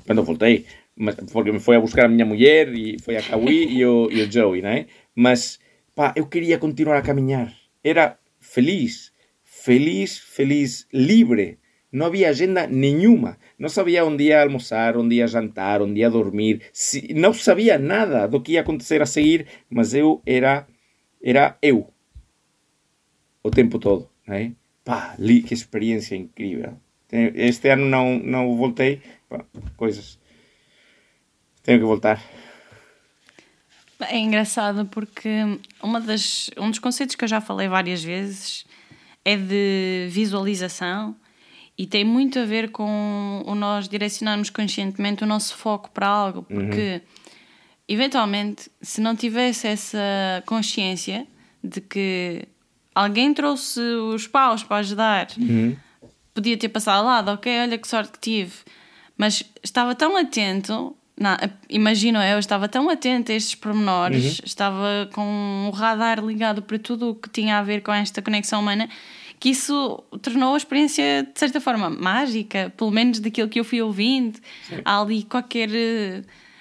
Quando 0.04 0.24
voltei, 0.24 0.66
mas, 0.96 1.14
porque 1.32 1.52
me 1.52 1.60
foi 1.60 1.76
a 1.76 1.80
buscar 1.80 2.06
a 2.06 2.08
minha 2.08 2.26
mulher 2.26 2.74
e 2.74 2.98
foi 2.98 3.16
a 3.16 3.22
Kawi 3.22 3.78
e 3.78 3.86
o, 3.86 4.10
e 4.10 4.22
o 4.22 4.32
Joey, 4.32 4.60
né? 4.60 4.86
Mas, 5.14 5.60
pá, 5.94 6.12
eu 6.16 6.26
queria 6.26 6.58
continuar 6.58 6.96
a 6.96 7.02
caminhar. 7.02 7.56
Era 7.84 8.18
feliz, 8.40 9.07
feliz, 9.62 10.18
feliz, 10.18 10.86
livre. 10.92 11.58
Não 11.90 12.06
havia 12.06 12.28
agenda 12.28 12.66
nenhuma. 12.66 13.38
Não 13.58 13.68
sabia 13.68 14.04
onde 14.04 14.24
ia 14.24 14.42
almoçar, 14.42 14.96
onde 14.96 15.16
ia 15.16 15.26
jantar, 15.26 15.80
onde 15.80 16.00
ia 16.00 16.10
dormir. 16.10 16.62
Não 17.14 17.32
sabia 17.32 17.78
nada 17.78 18.26
do 18.26 18.40
que 18.40 18.52
ia 18.52 18.60
acontecer 18.60 19.00
a 19.00 19.06
seguir, 19.06 19.46
mas 19.70 19.94
eu 19.94 20.22
era, 20.26 20.66
era 21.22 21.56
eu. 21.62 21.92
O 23.42 23.50
tempo 23.50 23.78
todo, 23.78 24.08
né? 24.26 24.52
Pá, 24.84 25.16
que 25.46 25.54
experiência 25.54 26.14
incrível. 26.14 26.78
Este 27.10 27.70
ano 27.70 27.86
não, 27.86 28.18
não 28.18 28.56
voltei, 28.56 29.00
pá, 29.28 29.44
coisas 29.76 30.18
tenho 31.68 31.80
que 31.80 31.84
voltar. 31.84 32.22
É 34.00 34.16
engraçado 34.16 34.86
porque 34.86 35.28
uma 35.82 36.00
das, 36.00 36.50
um 36.56 36.70
dos 36.70 36.78
conceitos 36.78 37.14
que 37.14 37.24
eu 37.24 37.28
já 37.28 37.42
falei 37.42 37.68
várias 37.68 38.02
vezes 38.02 38.64
é 39.28 39.36
de 39.36 40.08
visualização 40.08 41.14
e 41.76 41.86
tem 41.86 42.02
muito 42.02 42.38
a 42.38 42.46
ver 42.46 42.70
com 42.70 43.42
o 43.44 43.54
nós 43.54 43.86
direcionarmos 43.86 44.48
conscientemente 44.48 45.22
o 45.22 45.26
nosso 45.26 45.54
foco 45.54 45.90
para 45.90 46.06
algo, 46.06 46.42
porque 46.44 46.94
uhum. 46.94 47.30
eventualmente, 47.86 48.70
se 48.80 49.02
não 49.02 49.14
tivesse 49.14 49.66
essa 49.66 50.42
consciência 50.46 51.26
de 51.62 51.82
que 51.82 52.48
alguém 52.94 53.34
trouxe 53.34 53.80
os 53.80 54.26
paus 54.26 54.62
para 54.62 54.78
ajudar, 54.78 55.28
uhum. 55.36 55.76
podia 56.32 56.56
ter 56.56 56.70
passado 56.70 57.00
ao 57.00 57.04
lado, 57.04 57.30
ok, 57.30 57.60
olha 57.60 57.76
que 57.76 57.86
sorte 57.86 58.12
que 58.12 58.20
tive, 58.20 58.54
mas 59.14 59.44
estava 59.62 59.94
tão 59.94 60.16
atento 60.16 60.96
não, 61.18 61.36
imagino, 61.68 62.20
eu 62.22 62.38
estava 62.38 62.68
tão 62.68 62.88
atenta 62.88 63.32
a 63.32 63.36
estes 63.36 63.54
pormenores, 63.54 64.38
uhum. 64.38 64.44
estava 64.44 65.10
com 65.12 65.68
o 65.68 65.70
radar 65.74 66.24
ligado 66.24 66.62
para 66.62 66.78
tudo 66.78 67.10
o 67.10 67.14
que 67.14 67.28
tinha 67.28 67.58
a 67.58 67.62
ver 67.62 67.82
com 67.82 67.92
esta 67.92 68.22
conexão 68.22 68.60
humana, 68.60 68.88
que 69.40 69.50
isso 69.50 70.02
tornou 70.22 70.54
a 70.54 70.56
experiência 70.56 71.28
de 71.32 71.38
certa 71.38 71.60
forma 71.60 71.90
mágica, 71.90 72.72
pelo 72.76 72.90
menos 72.90 73.20
daquilo 73.20 73.48
que 73.48 73.58
eu 73.58 73.64
fui 73.64 73.82
ouvindo. 73.82 74.38
Sim. 74.68 74.80
Há 74.84 75.00
ali 75.00 75.22
qualquer. 75.24 75.70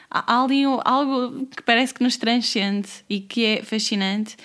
Há 0.10 0.44
ali 0.44 0.64
algo 0.86 1.46
que 1.48 1.62
parece 1.64 1.94
que 1.94 2.04
nos 2.04 2.18
transcende 2.18 2.90
e 3.10 3.20
que 3.20 3.46
é 3.46 3.64
fascinante. 3.64 4.38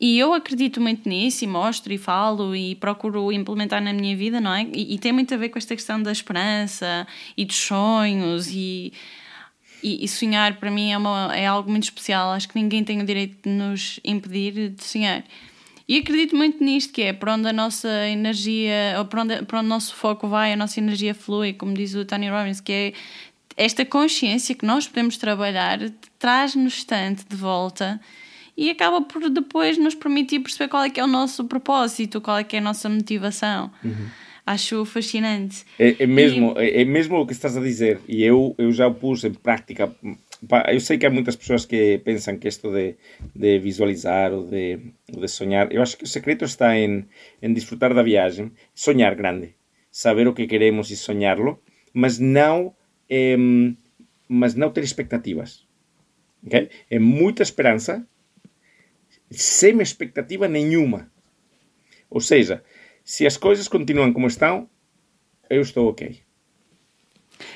E 0.00 0.18
eu 0.18 0.34
acredito 0.34 0.80
muito 0.80 1.08
nisso 1.08 1.44
e 1.44 1.46
mostro 1.46 1.92
e 1.92 1.98
falo 1.98 2.56
e 2.56 2.74
procuro 2.74 3.30
implementar 3.30 3.80
na 3.80 3.92
minha 3.92 4.16
vida, 4.16 4.40
não 4.40 4.52
é? 4.52 4.66
E, 4.74 4.94
e 4.94 4.98
tem 4.98 5.12
muito 5.12 5.32
a 5.32 5.36
ver 5.36 5.50
com 5.50 5.58
esta 5.58 5.76
questão 5.76 6.02
da 6.02 6.10
esperança 6.10 7.06
e 7.36 7.44
dos 7.44 7.56
sonhos 7.56 8.48
e 8.50 8.92
e, 9.82 10.04
e, 10.04 10.08
sonhar 10.08 10.56
para 10.56 10.70
mim 10.70 10.92
é, 10.92 10.98
uma, 10.98 11.34
é 11.34 11.46
algo 11.46 11.70
muito 11.70 11.84
especial. 11.84 12.30
Acho 12.30 12.48
que 12.48 12.60
ninguém 12.60 12.84
tem 12.84 13.00
o 13.00 13.04
direito 13.04 13.36
de 13.42 13.50
nos 13.50 13.98
impedir 14.04 14.70
de 14.70 14.84
sonhar. 14.84 15.24
E 15.88 15.98
acredito 15.98 16.36
muito 16.36 16.62
nisto, 16.62 16.92
que 16.92 17.02
é 17.02 17.12
para 17.12 17.34
onde 17.34 17.48
a 17.48 17.52
nossa 17.52 17.88
energia, 18.08 18.94
ou 18.98 19.04
para 19.04 19.22
onde, 19.22 19.42
para 19.42 19.58
onde 19.58 19.66
o 19.66 19.68
nosso 19.68 19.94
foco 19.94 20.28
vai, 20.28 20.52
a 20.52 20.56
nossa 20.56 20.78
energia 20.78 21.14
flui, 21.14 21.52
como 21.52 21.74
diz 21.74 21.94
o 21.94 22.04
Tony 22.04 22.30
Robbins, 22.30 22.60
que 22.60 22.72
é 22.72 22.92
esta 23.56 23.84
consciência 23.84 24.54
que 24.54 24.64
nós 24.64 24.86
podemos 24.86 25.16
trabalhar, 25.16 25.78
traz-nos 26.18 26.84
tanto 26.84 27.28
de 27.28 27.36
volta 27.36 28.00
e 28.56 28.70
acaba 28.70 29.02
por 29.02 29.28
depois 29.28 29.76
nos 29.76 29.94
permitir 29.94 30.40
perceber 30.40 30.68
qual 30.68 30.84
é 30.84 30.90
que 30.90 31.00
é 31.00 31.04
o 31.04 31.08
nosso 31.08 31.44
propósito, 31.44 32.20
qual 32.20 32.38
é 32.38 32.44
que 32.44 32.56
é 32.56 32.58
a 32.60 32.62
nossa 32.62 32.88
motivação. 32.88 33.70
Uhum 33.84 34.08
acho 34.46 34.84
fascinante. 34.84 35.64
É, 35.78 36.02
é 36.02 36.06
mesmo, 36.06 36.54
e... 36.58 36.64
é, 36.64 36.82
é, 36.82 36.84
mesmo 36.84 37.16
o 37.16 37.26
que 37.26 37.32
estás 37.32 37.56
a 37.56 37.60
dizer, 37.60 38.00
e 38.08 38.22
eu, 38.22 38.54
eu 38.58 38.72
já 38.72 38.86
o 38.86 38.94
pus 38.94 39.24
em 39.24 39.32
prática. 39.32 39.94
Eu 40.68 40.80
sei 40.80 40.98
que 40.98 41.06
há 41.06 41.10
muitas 41.10 41.36
pessoas 41.36 41.64
que 41.64 41.98
pensam 41.98 42.36
que 42.36 42.48
isto 42.48 42.72
de, 42.72 42.96
de 43.34 43.58
visualizar 43.60 44.32
ou 44.32 44.44
de, 44.44 44.78
de 45.08 45.28
sonhar, 45.28 45.72
eu 45.72 45.80
acho 45.80 45.96
que 45.96 46.04
o 46.04 46.06
secreto 46.06 46.44
está 46.44 46.76
em, 46.76 47.06
em 47.40 47.52
desfrutar 47.52 47.94
da 47.94 48.02
viagem, 48.02 48.50
sonhar 48.74 49.14
grande, 49.14 49.54
saber 49.90 50.26
o 50.26 50.34
que 50.34 50.48
queremos 50.48 50.90
e 50.90 50.96
sonhá-lo, 50.96 51.62
mas 51.94 52.18
não, 52.18 52.74
é, 53.08 53.36
mas 54.28 54.54
não 54.54 54.70
ter 54.70 54.82
expectativas. 54.82 55.64
Okay? 56.44 56.70
É 56.90 56.98
muita 56.98 57.44
esperança, 57.44 58.04
sem 59.30 59.80
expectativa 59.80 60.48
nenhuma. 60.48 61.10
Ou 62.10 62.20
seja, 62.20 62.64
se 63.12 63.26
as 63.26 63.36
coisas 63.36 63.68
continuam 63.68 64.10
como 64.10 64.26
estão, 64.26 64.66
eu 65.50 65.60
estou 65.60 65.90
ok. 65.90 66.22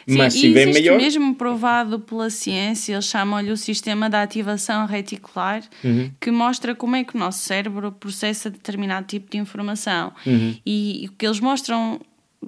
Sim, 0.07 0.19
Mas 0.19 0.35
se 0.35 0.53
vem 0.53 0.67
melhor. 0.67 0.99
mesmo 0.99 1.35
provado 1.35 1.99
pela 1.99 2.29
ciência, 2.29 2.93
eles 2.93 3.07
chamam-lhe 3.07 3.51
o 3.51 3.57
sistema 3.57 4.11
de 4.11 4.17
ativação 4.17 4.85
reticular, 4.85 5.63
uhum. 5.83 6.11
que 6.21 6.31
mostra 6.31 6.75
como 6.75 6.95
é 6.95 7.05
que 7.05 7.17
o 7.17 7.19
nosso 7.19 7.39
cérebro 7.39 7.91
processa 7.91 8.51
determinado 8.51 9.07
tipo 9.07 9.31
de 9.31 9.39
informação. 9.39 10.13
Uhum. 10.27 10.59
E 10.67 11.09
o 11.09 11.13
que 11.13 11.25
eles 11.25 11.41
mostram, 11.41 12.03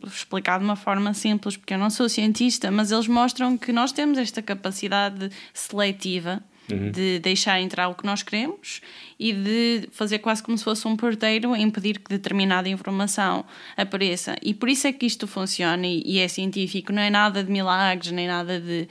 explicar 0.06 0.58
de 0.58 0.66
uma 0.66 0.76
forma 0.76 1.14
simples, 1.14 1.56
porque 1.56 1.72
eu 1.72 1.78
não 1.78 1.88
sou 1.88 2.10
cientista, 2.10 2.70
mas 2.70 2.92
eles 2.92 3.08
mostram 3.08 3.56
que 3.56 3.72
nós 3.72 3.90
temos 3.90 4.18
esta 4.18 4.42
capacidade 4.42 5.30
seletiva 5.54 6.42
uhum. 6.70 6.90
de 6.90 7.18
deixar 7.18 7.60
entrar 7.60 7.88
o 7.88 7.94
que 7.94 8.04
nós 8.04 8.22
queremos 8.22 8.80
e 9.18 9.32
de 9.32 9.88
fazer 9.90 10.20
quase 10.20 10.42
como 10.42 10.56
se 10.56 10.64
fosse 10.64 10.86
um 10.86 10.96
porteiro 10.96 11.52
a 11.52 11.58
impedir 11.58 11.98
que 11.98 12.08
determinada 12.08 12.68
informação 12.68 13.44
apareça. 13.76 14.36
E 14.42 14.54
por 14.54 14.68
isso 14.68 14.86
é 14.86 14.92
que 14.92 15.06
isto 15.06 15.26
funciona 15.26 15.86
e, 15.86 16.02
e 16.04 16.18
é 16.18 16.28
científico, 16.28 16.92
não 16.92 17.02
é 17.02 17.10
nada 17.10 17.42
de 17.42 17.50
milagres, 17.50 18.12
nem 18.12 18.28
nada 18.28 18.60
de, 18.60 18.88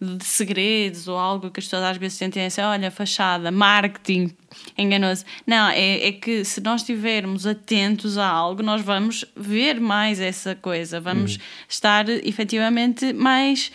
de 0.00 0.24
segredos 0.24 1.08
ou 1.08 1.16
algo 1.16 1.50
que 1.50 1.60
as 1.60 1.66
pessoas 1.66 1.82
às 1.82 1.96
vezes 1.96 2.18
sentem 2.18 2.46
assim, 2.46 2.60
olha, 2.60 2.90
fachada, 2.90 3.50
marketing, 3.50 4.30
enganoso. 4.76 5.24
Não, 5.46 5.68
é, 5.68 6.08
é 6.08 6.12
que 6.12 6.44
se 6.44 6.60
nós 6.60 6.80
estivermos 6.80 7.46
atentos 7.46 8.16
a 8.16 8.26
algo, 8.26 8.62
nós 8.62 8.82
vamos 8.82 9.24
ver 9.36 9.80
mais 9.80 10.20
essa 10.20 10.54
coisa, 10.54 11.00
vamos 11.00 11.36
uhum. 11.36 11.42
estar 11.68 12.08
efetivamente 12.08 13.12
mais 13.12 13.70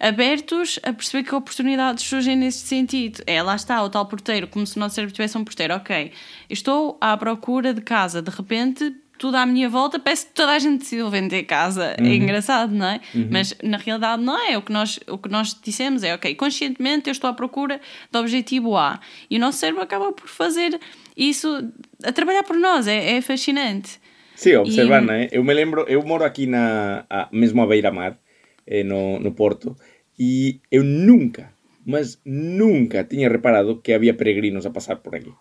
abertos 0.00 0.78
a 0.82 0.92
perceber 0.92 1.24
que 1.24 1.34
oportunidades 1.34 2.04
surgem 2.04 2.36
nesse 2.36 2.66
sentido. 2.66 3.22
É, 3.26 3.42
lá 3.42 3.56
está, 3.56 3.82
o 3.82 3.88
tal 3.88 4.06
porteiro, 4.06 4.46
como 4.46 4.66
se 4.66 4.76
o 4.76 4.80
nosso 4.80 4.94
cérebro 4.94 5.14
tivesse 5.14 5.36
um 5.36 5.44
porteiro. 5.44 5.74
Ok, 5.74 6.12
estou 6.48 6.96
à 7.00 7.16
procura 7.16 7.72
de 7.72 7.80
casa, 7.80 8.22
de 8.22 8.30
repente 8.30 8.94
tudo 9.18 9.36
à 9.36 9.46
minha 9.46 9.68
volta, 9.68 9.98
parece 9.98 10.26
que 10.26 10.32
toda 10.32 10.52
a 10.52 10.58
gente 10.58 10.80
decidiu 10.80 11.08
vender 11.10 11.44
casa. 11.44 11.94
É 11.98 12.02
uhum. 12.02 12.08
É 12.08 12.14
engraçado, 12.14 12.74
não 12.74 12.86
é? 12.86 13.00
Uhum. 13.14 13.28
Mas 13.30 13.54
na 13.62 13.78
realidade 13.78 14.22
não 14.22 14.38
é. 14.38 14.58
O 14.58 14.62
que, 14.62 14.72
nós, 14.72 15.00
o 15.08 15.18
que 15.18 15.28
nós 15.28 15.56
dissemos 15.62 16.02
é, 16.02 16.14
ok, 16.14 16.34
conscientemente 16.34 17.08
eu 17.08 17.12
estou 17.12 17.28
à 17.30 17.32
procura 17.32 17.80
do 18.10 18.18
objetivo 18.18 18.76
A. 18.76 19.00
E 19.30 19.36
o 19.36 19.40
nosso 19.40 19.58
cérebro 19.58 19.82
acaba 19.82 20.12
por 20.12 20.28
fazer 20.28 20.78
isso, 21.16 21.70
a 22.04 22.12
trabalhar 22.12 22.42
por 22.42 22.56
nós. 22.56 22.86
É, 22.86 23.16
é 23.16 23.20
fascinante. 23.20 23.98
Sim, 24.34 24.56
observar, 24.56 25.02
e... 25.02 25.06
não 25.06 25.14
é? 25.14 25.28
Eu 25.32 25.42
me 25.42 25.54
lembro, 25.54 25.86
eu 25.88 26.02
moro 26.02 26.22
aqui 26.22 26.46
na, 26.46 27.04
a, 27.08 27.28
mesmo 27.32 27.62
à 27.62 27.66
beira-mar, 27.66 28.18
eh, 28.66 28.84
no, 28.84 29.18
no 29.20 29.32
Porto, 29.32 29.76
e 30.18 30.60
eu 30.70 30.82
nunca, 30.82 31.52
mas 31.84 32.20
nunca 32.24 33.04
tinha 33.04 33.28
reparado 33.28 33.80
que 33.80 33.92
havia 33.92 34.14
peregrinos 34.14 34.66
a 34.66 34.70
passar 34.70 34.96
por 34.96 35.14
aqui. 35.14 35.32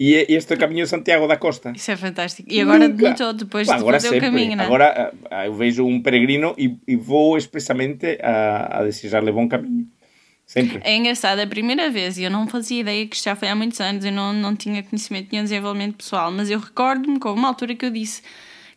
E 0.00 0.26
este 0.28 0.56
caminho 0.56 0.82
de 0.82 0.90
Santiago 0.90 1.28
da 1.28 1.36
Costa. 1.36 1.72
Isso 1.76 1.92
é 1.92 1.96
fantástico. 1.96 2.48
E 2.50 2.60
agora 2.60 2.88
Nunca. 2.88 3.32
depois 3.34 3.68
de 3.68 3.72
agora 3.72 4.00
fazer 4.00 4.08
sempre. 4.08 4.28
o 4.28 4.30
caminho, 4.32 4.56
não 4.56 4.64
é? 4.64 4.66
Agora 4.66 5.14
ah, 5.30 5.46
eu 5.46 5.54
vejo 5.54 5.86
um 5.86 6.02
peregrino 6.02 6.56
e, 6.58 6.76
e 6.88 6.96
vou 6.96 7.36
expressamente 7.36 8.18
a, 8.20 8.78
a 8.78 8.82
desejar-lhe 8.82 9.30
bom 9.30 9.46
caminho. 9.46 9.86
Sempre. 10.44 10.80
É 10.82 10.96
engraçado, 10.96 11.38
a 11.38 11.46
primeira 11.46 11.88
vez, 11.88 12.18
e 12.18 12.24
eu 12.24 12.30
não 12.30 12.48
fazia 12.48 12.80
ideia 12.80 13.06
que 13.06 13.14
isto 13.14 13.24
já 13.24 13.36
foi 13.36 13.48
há 13.48 13.54
muitos 13.54 13.80
anos, 13.80 14.04
eu 14.04 14.10
não, 14.10 14.32
não 14.32 14.56
tinha 14.56 14.82
conhecimento, 14.82 15.30
tinha 15.30 15.42
desenvolvimento 15.42 15.96
pessoal, 15.96 16.32
mas 16.32 16.50
eu 16.50 16.58
recordo-me 16.58 17.20
com 17.20 17.32
uma 17.32 17.48
altura 17.48 17.74
que 17.74 17.86
eu 17.86 17.90
disse 17.90 18.22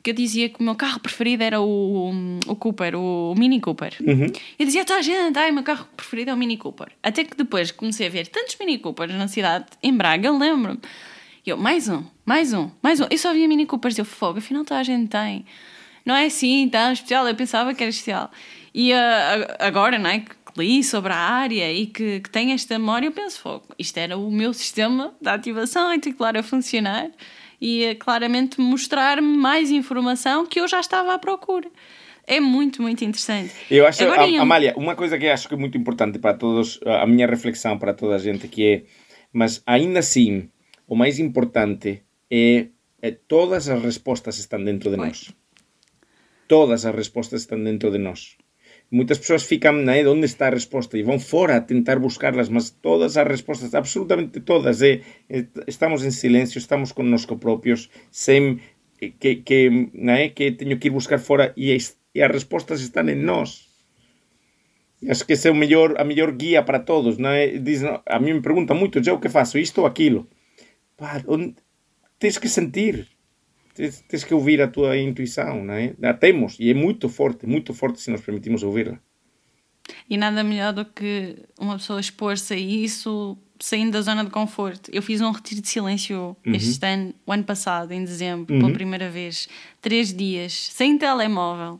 que 0.06 0.12
eu 0.12 0.14
dizia 0.14 0.48
que 0.50 0.60
o 0.60 0.64
meu 0.64 0.76
carro 0.76 1.00
preferido 1.00 1.42
era 1.42 1.60
o, 1.60 2.12
o 2.46 2.56
Cooper, 2.56 2.96
o 2.96 3.34
Mini 3.36 3.60
Cooper. 3.60 3.96
Uhum. 4.00 4.32
Eu 4.60 4.66
dizia 4.68 4.84
a 4.84 4.86
toda 4.86 5.00
a 5.00 5.02
gente, 5.02 5.36
ai, 5.40 5.52
meu 5.52 5.64
carro 5.64 5.88
preferido 5.98 6.30
é 6.30 6.34
o 6.36 6.38
Mini 6.38 6.58
Cooper. 6.58 6.90
Até 7.02 7.24
que 7.24 7.36
depois 7.36 7.72
comecei 7.72 8.06
a 8.06 8.10
ver 8.12 8.28
tantos 8.28 8.56
Mini 8.60 8.78
Coopers 8.78 9.16
na 9.16 9.28
cidade, 9.28 9.66
em 9.82 9.92
Braga, 9.92 10.30
lembro-me. 10.30 10.80
Eu, 11.44 11.58
mais 11.58 11.90
um, 11.90 12.04
mais 12.24 12.54
um, 12.54 12.70
mais 12.84 13.00
um. 13.00 13.08
Eu 13.10 13.18
só 13.18 13.34
via 13.34 13.48
Mini 13.48 13.66
Coopers, 13.66 13.98
eu 13.98 14.06
fogo, 14.06 14.38
afinal 14.38 14.64
toda 14.64 14.80
a 14.80 14.84
gente 14.84 15.10
tem. 15.10 15.44
Não 16.06 16.16
é 16.16 16.28
assim 16.28 16.70
tão 16.70 16.92
especial, 16.92 17.28
eu 17.28 17.34
pensava 17.34 17.74
que 17.74 17.82
era 17.82 17.90
especial. 17.90 18.30
E 18.76 18.94
uh, 18.94 18.96
agora, 19.58 19.98
não 19.98 20.12
é? 20.12 20.24
li 20.56 20.84
sobre 20.84 21.12
a 21.12 21.18
área 21.18 21.74
e 21.74 21.88
que, 21.88 22.20
que 22.20 22.30
tem 22.30 22.52
esta 22.54 22.78
memória, 22.78 23.08
eu 23.08 23.12
penso, 23.12 23.42
fogo, 23.42 23.66
isto 23.78 23.98
era 23.98 24.16
o 24.16 24.32
meu 24.32 24.54
sistema 24.54 25.14
de 25.20 25.30
ativação 25.30 25.90
reticular 25.90 26.38
a 26.38 26.44
funcionar 26.44 27.10
e 27.60 27.88
a 27.88 27.96
claramente 27.96 28.60
mostrar-me 28.60 29.38
mais 29.38 29.72
informação 29.72 30.46
que 30.46 30.60
eu 30.60 30.68
já 30.68 30.80
estava 30.80 31.14
à 31.14 31.20
procura. 31.20 31.70
É 32.28 32.40
muito, 32.40 32.82
muito 32.82 33.04
interessante. 33.04 33.54
Eu 33.70 33.86
acho, 33.86 34.04
Agora, 34.04 34.24
a, 34.24 34.42
Amália, 34.42 34.74
uma 34.76 34.96
coisa 34.96 35.18
que 35.18 35.28
acho 35.28 35.48
que 35.48 35.54
é 35.54 35.58
muito 35.58 35.78
importante 35.78 36.18
para 36.18 36.34
todos, 36.34 36.80
a 36.86 37.06
minha 37.06 37.28
reflexão 37.28 37.78
para 37.78 37.94
toda 37.94 38.16
a 38.16 38.18
gente, 38.18 38.48
que 38.48 38.66
é, 38.66 38.84
mas 39.32 39.62
ainda 39.66 40.00
assim, 40.00 40.50
o 40.88 40.96
mais 40.96 41.20
importante 41.20 42.02
é, 42.32 42.68
é 43.02 43.12
todas 43.12 43.70
as 43.70 43.82
respostas 43.82 44.40
estão 44.40 44.64
dentro 44.64 44.90
de 44.90 44.98
nós. 44.98 45.32
Todas 46.48 46.86
as 46.86 46.96
respostas 46.96 47.42
estão 47.42 47.64
dentro 47.64 47.92
de 47.92 47.98
nós. 48.00 48.38
Muitas 48.98 49.20
pessoas 49.22 49.44
ficam, 49.44 49.74
né, 49.74 50.08
onde 50.08 50.26
está 50.26 50.48
a 50.48 50.56
resposta? 50.60 50.98
E 50.98 51.04
vão 51.04 51.20
fora 51.20 51.58
a 51.58 51.62
tentar 51.62 51.98
buscarlas, 52.00 52.48
mas 52.48 52.70
todas 52.70 53.18
as 53.18 53.28
respostas, 53.28 53.76
absolutamente 53.76 54.40
todas, 54.40 54.82
é, 54.82 55.02
é 55.30 55.46
estamos 55.68 56.06
em 56.06 56.12
silêncio, 56.12 56.58
estamos 56.60 56.94
conosco 56.94 57.38
próprios, 57.38 57.90
sem 58.10 58.60
que, 59.20 59.36
que, 59.48 59.90
né, 59.94 60.30
que 60.30 60.52
tenho 60.52 60.80
que 60.80 60.88
ir 60.88 60.92
buscar 60.92 61.20
fora 61.20 61.54
e 61.58 61.76
e 62.16 62.22
as 62.24 62.32
respostas 62.32 62.82
están 62.82 63.10
en 63.10 63.26
nós. 63.26 63.68
Acho 65.12 65.26
que 65.28 65.34
esse 65.34 65.50
é 65.50 65.52
o 65.52 65.56
mellor, 65.56 66.00
a 66.00 66.06
mellor 66.06 66.32
guía 66.38 66.64
para 66.64 66.80
todos. 66.80 67.20
Non 67.20 67.36
é? 67.36 67.60
Diz, 67.60 67.84
a 67.84 68.18
mí 68.24 68.32
me 68.32 68.42
pregunta 68.42 68.74
moito, 68.74 69.04
eu 69.04 69.20
que 69.20 69.28
faço 69.28 69.60
isto 69.60 69.84
ou 69.84 69.86
aquilo. 69.86 70.26
Pá, 70.96 71.20
onde, 71.28 71.60
tens 72.18 72.40
que 72.40 72.48
sentir. 72.48 73.06
Tens, 73.76 74.02
tens 74.08 74.24
que 74.24 74.34
ouvir 74.34 74.62
a 74.62 74.68
tua 74.68 74.98
intuição, 74.98 75.64
não 75.64 75.74
é? 75.74 75.94
A 76.02 76.14
temos, 76.14 76.58
e 76.60 76.72
é 76.72 76.74
muito 76.74 77.10
forte, 77.10 77.46
muito 77.46 77.74
forte 77.74 78.02
se 78.02 78.10
nos 78.10 78.22
permitimos 78.22 78.64
ouvi-la. 78.64 78.98
E 80.10 80.18
nada 80.18 80.44
melhor 80.44 80.74
do 80.74 80.86
que 80.86 81.36
uma 81.60 81.78
pessoa 81.78 82.00
expor-se 82.00 82.54
a 82.54 82.58
isso 82.58 83.38
saindo 83.60 83.92
da 83.92 84.02
zona 84.02 84.24
de 84.24 84.32
conforto. 84.32 84.90
Eu 84.92 85.02
fiz 85.02 85.22
um 85.22 85.32
retiro 85.32 85.62
de 85.62 85.68
silêncio 85.68 86.36
uhum. 86.46 86.56
este 86.56 86.86
ano, 86.86 87.14
o 87.26 87.32
ano 87.32 87.44
passado, 87.44 87.92
em 87.92 88.04
dezembro, 88.04 88.54
uhum. 88.54 88.62
pela 88.62 88.74
primeira 88.74 89.10
vez. 89.10 89.48
Três 89.82 90.14
dias, 90.14 90.54
sem 90.54 90.98
telemóvel 90.98 91.80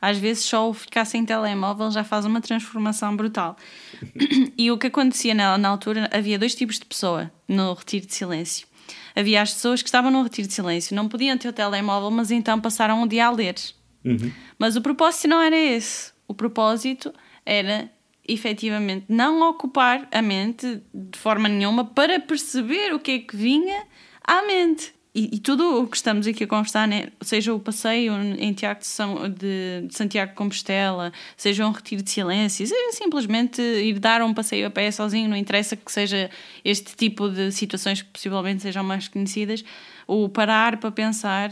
às 0.00 0.16
vezes 0.16 0.44
só 0.44 0.68
o 0.68 0.72
ficar 0.72 1.04
sem 1.04 1.24
telemóvel 1.24 1.90
já 1.90 2.02
faz 2.02 2.24
uma 2.24 2.40
transformação 2.40 3.14
brutal. 3.14 3.56
E 4.56 4.70
o 4.70 4.76
que 4.76 4.88
acontecia 4.88 5.34
na, 5.34 5.56
na 5.56 5.68
altura, 5.68 6.08
havia 6.12 6.38
dois 6.38 6.54
tipos 6.54 6.78
de 6.78 6.84
pessoa 6.84 7.30
no 7.48 7.72
retiro 7.72 8.06
de 8.06 8.14
silêncio. 8.14 8.66
Havia 9.14 9.42
as 9.42 9.52
pessoas 9.54 9.82
que 9.82 9.88
estavam 9.88 10.10
no 10.10 10.22
retiro 10.22 10.48
de 10.48 10.54
silêncio, 10.54 10.94
não 10.94 11.08
podiam 11.08 11.36
ter 11.36 11.48
o 11.48 11.52
telemóvel, 11.52 12.10
mas 12.10 12.30
então 12.30 12.60
passaram 12.60 13.02
o 13.02 13.08
dia 13.08 13.26
a 13.26 13.30
ler. 13.30 13.56
Uhum. 14.04 14.32
Mas 14.58 14.76
o 14.76 14.80
propósito 14.80 15.28
não 15.28 15.40
era 15.40 15.56
esse. 15.56 16.12
O 16.26 16.34
propósito 16.34 17.12
era 17.44 17.90
efetivamente 18.26 19.06
não 19.08 19.40
ocupar 19.48 20.06
a 20.12 20.22
mente 20.22 20.82
de 20.94 21.18
forma 21.18 21.48
nenhuma 21.48 21.84
para 21.84 22.20
perceber 22.20 22.94
o 22.94 23.00
que 23.00 23.10
é 23.10 23.18
que 23.18 23.36
vinha 23.36 23.84
à 24.22 24.42
mente. 24.46 24.94
E, 25.12 25.36
e, 25.36 25.38
tudo 25.40 25.82
o 25.82 25.88
que 25.88 25.96
estamos 25.96 26.24
aqui 26.26 26.44
a 26.44 26.46
conversar, 26.46 26.86
né? 26.86 27.08
seja 27.20 27.52
o 27.52 27.58
passeio 27.58 28.12
em 28.38 28.52
Tiago 28.52 28.78
de, 28.78 28.86
São, 28.86 29.28
de, 29.28 29.88
Santiago 29.90 30.30
de 30.30 30.36
Compostela, 30.36 31.12
seja 31.36 31.66
um 31.66 31.72
retiro 31.72 32.00
de 32.00 32.10
silêncio, 32.10 32.64
seja 32.64 32.92
simplesmente 32.92 33.60
ir 33.60 33.98
dar 33.98 34.22
um 34.22 34.32
passeio 34.32 34.68
a 34.68 34.70
pé 34.70 34.88
sozinho, 34.92 35.28
não 35.28 35.36
interessa 35.36 35.74
que 35.74 35.90
seja 35.90 36.30
este 36.64 36.94
tipo 36.94 37.28
de 37.28 37.50
situações 37.50 38.02
que 38.02 38.08
possivelmente 38.08 38.62
sejam 38.62 38.84
mais 38.84 39.08
conhecidas, 39.08 39.64
o 40.06 40.28
parar 40.28 40.76
para 40.76 40.92
pensar 40.92 41.50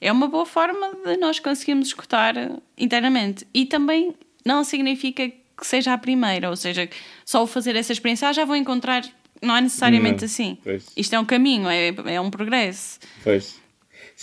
é 0.00 0.12
uma 0.12 0.28
boa 0.28 0.46
forma 0.46 0.94
de 1.04 1.16
nós 1.16 1.40
conseguirmos 1.40 1.88
escutar 1.88 2.34
internamente. 2.78 3.44
E 3.52 3.66
também 3.66 4.14
não 4.44 4.62
significa 4.62 5.28
que 5.28 5.66
seja 5.66 5.92
a 5.92 5.98
primeira, 5.98 6.48
ou 6.48 6.56
seja, 6.56 6.88
só 7.24 7.42
o 7.42 7.46
fazer 7.46 7.74
essa 7.74 7.92
experiência, 7.92 8.28
ah, 8.28 8.32
já 8.32 8.44
vou 8.44 8.56
encontrar 8.56 9.02
não 9.42 9.56
é 9.56 9.60
necessariamente 9.60 10.20
não, 10.20 10.26
assim. 10.26 10.58
Pois. 10.62 10.86
Isto 10.96 11.14
é 11.14 11.20
um 11.20 11.24
caminho, 11.24 11.68
é, 11.68 11.94
é 12.06 12.20
um 12.20 12.30
progresso. 12.30 12.98
Pois. 13.22 13.60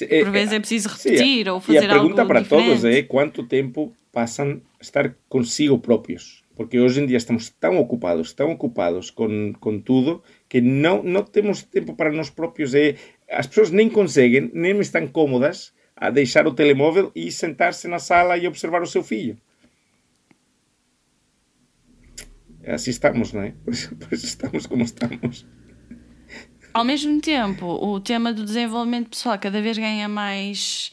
É, 0.01 0.23
Por 0.23 0.31
vezes 0.31 0.53
é 0.53 0.59
preciso 0.59 0.89
repetir 0.89 1.45
sim, 1.45 1.49
ou 1.49 1.59
fazer 1.59 1.79
algo 1.79 1.89
E 1.89 1.91
a 1.91 1.99
pergunta 1.99 2.25
para 2.25 2.41
diferente. 2.41 2.67
todos 2.67 2.85
é 2.85 3.01
quanto 3.01 3.43
tempo 3.43 3.93
passam 4.11 4.61
a 4.79 4.83
estar 4.83 5.15
consigo 5.27 5.79
próprios. 5.79 6.43
Porque 6.55 6.79
hoje 6.79 7.01
em 7.01 7.05
dia 7.05 7.17
estamos 7.17 7.49
tão 7.49 7.77
ocupados, 7.77 8.33
tão 8.33 8.51
ocupados 8.51 9.11
com, 9.11 9.53
com 9.59 9.79
tudo, 9.79 10.23
que 10.49 10.59
não, 10.59 11.03
não 11.03 11.23
temos 11.23 11.63
tempo 11.63 11.95
para 11.95 12.11
nós 12.11 12.29
próprios. 12.29 12.73
É, 12.73 12.95
as 13.29 13.45
pessoas 13.47 13.71
nem 13.71 13.89
conseguem, 13.89 14.51
nem 14.53 14.79
estão 14.79 15.07
cómodas 15.07 15.71
a 15.95 16.09
deixar 16.09 16.47
o 16.47 16.53
telemóvel 16.53 17.11
e 17.15 17.31
sentar-se 17.31 17.87
na 17.87 17.99
sala 17.99 18.37
e 18.37 18.47
observar 18.47 18.81
o 18.81 18.87
seu 18.87 19.03
filho. 19.03 19.37
Assim 22.73 22.91
estamos, 22.91 23.33
não 23.33 23.41
é? 23.41 23.51
Por 23.63 23.73
isso, 23.73 23.95
por 23.95 24.13
isso 24.13 24.25
estamos 24.25 24.65
como 24.65 24.83
estamos. 24.83 25.45
Ao 26.73 26.83
mesmo 26.83 27.19
tempo, 27.21 27.65
o 27.65 27.99
tema 27.99 28.31
do 28.31 28.43
desenvolvimento 28.43 29.09
pessoal 29.09 29.37
cada 29.39 29.61
vez 29.61 29.77
ganha 29.77 30.07
mais 30.07 30.91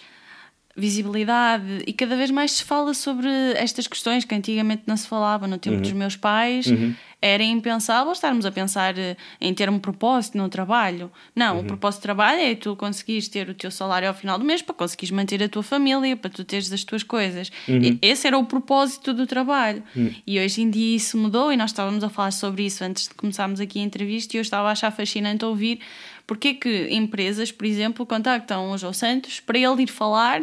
visibilidade 0.77 1.85
e 1.87 1.93
cada 1.93 2.17
vez 2.17 2.31
mais 2.31 2.53
se 2.53 2.65
fala 2.65 2.95
sobre 2.95 3.29
estas 3.55 3.87
questões 3.87 4.25
que 4.25 4.35
antigamente 4.35 4.85
não 4.87 4.97
se 4.97 5.07
falava 5.07 5.47
no 5.47 5.59
tempo 5.59 5.77
uhum. 5.77 5.83
dos 5.83 5.93
meus 5.93 6.17
pais. 6.17 6.67
Uhum 6.67 6.95
era 7.25 7.43
impensável 7.43 8.13
estarmos 8.13 8.45
a 8.45 8.53
pensar 8.53 8.99
eh, 8.99 9.17
em 9.41 9.55
ter 9.55 9.71
um 9.71 9.79
propósito 9.79 10.37
no 10.37 10.47
trabalho. 10.47 11.11
Não, 11.35 11.57
uhum. 11.57 11.63
o 11.63 11.65
propósito 11.65 12.01
de 12.01 12.03
trabalho 12.03 12.39
é 12.39 12.55
tu 12.55 12.77
conseguires 12.77 13.29
ter 13.29 13.49
o 13.49 13.55
teu 13.55 13.71
salário 13.71 14.07
ao 14.07 14.13
final 14.13 14.39
do 14.39 14.45
mês 14.45 14.61
para 14.61 14.75
conseguires 14.75 15.11
manter 15.11 15.43
a 15.43 15.49
tua 15.49 15.63
família, 15.63 16.19
para 16.19 16.31
tu 16.31 16.45
teres 16.45 16.71
as 16.71 16.85
tuas 16.85 17.03
coisas. 17.03 17.51
Uhum. 17.67 17.99
Esse 18.03 18.27
era 18.27 18.37
o 18.37 18.45
propósito 18.45 19.15
do 19.15 19.27
trabalho. 19.27 19.83
Uhum. 19.97 20.15
E 20.27 20.39
hoje 20.39 20.61
em 20.61 20.69
dia 20.69 20.97
isso 20.97 21.17
mudou 21.17 21.51
e 21.51 21.57
nós 21.57 21.71
estávamos 21.71 22.05
a 22.05 22.11
falar 22.11 22.31
sobre 22.31 22.67
isso 22.67 22.85
antes 22.85 23.09
de 23.09 23.15
começarmos 23.15 23.59
aqui 23.59 23.81
a 23.81 23.83
entrevista 23.83 24.37
e 24.37 24.39
eu 24.39 24.43
estava 24.43 24.69
a 24.69 24.73
achar 24.73 24.91
fascinante 24.91 25.47
ouvir 25.47 25.81
porque 26.27 26.49
é 26.49 26.55
que 26.55 26.89
empresas, 26.91 27.51
por 27.51 27.67
exemplo, 27.67 28.05
contactam 28.05 28.71
o 28.71 28.79
João 28.79 28.93
Santos 28.93 29.41
para 29.41 29.59
ele 29.59 29.83
ir 29.83 29.87
falar 29.87 30.43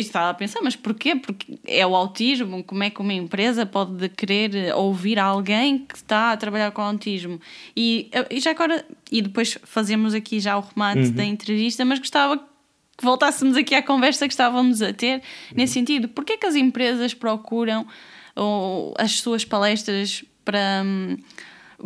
estava 0.00 0.30
a 0.30 0.34
pensar, 0.34 0.60
mas 0.62 0.76
porquê? 0.76 1.16
Porque 1.16 1.58
é 1.66 1.86
o 1.86 1.94
autismo, 1.94 2.62
como 2.64 2.82
é 2.82 2.90
que 2.90 3.00
uma 3.00 3.12
empresa 3.12 3.66
pode 3.66 4.08
querer 4.10 4.74
ouvir 4.74 5.18
alguém 5.18 5.78
que 5.78 5.96
está 5.96 6.32
a 6.32 6.36
trabalhar 6.36 6.70
com 6.70 6.82
autismo? 6.82 7.40
E, 7.76 8.10
e 8.30 8.40
já 8.40 8.50
agora, 8.50 8.84
e 9.10 9.22
depois 9.22 9.58
fazemos 9.64 10.14
aqui 10.14 10.40
já 10.40 10.56
o 10.56 10.60
remate 10.60 11.00
uhum. 11.00 11.12
da 11.12 11.24
entrevista, 11.24 11.84
mas 11.84 11.98
gostava 11.98 12.38
que 12.38 13.04
voltássemos 13.04 13.56
aqui 13.56 13.74
à 13.74 13.82
conversa 13.82 14.26
que 14.26 14.34
estávamos 14.34 14.82
a 14.82 14.92
ter, 14.92 15.16
uhum. 15.16 15.20
nesse 15.56 15.74
sentido, 15.74 16.08
porquê 16.08 16.36
que 16.36 16.46
as 16.46 16.54
empresas 16.54 17.14
procuram 17.14 17.86
ou, 18.34 18.94
as 18.98 19.12
suas 19.20 19.44
palestras 19.44 20.24
para... 20.44 20.82
Hum, 20.84 21.16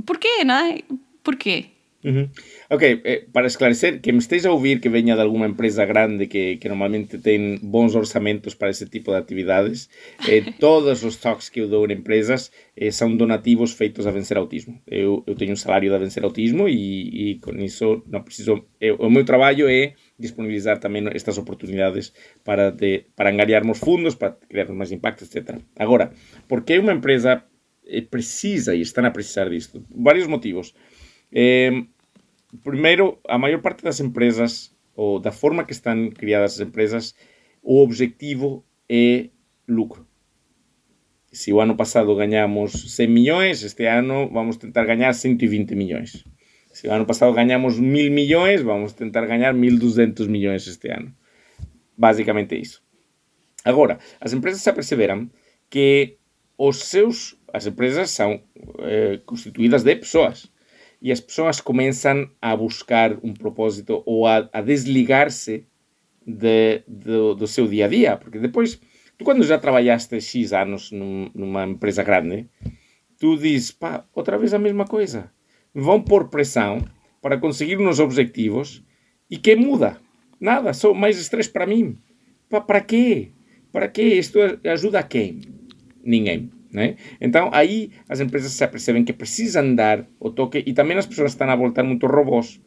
porquê, 0.04 0.44
não 0.44 0.54
é? 0.54 0.80
Porquê? 1.22 1.75
Uhum. 2.06 2.30
Ok, 2.70 2.82
eh, 2.82 3.26
para 3.32 3.48
esclarecer, 3.48 4.00
que 4.00 4.12
me 4.12 4.20
esteja 4.20 4.48
a 4.48 4.52
ouvir 4.52 4.80
que 4.80 4.88
veña 4.88 5.16
de 5.16 5.22
alguna 5.22 5.46
empresa 5.46 5.84
grande 5.86 6.28
que, 6.28 6.60
que 6.60 6.68
normalmente 6.68 7.18
ten 7.18 7.58
bons 7.66 7.98
orzamentos 7.98 8.54
para 8.54 8.70
ese 8.70 8.86
tipo 8.86 9.10
de 9.10 9.18
actividades, 9.18 9.90
eh, 10.30 10.46
todos 10.62 11.02
os 11.02 11.18
talks 11.18 11.50
que 11.50 11.58
eu 11.58 11.66
dou 11.66 11.82
en 11.82 11.90
empresas 11.90 12.54
eh, 12.78 12.94
son 12.94 13.18
donativos 13.18 13.74
feitos 13.74 14.06
a 14.06 14.14
vencer 14.14 14.38
autismo. 14.38 14.78
Eu, 14.86 15.26
eu 15.26 15.34
teño 15.34 15.58
un 15.58 15.58
salario 15.58 15.90
de 15.90 15.98
vencer 15.98 16.22
autismo 16.22 16.70
e, 16.70 17.10
e 17.10 17.24
con 17.42 17.58
iso 17.58 18.06
non 18.06 18.22
preciso... 18.22 18.70
Eu, 18.78 19.02
o 19.02 19.10
meu 19.10 19.26
traballo 19.26 19.66
é 19.66 19.98
disponibilizar 20.14 20.78
tamén 20.78 21.10
estas 21.10 21.42
oportunidades 21.42 22.14
para, 22.46 22.70
de, 22.70 23.10
para 23.18 23.34
engariarmos 23.34 23.82
fundos, 23.82 24.14
para 24.14 24.38
crear 24.46 24.70
máis 24.70 24.94
impacto, 24.94 25.26
etc. 25.26 25.58
Agora, 25.74 26.14
por 26.46 26.62
que 26.62 26.78
unha 26.78 26.94
empresa 26.94 27.50
eh, 27.82 28.06
precisa 28.06 28.78
e 28.78 28.86
están 28.86 29.10
a 29.10 29.10
precisar 29.10 29.50
disto? 29.50 29.82
Varios 29.90 30.30
motivos. 30.30 30.70
Eh, 31.34 31.90
primeiro, 32.62 33.20
a 33.28 33.38
maior 33.38 33.60
parte 33.60 33.82
das 33.82 34.00
empresas, 34.00 34.74
ou 34.94 35.20
da 35.20 35.32
forma 35.32 35.64
que 35.64 35.72
están 35.72 36.10
criadas 36.10 36.54
as 36.54 36.60
empresas, 36.60 37.14
o 37.62 37.82
objetivo 37.82 38.64
é 38.88 39.30
lucro. 39.66 40.06
Se 41.32 41.52
o 41.52 41.60
ano 41.60 41.76
pasado 41.76 42.14
gañamos 42.16 42.72
100 42.94 43.10
millóns, 43.10 43.62
este 43.62 43.88
ano 43.88 44.30
vamos 44.30 44.56
tentar 44.56 44.86
gañar 44.86 45.14
120 45.14 45.74
millóns. 45.74 46.24
Se 46.72 46.88
o 46.88 46.92
ano 46.92 47.06
pasado 47.06 47.32
gañamos 47.32 47.80
1000 47.80 48.10
millóns, 48.10 48.62
vamos 48.62 48.94
tentar 48.94 49.26
gañar 49.26 49.52
1200 49.52 50.28
millóns 50.28 50.68
este 50.68 50.92
ano. 50.92 51.12
Basicamente 51.96 52.56
iso. 52.56 52.80
Agora, 53.64 53.98
as 54.20 54.32
empresas 54.32 54.62
se 54.62 54.70
aperceberan 54.70 55.32
que 55.68 56.18
os 56.56 56.84
seus 56.84 57.36
as 57.52 57.66
empresas 57.66 58.10
são 58.10 58.42
eh, 58.80 59.20
constituídas 59.24 59.82
de 59.82 59.96
persoas 59.96 60.52
e 61.00 61.12
as 61.12 61.20
pessoas 61.20 61.60
começam 61.60 62.30
a 62.40 62.56
buscar 62.56 63.16
um 63.22 63.32
propósito 63.32 64.02
ou 64.06 64.26
a, 64.26 64.48
a 64.52 64.60
desligar-se 64.60 65.66
de, 66.26 66.82
de, 66.88 67.34
do 67.36 67.46
seu 67.46 67.66
dia 67.66 67.84
a 67.84 67.88
dia, 67.88 68.16
porque 68.16 68.38
depois, 68.38 68.80
tu 69.16 69.24
quando 69.24 69.44
já 69.44 69.58
trabalhaste 69.58 70.20
X 70.20 70.52
anos 70.52 70.90
num, 70.90 71.30
numa 71.34 71.64
empresa 71.64 72.02
grande, 72.02 72.48
tu 73.18 73.36
dizes, 73.36 73.70
pá, 73.70 74.04
outra 74.14 74.38
vez 74.38 74.52
a 74.52 74.58
mesma 74.58 74.84
coisa. 74.84 75.30
Vão 75.74 76.02
pôr 76.02 76.28
pressão 76.28 76.84
para 77.20 77.38
conseguir 77.38 77.78
uns 77.78 78.00
objetivos 78.00 78.82
e 79.30 79.36
que 79.36 79.54
muda? 79.54 79.98
Nada, 80.40 80.72
só 80.72 80.92
mais 80.92 81.18
estresse 81.18 81.50
para 81.50 81.66
mim. 81.66 81.98
Pá, 82.48 82.60
para 82.60 82.80
quê? 82.80 83.30
Para 83.72 83.88
quê? 83.88 84.02
Isto 84.02 84.38
ajuda 84.64 85.00
a 85.00 85.02
quem? 85.02 85.40
Ninguém. 86.02 86.55
Né? 86.76 86.96
Então, 87.18 87.48
aí 87.54 87.90
as 88.06 88.20
empresas 88.20 88.52
se 88.52 88.62
apercebem 88.62 89.02
que 89.02 89.14
precisam 89.14 89.74
dar 89.74 90.06
o 90.20 90.28
toque 90.28 90.62
e 90.66 90.74
também 90.74 90.98
as 90.98 91.06
pessoas 91.06 91.32
estão 91.32 91.48
a 91.48 91.56
voltar 91.56 91.82
muito 91.82 92.06
robôs, 92.06 92.60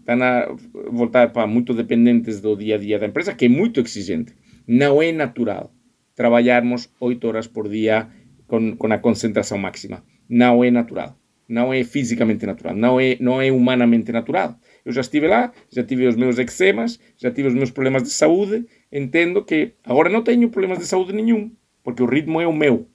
estão 0.00 0.22
a 0.22 0.54
voltar 0.92 1.32
para 1.32 1.46
muito 1.46 1.72
dependentes 1.72 2.42
do 2.42 2.54
dia 2.54 2.74
a 2.74 2.78
dia 2.78 2.98
da 2.98 3.06
empresa, 3.06 3.34
que 3.34 3.46
é 3.46 3.48
muito 3.48 3.80
exigente. 3.80 4.34
Não 4.68 5.00
é 5.00 5.12
natural 5.12 5.72
trabalharmos 6.14 6.90
oito 7.00 7.26
horas 7.26 7.46
por 7.46 7.66
dia 7.66 8.06
com, 8.46 8.76
com 8.76 8.92
a 8.92 8.98
concentração 8.98 9.56
máxima. 9.56 10.04
Não 10.28 10.62
é 10.62 10.70
natural. 10.70 11.18
Não 11.48 11.72
é 11.72 11.82
fisicamente 11.84 12.44
natural. 12.44 12.76
Não 12.76 13.00
é, 13.00 13.16
não 13.18 13.40
é 13.40 13.50
humanamente 13.50 14.12
natural. 14.12 14.58
Eu 14.84 14.92
já 14.92 15.00
estive 15.00 15.26
lá, 15.26 15.50
já 15.70 15.82
tive 15.82 16.06
os 16.06 16.16
meus 16.16 16.38
eczemas, 16.38 17.00
já 17.16 17.30
tive 17.30 17.48
os 17.48 17.54
meus 17.54 17.70
problemas 17.70 18.02
de 18.02 18.10
saúde. 18.10 18.66
Entendo 18.92 19.42
que 19.42 19.72
agora 19.84 20.10
não 20.10 20.22
tenho 20.22 20.50
problemas 20.50 20.80
de 20.80 20.86
saúde 20.86 21.14
nenhum, 21.14 21.50
porque 21.82 22.02
o 22.02 22.06
ritmo 22.06 22.42
é 22.42 22.46
o 22.46 22.52
meu. 22.52 22.90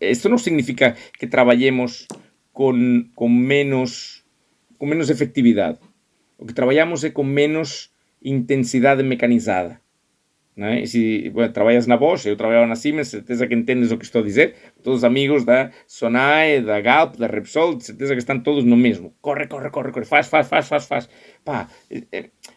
Isso 0.00 0.28
não 0.28 0.38
significa 0.38 0.96
que 1.18 1.26
trabalhemos 1.26 2.06
com, 2.52 3.04
com, 3.14 3.28
menos, 3.28 4.24
com 4.78 4.86
menos 4.86 5.10
efetividade. 5.10 5.78
O 6.38 6.46
que 6.46 6.54
trabalhamos 6.54 7.04
é 7.04 7.10
com 7.10 7.24
menos 7.24 7.92
intensidade 8.22 9.02
mecanizada. 9.02 9.80
Não 10.56 10.68
é? 10.68 10.86
se 10.86 11.28
bueno, 11.28 11.52
trabalhas 11.52 11.86
na 11.86 11.98
Bosch, 11.98 12.24
eu 12.24 12.34
trabalhava 12.34 12.66
na 12.66 12.76
Siemens, 12.76 13.08
certeza 13.08 13.46
que 13.46 13.54
entendes 13.54 13.92
o 13.92 13.98
que 13.98 14.06
estou 14.06 14.22
a 14.22 14.24
dizer. 14.24 14.54
Todos 14.82 15.00
os 15.00 15.04
amigos 15.04 15.44
da 15.44 15.70
Sonae, 15.86 16.62
da 16.62 16.80
Galp, 16.80 17.16
da 17.16 17.26
Repsol, 17.26 17.78
certeza 17.78 18.14
que 18.14 18.20
estão 18.20 18.40
todos 18.40 18.64
no 18.64 18.74
mesmo. 18.74 19.14
Corre, 19.20 19.46
corre, 19.46 19.68
corre, 19.68 19.92
corre, 19.92 20.06
faz, 20.06 20.28
faz, 20.28 20.48
faz, 20.48 20.66
faz, 20.66 20.86
faz. 20.86 21.08
Pá, 21.44 21.68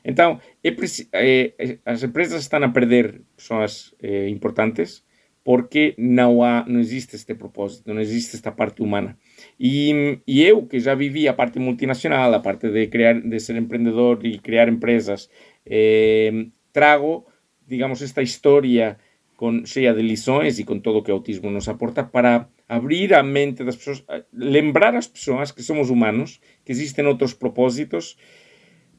então, 0.06 0.40
é, 0.64 1.54
é, 1.60 1.78
as 1.86 2.02
empresas 2.02 2.42
estão 2.42 2.64
a 2.64 2.70
perder 2.70 3.22
pessoas 3.36 3.94
é, 4.02 4.30
importantes 4.30 5.04
porque 5.50 5.96
não 5.98 6.44
há, 6.44 6.64
não 6.68 6.80
existe 6.80 7.16
este 7.16 7.34
propósito, 7.34 7.92
não 7.92 8.00
existe 8.00 8.36
esta 8.36 8.52
parte 8.52 8.84
humana. 8.84 9.18
E, 9.60 10.20
e 10.28 10.44
eu 10.44 10.68
que 10.68 10.80
já 10.80 10.94
vivi 10.94 11.28
a 11.28 11.34
parte 11.34 11.58
multinacional, 11.58 12.32
a 12.36 12.40
parte 12.40 12.70
de 12.70 12.86
criar, 12.86 13.20
de 13.20 13.40
ser 13.40 13.56
empreendedor 13.56 14.24
e 14.24 14.38
criar 14.38 14.70
empresas, 14.70 15.28
eh, 15.66 16.46
trago, 16.72 17.26
digamos, 17.68 18.00
esta 18.04 18.22
historia 18.22 19.00
con, 19.36 19.66
cheia 19.66 19.92
de 19.92 20.04
lições 20.04 20.60
e 20.60 20.64
com 20.64 20.80
todo 20.80 21.00
o 21.00 21.04
que 21.04 21.12
o 21.12 21.16
autismo 21.16 21.50
nos 21.50 21.68
aporta 21.68 22.04
para 22.04 22.48
abrir 22.68 23.16
a 23.16 23.24
mente 23.24 23.64
das 23.64 23.76
pessoas, 23.76 24.06
lembrar 24.32 24.94
as 24.94 25.08
pessoas 25.08 25.52
que 25.52 25.64
somos 25.64 25.90
humanos, 25.90 26.40
que 26.64 26.74
existen 26.74 27.08
outros 27.08 27.34
propósitos, 27.34 28.18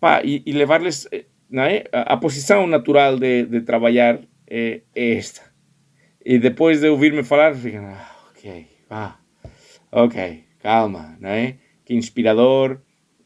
pá, 0.01 0.21
e, 0.25 0.43
e 0.45 0.51
levarles, 0.51 1.07
não 1.49 1.63
é? 1.63 1.85
a, 1.93 2.15
a 2.15 2.17
posição 2.17 2.67
natural 2.67 3.17
de, 3.21 3.47
de 3.47 3.61
trabalhar 3.61 4.19
é, 4.49 4.81
é 4.97 5.15
esta 5.15 5.50
e 6.25 6.39
depois 6.39 6.81
de 6.81 6.89
ouvir-me 6.89 7.23
falar, 7.23 7.55
ficam, 7.55 7.87
ah, 7.87 8.17
ok, 8.31 8.67
vá, 8.89 9.19
ok, 9.91 10.45
calma, 10.59 11.17
não 11.21 11.31
é? 11.31 11.57
Que 11.85 11.95
inspirador, 11.95 12.81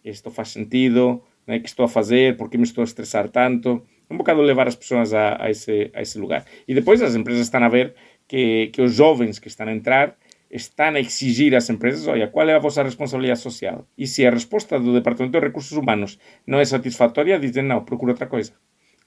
isto 0.04 0.30
faz 0.30 0.50
sentido, 0.50 1.22
não 1.46 1.54
é? 1.54 1.58
que 1.58 1.68
estou 1.68 1.84
a 1.84 1.88
fazer, 1.88 2.36
por 2.36 2.48
que 2.48 2.56
me 2.56 2.64
estou 2.64 2.82
a 2.82 2.84
estressar 2.84 3.28
tanto? 3.28 3.82
Um 4.10 4.16
bocado 4.16 4.40
levar 4.42 4.68
as 4.68 4.76
pessoas 4.76 5.12
a, 5.12 5.42
a, 5.42 5.50
esse, 5.50 5.90
a 5.94 6.02
esse 6.02 6.18
lugar. 6.18 6.44
E 6.68 6.74
depois 6.74 7.02
as 7.02 7.14
empresas 7.14 7.42
estão 7.42 7.62
a 7.64 7.68
ver 7.68 7.94
que, 8.28 8.68
que 8.68 8.82
os 8.82 8.94
jovens 8.94 9.38
que 9.38 9.48
estão 9.48 9.66
a 9.66 9.72
entrar 9.72 10.16
estão 10.50 10.94
a 10.94 11.00
exigir 11.00 11.54
às 11.56 11.68
empresas, 11.68 12.06
olha, 12.06 12.28
qual 12.28 12.48
é 12.48 12.54
a 12.54 12.58
vossa 12.60 12.82
responsabilidade 12.82 13.40
social? 13.40 13.88
E 13.98 14.06
se 14.06 14.24
a 14.24 14.30
resposta 14.30 14.78
do 14.78 14.92
Departamento 14.92 15.32
de 15.32 15.44
Recursos 15.44 15.72
Humanos 15.72 16.18
não 16.46 16.60
é 16.60 16.64
satisfatória, 16.64 17.40
dizem, 17.40 17.64
não, 17.64 17.84
procura 17.84 18.12
outra 18.12 18.26
coisa. 18.26 18.52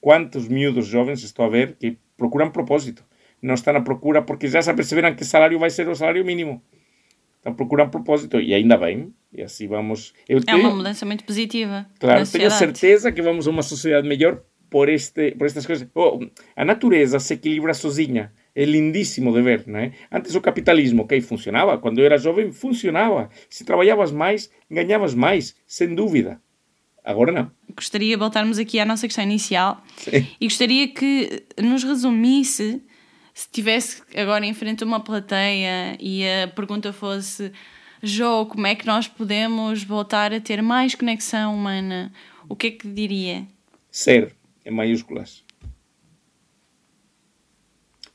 Quantos 0.01 0.47
miúdos 0.47 0.87
jovens 0.87 1.23
estou 1.23 1.45
a 1.45 1.49
ver 1.49 1.77
que 1.77 1.97
procuram 2.17 2.51
propósito? 2.51 3.05
Não 3.41 3.53
estão 3.53 3.75
à 3.75 3.81
procura 3.81 4.21
porque 4.21 4.47
já 4.47 4.61
se 4.61 4.69
aperceberam 4.69 5.15
que 5.15 5.23
o 5.23 5.25
salário 5.25 5.59
vai 5.59 5.69
ser 5.69 5.87
o 5.87 5.95
salário 5.95 6.23
mínimo. 6.25 6.61
Então 7.39 7.53
procuram 7.53 7.89
propósito 7.89 8.39
e 8.39 8.53
ainda 8.53 8.77
bem. 8.77 9.13
E 9.33 9.41
assim 9.41 9.67
vamos. 9.67 10.13
Eu 10.27 10.39
é 10.47 10.55
uma 10.55 10.73
mudança 10.73 11.05
muito 11.05 11.23
positiva. 11.23 11.85
Claro, 11.99 12.27
tenho 12.27 12.51
certeza 12.51 13.11
que 13.11 13.21
vamos 13.21 13.47
a 13.47 13.51
uma 13.51 13.61
sociedade 13.61 14.07
melhor 14.07 14.41
por, 14.69 14.89
este, 14.89 15.31
por 15.31 15.47
estas 15.47 15.65
coisas. 15.65 15.87
Oh, 15.93 16.19
a 16.55 16.65
natureza 16.65 17.19
se 17.19 17.33
equilibra 17.33 17.73
sozinha. 17.73 18.33
É 18.55 18.65
lindíssimo 18.65 19.31
de 19.31 19.41
ver, 19.41 19.63
não 19.67 19.79
é? 19.79 19.91
Antes 20.11 20.33
o 20.33 20.41
capitalismo, 20.41 21.03
ok, 21.03 21.21
funcionava. 21.21 21.77
Quando 21.77 21.99
eu 21.99 22.05
era 22.05 22.17
jovem, 22.17 22.51
funcionava. 22.51 23.29
Se 23.49 23.63
trabalhavas 23.63 24.11
mais, 24.11 24.49
ganhavas 24.69 25.13
mais, 25.13 25.55
sem 25.67 25.93
dúvida. 25.93 26.41
Agora 27.03 27.31
não. 27.31 27.51
Gostaria 27.73 28.15
de 28.15 28.19
voltarmos 28.19 28.57
aqui 28.57 28.79
à 28.79 28.85
nossa 28.85 29.07
questão 29.07 29.23
inicial 29.23 29.81
Sim. 29.95 30.27
e 30.41 30.47
gostaria 30.47 30.87
que 30.89 31.43
nos 31.61 31.83
resumisse 31.83 32.81
se 33.37 33.47
tivesse 33.51 34.01
agora 34.15 34.43
em 34.47 34.53
frente 34.55 34.83
a 34.83 34.87
uma 34.87 34.99
plateia 34.99 35.95
e 35.99 36.27
a 36.27 36.47
pergunta 36.47 36.91
fosse 36.91 37.51
Jô, 38.01 38.47
como 38.47 38.65
é 38.65 38.73
que 38.73 38.87
nós 38.87 39.07
podemos 39.07 39.83
voltar 39.83 40.33
a 40.33 40.41
ter 40.41 40.59
mais 40.63 40.95
conexão 40.95 41.53
humana? 41.53 42.11
O 42.49 42.55
que 42.55 42.67
é 42.67 42.71
que 42.71 42.87
diria? 42.87 43.45
Ser, 43.91 44.35
em 44.65 44.71
maiúsculas. 44.71 45.45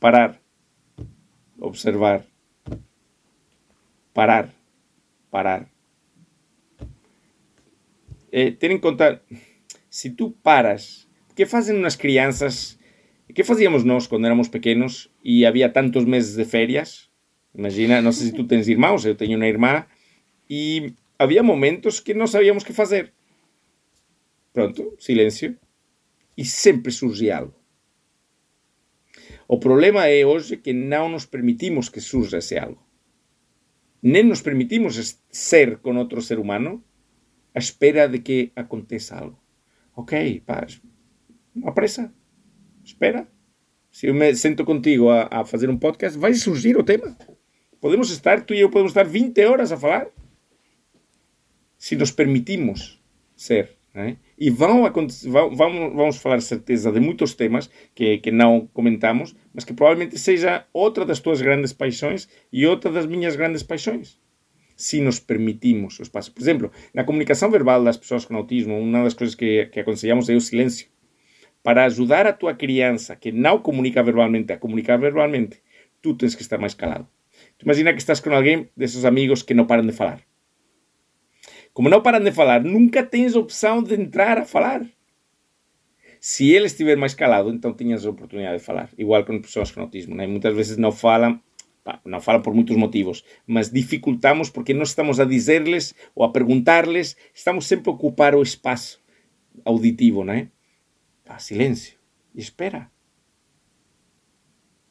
Parar. 0.01 0.41
Observar. 1.57 2.25
Parar. 4.13 4.53
Parar. 5.31 5.69
É, 8.33 8.51
ter 8.51 8.73
em 8.73 8.79
conta, 8.81 9.23
se 9.89 10.11
tu 10.11 10.33
paras, 10.43 11.07
o 11.31 11.35
que 11.35 11.47
fazem 11.47 11.79
umas 11.79 11.95
crianças 11.95 12.77
que 13.33 13.45
fazíamos 13.45 13.83
nós 13.83 14.07
quando 14.07 14.27
éramos 14.27 14.49
pequenos 14.49 15.12
e 15.23 15.47
había 15.47 15.73
tantos 15.73 16.05
meses 16.05 16.35
de 16.35 16.45
ferias? 16.45 17.09
Imagina, 17.55 18.03
non 18.03 18.13
sei 18.13 18.31
se 18.31 18.37
tú 18.37 18.45
tens 18.45 18.67
irmãos, 18.67 19.07
eu 19.07 19.15
teño 19.15 19.39
unha 19.39 19.49
irmá 19.49 19.87
e 20.51 20.93
había 21.17 21.47
momentos 21.47 22.03
que 22.03 22.13
non 22.13 22.27
sabíamos 22.27 22.67
que 22.67 22.75
fazer. 22.75 23.15
Pronto, 24.53 24.99
silencio. 24.99 25.57
E 26.37 26.45
sempre 26.45 26.93
surge 26.93 27.31
algo. 27.31 27.57
O 29.49 29.61
problema 29.61 30.09
é 30.09 30.25
hoxe 30.25 30.61
que 30.65 30.73
non 30.73 31.13
nos 31.13 31.29
permitimos 31.29 31.93
que 31.93 32.01
surja 32.01 32.41
ese 32.41 32.57
algo. 32.57 32.81
Nem 34.03 34.25
nos 34.27 34.43
permitimos 34.43 34.99
ser 35.29 35.85
con 35.85 35.97
outro 35.97 36.21
ser 36.25 36.41
humano 36.43 36.83
a 37.55 37.61
espera 37.61 38.09
de 38.09 38.25
que 38.25 38.51
aconteça 38.57 39.21
algo. 39.21 39.39
Ok, 39.93 40.13
paz, 40.49 40.81
non 41.53 41.69
apresa, 41.69 42.13
espera. 42.81 43.29
Se 43.93 44.07
eu 44.07 44.15
me 44.15 44.35
sento 44.35 44.65
contigo 44.65 45.11
a, 45.11 45.29
a 45.31 45.45
fazer 45.45 45.69
um 45.69 45.77
podcast, 45.77 46.19
vai 46.19 46.33
surgir 46.33 46.79
o 46.79 46.83
tema. 46.83 47.15
Podemos 47.79 48.11
estar, 48.11 48.41
tu 48.41 48.55
e 48.55 48.61
eu 48.61 48.71
podemos 48.71 48.93
estar 48.93 49.05
20 49.05 49.45
horas 49.45 49.71
a 49.71 49.77
falar. 49.77 50.07
Se 51.77 51.95
nos 51.95 52.11
permitimos 52.11 52.99
ser. 53.37 53.77
Né? 53.93 54.17
E 54.39 54.49
vão, 54.49 54.91
vão, 55.55 55.95
vamos, 55.95 56.17
falar 56.17 56.41
certeza 56.41 56.91
de 56.91 57.01
muitos 57.01 57.35
temas 57.35 57.69
que, 57.95 58.17
que 58.17 58.31
não 58.31 58.67
comentamos, 58.73 59.37
mas 59.53 59.65
que 59.65 59.75
provavelmente 59.75 60.19
seja 60.19 60.65
outra 60.73 61.05
das 61.05 61.21
tuas 61.21 61.43
grandes 61.43 61.75
paixões 61.75 62.27
e 62.51 62.67
outra 62.67 62.91
das 62.91 63.05
minhas 63.05 63.37
grandes 63.37 63.63
paixões. 63.63 64.19
Se 64.75 65.03
nos 65.03 65.21
permitimos 65.21 65.99
o 65.99 66.03
espaço. 66.03 66.33
Por 66.33 66.41
exemplo, 66.41 66.73
na 66.95 67.05
comunicação 67.05 67.51
verbal 67.51 67.85
das 67.85 67.99
pessoas 67.99 68.25
com 68.25 68.35
autismo, 68.35 68.79
uma 68.79 69.05
das 69.05 69.13
coisas 69.13 69.35
que, 69.35 69.67
que 69.67 69.81
aconselhamos 69.81 70.31
é 70.31 70.35
o 70.35 70.41
silêncio 70.41 70.92
para 71.63 71.85
ajudar 71.85 72.27
a 72.27 72.33
tua 72.33 72.55
criança 72.55 73.15
que 73.15 73.31
não 73.31 73.59
comunica 73.59 74.03
verbalmente 74.03 74.53
a 74.53 74.59
comunicar 74.59 74.99
verbalmente, 74.99 75.63
tu 76.01 76.15
tens 76.15 76.35
que 76.35 76.43
estar 76.43 76.59
mais 76.59 76.75
calado. 76.75 77.07
Tu 77.59 77.65
imagina 77.65 77.93
que 77.93 77.99
estás 77.99 78.21
com 78.21 78.31
alguém 78.31 78.69
desses 78.77 79.05
amigos 79.05 79.43
que 79.43 79.55
não 79.55 79.67
param 79.67 79.87
de 79.87 79.93
falar. 79.93 80.21
Como 81.73 81.89
não 81.89 82.03
param 82.03 82.21
de 82.21 82.33
falar, 82.33 82.63
nunca 82.63 83.03
tens 83.03 83.35
opção 83.35 83.83
de 83.83 83.95
entrar 83.95 84.39
a 84.39 84.45
falar. 84.45 84.85
Se 86.21 86.51
ele 86.53 86.67
estiver 86.67 86.97
mais 86.97 87.15
calado, 87.15 87.51
então 87.51 87.73
tinhas 87.73 88.05
a 88.05 88.11
oportunidade 88.11 88.59
de 88.59 88.65
falar. 88.65 88.91
Igual 88.99 89.25
com 89.25 89.41
pessoas 89.41 89.71
com 89.71 89.81
autismo. 89.81 90.15
Né? 90.15 90.27
Muitas 90.27 90.55
vezes 90.55 90.77
não 90.77 90.93
falam, 90.93 91.41
não 92.05 92.21
falam 92.21 92.43
por 92.43 92.55
muitos 92.55 92.77
motivos, 92.77 93.25
mas 93.47 93.71
dificultamos 93.71 94.51
porque 94.51 94.75
não 94.75 94.83
estamos 94.83 95.19
a 95.19 95.25
dizer-lhes 95.25 95.95
ou 96.15 96.25
a 96.25 96.31
perguntar-lhes, 96.31 97.17
estamos 97.35 97.67
sempre 97.67 97.91
a 97.91 97.93
ocupar 97.93 98.35
o 98.35 98.43
espaço 98.43 99.01
auditivo, 99.65 100.25
não 100.25 100.35
é? 100.35 100.49
A 101.35 101.39
silêncio 101.39 101.99
e 102.35 102.41
espera. 102.41 102.91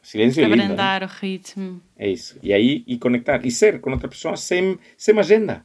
Silêncio 0.02 0.44
Abrandar 0.44 1.04
é 1.04 1.06
lindo, 1.06 1.14
o 1.14 1.18
ritmo. 1.22 1.82
É 1.96 2.10
isso. 2.10 2.40
E 2.42 2.52
aí, 2.52 2.84
e 2.88 2.98
conectar. 2.98 3.46
E 3.46 3.52
ser 3.52 3.80
com 3.80 3.92
outra 3.92 4.10
pessoa 4.10 4.36
sem, 4.36 4.80
sem 4.98 5.18
agenda. 5.20 5.64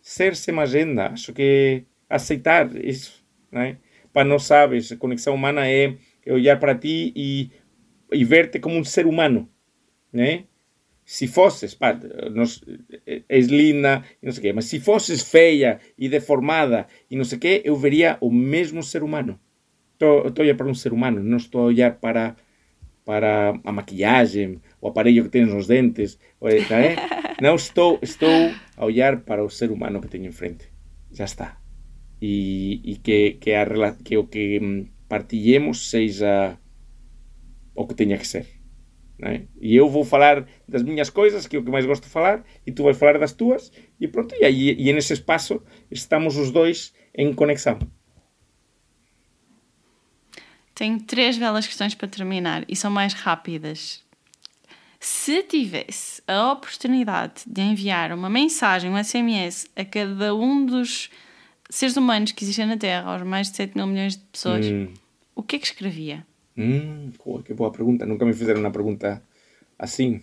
Ser 0.00 0.34
sem 0.34 0.58
agenda. 0.58 1.08
Acho 1.08 1.32
que 1.32 1.84
aceitar 2.08 2.74
isso. 2.76 3.22
Né? 3.52 3.76
Para 4.12 4.24
não 4.24 4.38
sabes, 4.38 4.90
a 4.90 4.96
conexão 4.96 5.34
humana 5.34 5.68
é, 5.68 5.94
é 6.24 6.32
olhar 6.32 6.58
para 6.58 6.74
ti 6.74 7.12
e, 7.14 7.50
e 8.10 8.24
ver-te 8.24 8.58
como 8.58 8.76
um 8.76 8.84
ser 8.84 9.06
humano. 9.06 9.48
Né? 10.10 10.44
Se 11.04 11.26
fosses, 11.26 11.74
pá, 11.74 11.92
nos, 12.32 12.62
és 13.28 13.48
linda 13.48 14.02
e 14.22 14.26
não 14.26 14.32
sei 14.32 14.38
o 14.38 14.42
quê, 14.42 14.52
mas 14.52 14.66
se 14.66 14.78
fosses 14.78 15.22
feia 15.22 15.80
e 15.98 16.08
deformada 16.08 16.86
e 17.10 17.16
não 17.16 17.24
sei 17.24 17.36
o 17.36 17.40
quê, 17.40 17.62
eu 17.64 17.76
veria 17.76 18.16
o 18.20 18.30
mesmo 18.30 18.82
ser 18.82 19.02
humano. 19.02 19.38
Estou 20.00 20.24
a 20.26 20.40
olhar 20.40 20.56
para 20.56 20.66
um 20.66 20.74
ser 20.74 20.94
humano, 20.94 21.22
não 21.22 21.36
estou 21.36 21.60
a 21.60 21.64
olhar 21.64 21.96
para, 21.96 22.34
para 23.04 23.60
a 23.62 23.70
maquilhagem 23.70 24.58
o 24.80 24.88
aparelho 24.88 25.24
que 25.24 25.28
tens 25.28 25.46
nos 25.46 25.66
dentes? 25.66 26.18
Não, 27.38 27.54
estou, 27.54 27.98
estou 28.00 28.50
a 28.78 28.84
olhar 28.86 29.20
para 29.20 29.44
o 29.44 29.50
ser 29.50 29.70
humano 29.70 30.00
que 30.00 30.08
tenho 30.08 30.24
em 30.24 30.32
frente. 30.32 30.72
Já 31.12 31.26
está. 31.26 31.60
E, 32.18 32.80
e 32.82 32.96
que, 32.96 33.32
que, 33.32 33.52
a, 33.52 33.66
que 34.02 34.16
o 34.16 34.24
que 34.24 34.58
hum, 34.58 34.86
partilhemos 35.06 35.90
seja 35.90 36.58
o 37.74 37.86
que 37.86 37.94
tenha 37.94 38.16
que 38.16 38.26
ser. 38.26 38.46
É? 39.22 39.42
E 39.60 39.76
eu 39.76 39.86
vou 39.86 40.02
falar 40.02 40.46
das 40.66 40.82
minhas 40.82 41.10
coisas, 41.10 41.46
que 41.46 41.56
é 41.56 41.58
o 41.58 41.62
que 41.62 41.70
mais 41.70 41.84
gosto 41.84 42.04
de 42.04 42.08
falar, 42.08 42.42
e 42.66 42.72
tu 42.72 42.84
vais 42.84 42.96
falar 42.96 43.18
das 43.18 43.34
tuas, 43.34 43.70
e 44.00 44.08
pronto, 44.08 44.34
e, 44.34 44.46
aí, 44.46 44.74
e 44.78 44.90
nesse 44.94 45.12
espaço 45.12 45.62
estamos 45.90 46.38
os 46.38 46.50
dois 46.50 46.94
em 47.14 47.34
conexão. 47.34 47.78
Tenho 50.80 50.98
três 50.98 51.36
belas 51.36 51.66
questões 51.66 51.94
para 51.94 52.08
terminar 52.08 52.64
e 52.66 52.74
são 52.74 52.90
mais 52.90 53.12
rápidas. 53.12 54.02
Se 54.98 55.42
tivesse 55.42 56.22
a 56.26 56.52
oportunidade 56.52 57.42
de 57.46 57.60
enviar 57.60 58.14
uma 58.14 58.30
mensagem, 58.30 58.90
um 58.90 58.96
SMS 58.96 59.68
a 59.76 59.84
cada 59.84 60.34
um 60.34 60.64
dos 60.64 61.10
seres 61.68 61.98
humanos 61.98 62.32
que 62.32 62.42
existem 62.42 62.64
na 62.64 62.78
Terra, 62.78 63.12
aos 63.12 63.22
mais 63.24 63.50
de 63.50 63.58
7 63.58 63.76
mil 63.76 63.86
milhões 63.86 64.16
de 64.16 64.22
pessoas, 64.32 64.64
hum. 64.64 64.88
o 65.34 65.42
que 65.42 65.56
é 65.56 65.58
que 65.58 65.66
escrevia? 65.66 66.26
Hum, 66.56 67.12
que 67.44 67.52
boa 67.52 67.70
pergunta. 67.70 68.06
Nunca 68.06 68.24
me 68.24 68.32
fizeram 68.32 68.60
uma 68.62 68.70
pergunta 68.70 69.22
assim. 69.78 70.22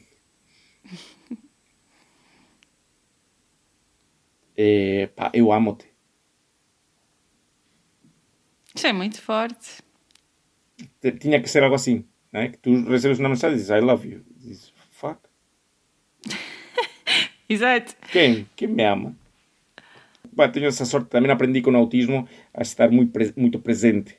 é, 4.57 5.05
pá, 5.15 5.29
eu 5.35 5.51
amo-te. 5.51 5.85
Isso 8.73 8.87
é 8.87 8.93
muito 8.93 9.21
forte. 9.21 9.85
Tinha 11.19 11.41
que 11.41 11.49
ser 11.49 11.63
algo 11.63 11.75
assim, 11.75 12.05
né? 12.31 12.49
Que 12.49 12.57
tu 12.57 12.83
recebes 12.89 13.19
uma 13.19 13.29
mensagem 13.29 13.55
e 13.55 13.59
dizes 13.59 13.75
I 13.75 13.81
love 13.81 14.07
you. 14.07 14.21
Dizes, 14.37 14.73
fuck. 14.91 15.19
Exato. 17.49 17.95
Quem? 18.11 18.47
Quem 18.55 18.67
me 18.67 18.83
ama? 18.83 19.15
Bah, 20.33 20.49
tenho 20.49 20.67
essa 20.67 20.85
sorte, 20.85 21.09
também 21.09 21.31
aprendi 21.31 21.61
com 21.61 21.71
o 21.71 21.77
autismo 21.77 22.27
a 22.53 22.61
estar 22.61 22.91
muito, 22.91 23.17
muito 23.35 23.59
presente 23.59 24.17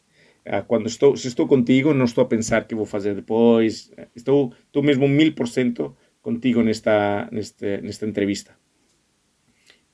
ah, 0.51 0.62
quando 0.62 0.87
estou, 0.87 1.14
se 1.14 1.29
estou 1.29 1.47
contigo, 1.47 1.93
não 1.93 2.07
estou 2.07 2.24
a 2.24 2.26
pensar 2.26 2.66
que 2.66 2.74
vou 2.74 2.87
fazer 2.87 3.14
depois. 3.14 3.91
Estou, 4.16 4.53
estou 4.66 4.83
mesmo 4.83 5.07
mil 5.07 5.35
por 5.35 5.47
cento 5.47 5.95
contigo 6.22 6.62
nesta, 6.62 7.29
neste, 7.31 7.83
nesta 7.83 8.07
entrevista. 8.07 8.57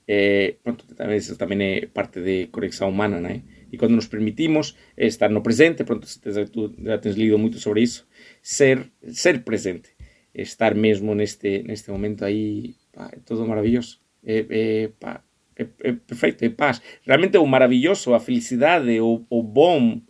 É, 0.07 0.55
pronto, 0.63 0.85
também, 0.95 1.17
isso 1.17 1.35
também 1.35 1.61
é 1.61 1.85
parte 1.87 2.21
de 2.21 2.47
conexão 2.47 2.89
humana, 2.89 3.19
né? 3.19 3.41
E 3.71 3.77
quando 3.77 3.95
nos 3.95 4.07
permitimos 4.07 4.75
estar 4.97 5.29
no 5.29 5.41
presente, 5.41 5.83
pronto, 5.83 6.07
tu 6.51 6.73
já 6.83 6.97
tens 6.97 7.15
lido 7.15 7.37
muito 7.37 7.59
sobre 7.59 7.81
isso, 7.81 8.07
ser, 8.41 8.91
ser 9.07 9.43
presente, 9.43 9.89
estar 10.33 10.75
mesmo 10.75 11.15
neste, 11.15 11.63
neste 11.63 11.91
momento 11.91 12.23
aí, 12.23 12.75
pá, 12.93 13.09
é 13.11 13.19
tudo 13.25 13.47
maravilhoso. 13.47 13.99
É, 14.23 14.45
é, 14.49 14.91
pá, 14.99 15.23
é, 15.57 15.67
é 15.83 15.91
perfeito, 15.93 16.43
é 16.43 16.49
paz. 16.49 16.81
Realmente 17.05 17.37
é 17.37 17.39
o 17.39 17.47
maravilhoso, 17.47 18.13
a 18.13 18.19
felicidade, 18.19 18.99
o, 18.99 19.25
o 19.29 19.41
bom, 19.43 20.01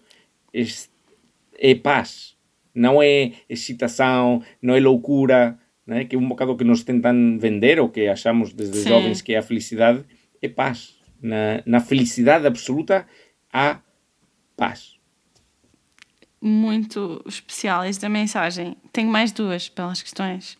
é 1.57 1.75
paz, 1.75 2.35
não 2.73 3.01
é 3.01 3.33
excitação, 3.47 4.41
não 4.61 4.75
é 4.75 4.79
loucura, 4.79 5.57
né? 5.85 6.05
que 6.05 6.15
é 6.15 6.19
um 6.19 6.27
bocado 6.27 6.57
que 6.57 6.63
nos 6.63 6.83
tentam 6.83 7.37
vender 7.37 7.79
ou 7.79 7.89
que 7.89 8.07
achamos 8.07 8.53
desde 8.53 8.77
Sim. 8.77 8.89
jovens 8.89 9.21
que 9.21 9.33
é 9.33 9.37
a 9.37 9.41
felicidade, 9.41 10.03
é 10.41 10.49
paz. 10.49 10.95
Na, 11.21 11.63
na 11.65 11.79
felicidade 11.79 12.45
absoluta 12.45 13.07
há 13.55 13.79
paz. 14.57 14.99
Muito 16.41 17.23
especial 17.25 17.83
esta 17.83 18.09
mensagem. 18.09 18.75
Tenho 18.91 19.09
mais 19.09 19.31
duas 19.31 19.69
pelas 19.69 20.01
questões. 20.01 20.57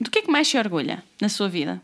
Do 0.00 0.10
que 0.10 0.20
é 0.20 0.22
que 0.22 0.30
mais 0.30 0.48
se 0.48 0.56
orgulha 0.58 1.04
na 1.20 1.28
sua 1.28 1.48
vida? 1.48 1.82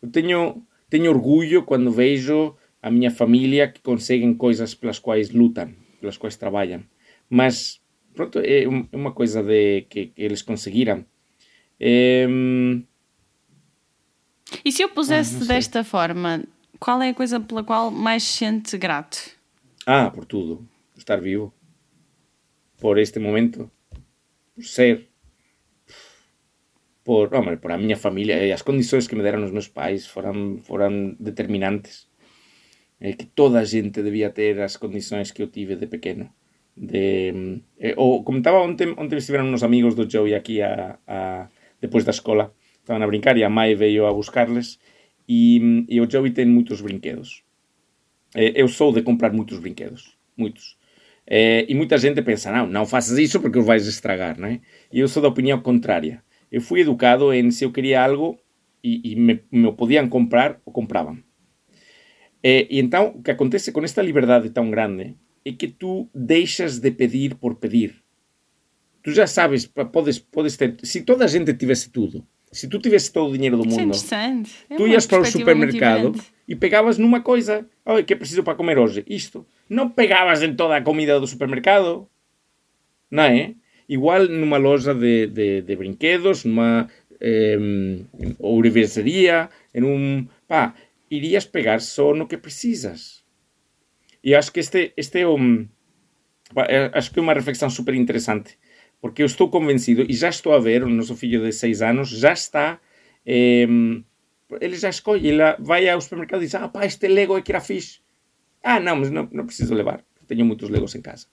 Eu 0.00 0.10
tenho, 0.10 0.62
tenho 0.88 1.10
orgulho 1.10 1.62
quando 1.64 1.90
vejo 1.92 2.56
a 2.82 2.90
minha 2.90 3.10
família 3.10 3.68
que 3.68 3.82
conseguem 3.82 4.32
coisas 4.34 4.74
pelas 4.74 4.98
quais 4.98 5.30
lutam, 5.30 5.74
pelas 6.00 6.16
quais 6.16 6.36
trabalham. 6.36 6.82
Mas, 7.28 7.80
pronto, 8.14 8.38
é 8.38 8.64
uma 8.92 9.12
coisa 9.12 9.42
de 9.42 9.82
que, 9.82 10.06
que 10.06 10.22
eles 10.22 10.40
conseguiram. 10.40 11.04
É... 11.78 12.26
E 14.64 14.72
se 14.72 14.82
eu 14.82 14.88
pusesse 14.88 15.42
ah, 15.42 15.46
desta 15.46 15.84
forma, 15.84 16.42
qual 16.78 17.02
é 17.02 17.10
a 17.10 17.14
coisa 17.14 17.40
pela 17.40 17.64
qual 17.64 17.90
mais 17.90 18.22
se 18.22 18.38
sente 18.38 18.78
grato? 18.78 19.18
Ah, 19.86 20.10
por 20.10 20.24
tudo. 20.24 20.68
Por 20.92 20.98
estar 20.98 21.20
vivo. 21.20 21.52
Por 22.80 22.98
este 22.98 23.18
momento. 23.18 23.70
Por 24.54 24.64
ser. 24.64 25.08
Por, 27.04 27.34
hombre, 27.34 27.56
por 27.56 27.72
a 27.72 27.78
minha 27.78 27.96
família. 27.96 28.44
E 28.44 28.52
as 28.52 28.62
condições 28.62 29.06
que 29.06 29.16
me 29.16 29.22
deram 29.22 29.44
os 29.44 29.50
meus 29.50 29.68
pais 29.68 30.06
foram, 30.06 30.58
foram 30.58 31.16
determinantes 31.18 32.08
é 33.00 33.12
que 33.12 33.26
toda 33.26 33.60
a 33.60 33.64
gente 33.64 34.02
devia 34.02 34.30
ter 34.30 34.60
as 34.60 34.76
condições 34.76 35.30
que 35.30 35.42
eu 35.42 35.48
tive 35.48 35.76
de 35.76 35.86
pequeno. 35.86 36.30
De, 36.76 37.62
eh, 37.78 37.94
ou, 37.96 38.24
ontem, 38.26 38.94
ontem 38.96 39.16
estiveram 39.16 39.46
uns 39.46 39.62
amigos 39.62 39.94
do 39.94 40.08
Joey 40.08 40.34
aqui 40.34 40.62
a, 40.62 40.98
a, 41.06 41.48
depois 41.80 42.04
da 42.04 42.10
escola, 42.10 42.54
estavam 42.78 43.02
a 43.02 43.06
brincar 43.06 43.36
e 43.36 43.44
a 43.44 43.50
mãe 43.50 43.74
veio 43.74 44.06
a 44.06 44.12
buscarles 44.12 44.78
e, 45.28 45.84
e 45.88 46.00
o 46.00 46.10
Joey 46.10 46.32
tem 46.32 46.46
muitos 46.46 46.80
brinquedos. 46.80 47.42
Eh, 48.34 48.52
eu 48.54 48.68
sou 48.68 48.92
de 48.92 49.02
comprar 49.02 49.32
muitos 49.32 49.58
brinquedos, 49.58 50.16
muitos. 50.36 50.78
É, 51.26 51.66
e 51.68 51.74
muita 51.74 51.98
gente 51.98 52.22
pensa, 52.22 52.50
não, 52.50 52.66
não 52.66 52.86
faças 52.86 53.18
isso 53.18 53.38
porque 53.40 53.58
os 53.58 53.66
vais 53.66 53.86
estragar, 53.86 54.40
não 54.40 54.48
é? 54.48 54.60
E 54.90 55.00
eu 55.00 55.08
sou 55.08 55.22
da 55.22 55.28
opinião 55.28 55.60
contrária. 55.60 56.24
Eu 56.50 56.62
fui 56.62 56.80
educado 56.80 57.32
em 57.34 57.50
se 57.50 57.64
eu 57.64 57.70
queria 57.70 58.02
algo 58.02 58.38
e, 58.82 59.12
e 59.12 59.16
me, 59.16 59.42
me 59.52 59.70
podiam 59.72 60.08
comprar, 60.08 60.58
o 60.64 60.72
compravam. 60.72 61.18
E, 62.42 62.66
e 62.70 62.80
então, 62.80 63.14
o 63.16 63.22
que 63.22 63.30
acontece 63.30 63.72
com 63.72 63.84
esta 63.84 64.00
liberdade 64.00 64.48
tão 64.50 64.70
grande 64.70 65.16
é 65.44 65.52
que 65.52 65.68
tu 65.68 66.08
deixas 66.14 66.78
de 66.78 66.90
pedir 66.90 67.34
por 67.34 67.56
pedir. 67.56 68.02
Tu 69.02 69.12
já 69.12 69.26
sabes, 69.26 69.66
podes, 69.66 70.18
podes 70.18 70.56
ter. 70.56 70.76
Se 70.82 71.02
toda 71.02 71.24
a 71.24 71.28
gente 71.28 71.52
tivesse 71.54 71.90
tudo, 71.90 72.26
se 72.50 72.68
tu 72.68 72.78
tivesse 72.78 73.12
todo 73.12 73.30
o 73.30 73.32
dinheiro 73.32 73.56
do 73.56 73.66
mundo, 73.66 73.94
é 74.70 74.76
tu 74.76 74.86
ias 74.86 75.06
para 75.06 75.20
o 75.20 75.24
supermercado 75.24 76.14
e 76.46 76.56
pegavas 76.56 76.98
numa 76.98 77.20
coisa. 77.20 77.66
Olha, 77.84 78.02
que 78.02 78.12
é 78.12 78.16
preciso 78.16 78.42
para 78.42 78.54
comer 78.54 78.78
hoje? 78.78 79.04
Isto. 79.08 79.46
Não 79.68 79.88
pegavas 79.88 80.42
em 80.42 80.54
toda 80.54 80.76
a 80.76 80.82
comida 80.82 81.20
do 81.20 81.26
supermercado. 81.26 82.08
Não 83.10 83.22
é? 83.24 83.54
Igual 83.88 84.26
numa 84.28 84.58
loja 84.58 84.94
de, 84.94 85.26
de, 85.26 85.62
de 85.62 85.76
brinquedos, 85.76 86.44
numa 86.44 86.88
eh, 87.20 87.58
em 89.74 89.82
um. 89.82 90.26
Pá, 90.46 90.74
irias 91.10 91.44
pegar 91.44 91.80
só 91.80 92.14
no 92.14 92.26
que 92.26 92.36
precisas. 92.36 93.24
E 94.22 94.34
acho 94.34 94.52
que 94.52 94.60
este, 94.60 94.92
este 94.96 95.20
é 95.20 95.28
um, 95.28 95.66
acho 96.92 97.10
que 97.10 97.18
é 97.18 97.22
uma 97.22 97.34
reflexão 97.34 97.70
super 97.70 97.94
interessante, 97.94 98.58
porque 99.00 99.22
eu 99.22 99.26
estou 99.26 99.48
convencido 99.48 100.04
e 100.08 100.12
já 100.12 100.28
estou 100.28 100.52
a 100.54 100.58
ver 100.58 100.82
o 100.82 100.88
nosso 100.88 101.16
filho 101.16 101.42
de 101.42 101.52
6 101.52 101.82
anos 101.82 102.08
já 102.08 102.32
está 102.32 102.80
eh, 103.24 103.66
ele 104.60 104.76
já 104.76 104.88
escolhe, 104.88 105.28
ele 105.28 105.42
vai 105.58 105.88
ao 105.88 106.00
supermercado 106.00 106.42
e 106.42 106.46
diz, 106.46 106.54
ah 106.54 106.68
pá, 106.68 106.86
este 106.86 107.06
Lego 107.06 107.36
é 107.36 107.42
que 107.42 107.52
era 107.52 107.60
fixe. 107.60 108.00
Ah, 108.62 108.80
não, 108.80 108.96
mas 108.96 109.10
não, 109.10 109.28
não 109.30 109.46
preciso 109.46 109.74
levar, 109.74 110.02
tenho 110.26 110.44
muitos 110.44 110.68
Legos 110.68 110.94
em 110.94 111.02
casa. 111.02 111.26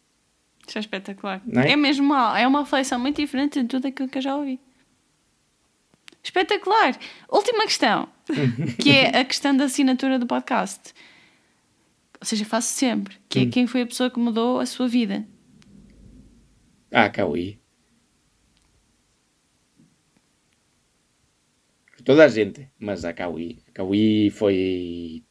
Isso 0.68 0.78
é 0.78 0.82
espetacular. 0.82 1.42
É? 1.56 1.72
é? 1.72 1.76
mesmo 1.76 2.06
uma, 2.06 2.40
é 2.40 2.48
uma 2.48 2.62
reflexão 2.62 3.00
muito 3.00 3.22
diferente 3.22 3.62
de 3.62 3.68
tudo 3.68 3.88
aquilo 3.88 4.10
que 4.10 4.18
eu 4.18 4.22
já 4.22 4.36
ouvi. 4.36 4.60
Espetacular! 6.24 6.98
Última 7.30 7.64
questão, 7.66 8.10
que 8.82 8.90
é 8.90 9.20
a 9.20 9.24
questão 9.24 9.56
da 9.56 9.66
assinatura 9.66 10.18
do 10.18 10.26
podcast. 10.26 10.94
Ou 12.20 12.26
seja, 12.26 12.44
faço 12.46 12.70
sempre. 12.70 13.16
Que 13.30 13.40
é 13.40 13.42
hum. 13.44 13.50
quem 13.52 13.68
foi 13.68 13.82
a 13.82 13.86
pessoa 13.86 14.10
que 14.10 14.20
mudou 14.20 14.60
a 14.60 14.66
sua 14.66 14.88
vida. 14.88 15.26
Ah, 16.98 17.10
Cauí. 17.10 17.60
Toda 22.06 22.24
a 22.24 22.30
gente, 22.30 22.70
mas 22.80 23.04
a 23.04 23.12
Cauí. 23.12 23.60
A 23.68 23.72
Cauí 23.74 24.30
foi. 24.30 25.26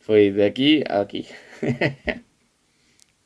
Foi 0.00 0.32
daqui 0.32 0.82
a 0.88 1.02
aqui. 1.02 1.24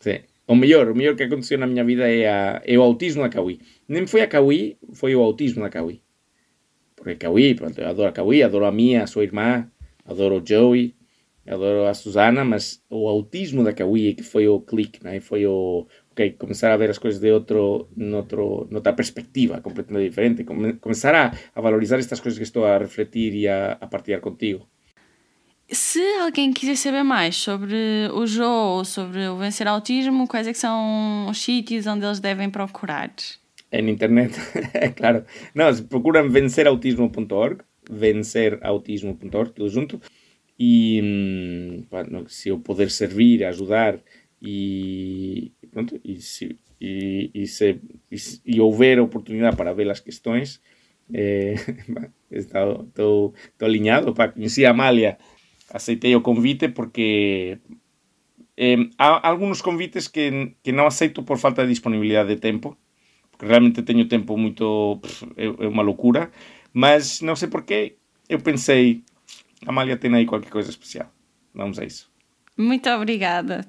Sim. 0.00 0.20
O 0.46 0.54
mellor, 0.54 0.90
o 0.90 0.94
mellor 0.94 1.16
que 1.16 1.22
aconteceu 1.22 1.56
na 1.56 1.66
miña 1.66 1.82
vida 1.82 2.06
é, 2.06 2.28
a, 2.28 2.62
é 2.66 2.76
o 2.76 2.82
autismo 2.82 3.22
da 3.22 3.30
Kawi. 3.30 3.58
Nem 3.88 4.06
foi 4.06 4.20
a 4.20 4.28
Kawi, 4.28 4.76
foi 4.92 5.14
o 5.16 5.22
autismo 5.22 5.62
da 5.62 5.70
Kawi. 5.70 6.02
Porque 6.94 7.16
Kawi, 7.16 7.54
pronto, 7.54 7.80
eu 7.80 7.88
adoro 7.88 8.10
a 8.10 8.12
Kawi, 8.12 8.42
adoro 8.42 8.66
a 8.66 8.72
minha, 8.72 9.04
a 9.04 9.06
sua 9.06 9.22
irmã, 9.24 9.66
adoro 10.04 10.42
o 10.42 10.46
Joey, 10.46 10.94
adoro 11.46 11.86
a 11.86 11.94
Susana, 11.94 12.44
mas 12.44 12.82
o 12.90 13.08
autismo 13.08 13.62
da 13.64 13.72
Kawi 13.72 14.10
é 14.10 14.14
que 14.14 14.22
foi 14.22 14.48
o 14.48 14.60
clique, 14.60 15.02
né? 15.02 15.20
foi 15.20 15.46
o 15.46 15.86
ok, 16.14 16.36
começar 16.38 16.72
a 16.72 16.76
ver 16.76 16.90
as 16.90 16.98
coisas 16.98 17.20
de 17.20 17.30
outro, 17.32 17.88
noutra 17.96 18.92
perspectiva 18.92 19.60
completamente 19.60 20.08
diferente, 20.08 20.44
começar 20.80 21.14
a, 21.14 21.32
a 21.52 21.60
valorizar 21.60 21.98
estas 21.98 22.20
coisas 22.20 22.38
que 22.38 22.44
estou 22.44 22.64
a 22.64 22.78
refletir 22.78 23.34
e 23.34 23.48
a, 23.48 23.72
a 23.80 23.86
partilhar 23.88 24.20
contigo. 24.20 24.66
Se 25.68 26.00
alguém 26.20 26.52
quiser 26.52 26.76
saber 26.76 27.02
mais 27.02 27.34
sobre 27.36 28.08
o 28.12 28.26
Joe 28.26 28.78
ou 28.78 28.84
sobre 28.84 29.26
o 29.26 29.36
vencer 29.36 29.66
autismo, 29.66 30.28
quais 30.28 30.46
é 30.46 30.52
são 30.52 31.26
os 31.28 31.42
sítios 31.42 31.86
onde 31.86 32.04
eles 32.04 32.20
devem 32.20 32.48
procurar? 32.48 33.10
Na 33.72 33.80
internet, 33.80 34.38
é 34.72 34.90
claro. 34.90 35.24
Não, 35.52 35.74
procuram 35.86 36.30
vencerautismo.org, 36.30 37.62
vencerautismo.org, 37.90 39.50
tudo 39.52 39.68
junto. 39.68 40.00
E 40.56 41.00
hum, 41.02 41.84
se 42.28 42.50
eu 42.50 42.60
puder 42.60 42.88
servir, 42.88 43.44
ajudar 43.44 43.98
e 44.40 45.52
pronto, 45.74 46.00
e 46.04 46.22
se, 46.22 46.56
e, 46.80 47.30
e, 47.34 47.46
se, 47.46 47.80
e, 48.10 48.16
e 48.46 48.60
houver 48.60 49.00
oportunidade 49.00 49.56
para 49.56 49.74
ver 49.74 49.90
as 49.90 50.00
questões, 50.00 50.62
eh, 51.12 51.54
estou, 52.30 52.86
estou, 52.86 53.34
alinhado. 53.60 54.14
Pá, 54.14 54.28
conheci 54.28 54.64
a 54.64 54.70
Amália, 54.70 55.18
aceitei 55.68 56.14
o 56.14 56.22
convite 56.22 56.68
porque 56.68 57.58
eh, 58.56 58.88
há 58.96 59.28
algunos 59.28 59.60
convites 59.60 60.06
que, 60.06 60.54
que 60.62 60.70
non 60.70 60.86
aceito 60.86 61.26
por 61.26 61.42
falta 61.42 61.66
de 61.66 61.74
disponibilidade 61.74 62.30
de 62.30 62.38
tempo, 62.38 62.78
porque 63.34 63.50
realmente 63.50 63.82
teño 63.82 64.06
tempo 64.06 64.38
moito... 64.38 65.02
é, 65.34 65.50
é 65.50 65.66
unha 65.66 65.82
loucura, 65.82 66.30
mas 66.70 67.18
non 67.26 67.34
sei 67.34 67.50
por 67.50 67.66
qué, 67.66 67.98
eu 68.30 68.38
pensei, 68.38 69.02
Amália 69.66 69.98
tem 69.98 70.14
aí 70.14 70.24
qualquer 70.24 70.54
coisa 70.54 70.70
especial. 70.70 71.10
Vamos 71.54 71.78
a 71.78 71.84
isso. 71.84 72.10
Muito 72.56 72.88
obrigada. 72.90 73.66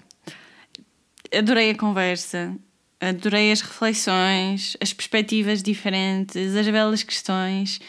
Adorei 1.34 1.72
a 1.72 1.76
conversa, 1.76 2.56
adorei 3.00 3.52
as 3.52 3.62
reflexões, 3.62 4.78
as 4.80 4.94
perspectivas 4.94 5.64
diferentes, 5.64 6.56
as 6.56 6.68
belas 6.68 7.04
questões 7.04 7.80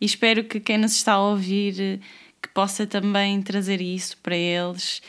e 0.00 0.04
espero 0.04 0.44
que 0.44 0.60
quem 0.60 0.78
nos 0.78 0.92
está 0.92 1.14
a 1.14 1.20
ouvir 1.20 2.00
que 2.42 2.48
possa 2.48 2.86
também 2.86 3.40
trazer 3.42 3.80
isso 3.80 4.16
para 4.18 4.36
eles 4.36 5.02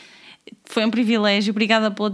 foi 0.65 0.85
um 0.85 0.91
privilégio. 0.91 1.51
Obrigada 1.51 1.91
pela 1.91 2.13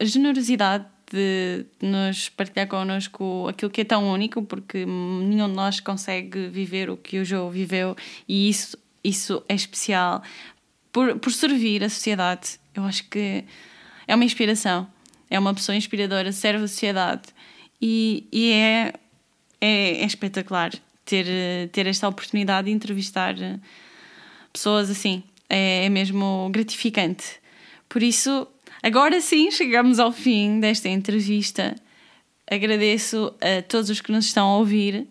generosidade 0.00 0.86
de 1.10 1.64
nos 1.80 2.28
partilhar 2.28 2.66
connosco 2.66 3.46
aquilo 3.48 3.70
que 3.70 3.80
é 3.80 3.84
tão 3.84 4.10
único, 4.10 4.42
porque 4.42 4.84
nenhum 4.84 5.48
de 5.48 5.54
nós 5.54 5.80
consegue 5.80 6.48
viver 6.48 6.90
o 6.90 6.96
que 6.96 7.18
o 7.18 7.24
João 7.24 7.50
viveu 7.50 7.96
e 8.28 8.48
isso, 8.48 8.76
isso 9.02 9.42
é 9.48 9.54
especial. 9.54 10.22
Por, 10.92 11.18
por 11.18 11.32
servir 11.32 11.84
a 11.84 11.88
sociedade, 11.88 12.58
eu 12.74 12.84
acho 12.84 13.08
que 13.08 13.44
é 14.06 14.14
uma 14.14 14.24
inspiração. 14.24 14.86
É 15.30 15.38
uma 15.38 15.54
pessoa 15.54 15.76
inspiradora, 15.76 16.32
serve 16.32 16.64
a 16.64 16.68
sociedade 16.68 17.22
e, 17.80 18.26
e 18.32 18.50
é, 18.52 18.92
é, 19.60 20.02
é 20.02 20.04
espetacular 20.04 20.72
ter, 21.04 21.26
ter 21.72 21.86
esta 21.86 22.08
oportunidade 22.08 22.66
de 22.66 22.72
entrevistar 22.72 23.34
pessoas 24.52 24.90
assim. 24.90 25.22
É, 25.48 25.86
é 25.86 25.88
mesmo 25.88 26.48
gratificante. 26.52 27.40
Por 27.88 28.02
isso, 28.02 28.46
agora 28.82 29.20
sim, 29.20 29.50
chegamos 29.50 29.98
ao 29.98 30.12
fim 30.12 30.60
desta 30.60 30.88
entrevista. 30.88 31.74
Agradeço 32.50 33.32
a 33.40 33.62
todos 33.62 33.90
os 33.90 34.00
que 34.00 34.12
nos 34.12 34.26
estão 34.26 34.46
a 34.46 34.58
ouvir 34.58 35.06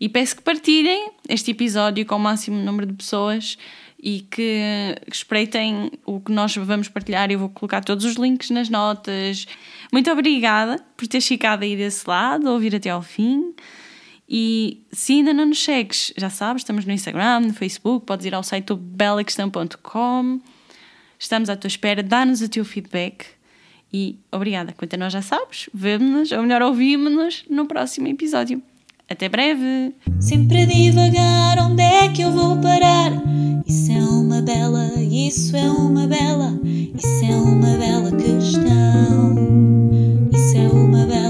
e 0.00 0.08
peço 0.08 0.36
que 0.36 0.42
partilhem 0.42 1.10
este 1.28 1.50
episódio 1.50 2.04
com 2.04 2.16
o 2.16 2.18
máximo 2.18 2.56
número 2.56 2.86
de 2.86 2.94
pessoas 2.94 3.56
e 4.02 4.22
que 4.22 4.96
espreitem 5.06 5.92
o 6.04 6.20
que 6.20 6.32
nós 6.32 6.56
vamos 6.56 6.88
partilhar. 6.88 7.30
Eu 7.30 7.38
vou 7.38 7.48
colocar 7.48 7.84
todos 7.84 8.04
os 8.04 8.16
links 8.16 8.50
nas 8.50 8.68
notas. 8.68 9.46
Muito 9.92 10.10
obrigada 10.10 10.82
por 10.96 11.06
teres 11.06 11.26
ficado 11.26 11.62
aí 11.62 11.76
desse 11.76 12.08
lado, 12.08 12.50
ouvir 12.50 12.74
até 12.74 12.90
ao 12.90 13.02
fim. 13.02 13.54
E 14.28 14.82
se 14.90 15.12
ainda 15.12 15.32
não 15.32 15.46
nos 15.46 15.62
segues, 15.62 16.12
já 16.16 16.30
sabes, 16.30 16.62
estamos 16.62 16.84
no 16.84 16.92
Instagram, 16.92 17.40
no 17.40 17.54
Facebook, 17.54 18.04
podes 18.04 18.26
ir 18.26 18.34
ao 18.34 18.42
site 18.42 18.74
belaquestão.com 18.74 20.40
Estamos 21.22 21.48
à 21.48 21.54
tua 21.54 21.68
espera, 21.68 22.02
dá-nos 22.02 22.42
o 22.42 22.48
teu 22.48 22.64
feedback 22.64 23.26
e 23.92 24.18
obrigada. 24.32 24.72
Quanto 24.72 24.94
a 24.94 24.96
nós 24.96 25.12
já 25.12 25.22
sabes, 25.22 25.70
vemo-nos, 25.72 26.32
ou 26.32 26.42
melhor, 26.42 26.62
ouvimos-nos 26.62 27.44
no 27.48 27.66
próximo 27.66 28.08
episódio. 28.08 28.60
Até 29.12 29.28
breve! 29.28 29.94
Sempre 30.18 30.62
a 30.62 30.64
divagar, 30.64 31.58
onde 31.58 31.82
é 31.82 32.08
que 32.08 32.22
eu 32.22 32.32
vou 32.32 32.56
parar? 32.56 33.12
Isso 33.66 33.92
é 33.92 34.02
uma 34.02 34.40
bela, 34.40 34.90
isso 35.02 35.54
é 35.54 35.70
uma 35.70 36.06
bela, 36.06 36.58
isso 36.64 37.24
é 37.26 37.36
uma 37.36 37.76
bela 37.76 38.10
questão. 38.12 39.34
Isso 40.32 40.56
é 40.56 40.66
uma 40.66 41.04
bela. 41.04 41.21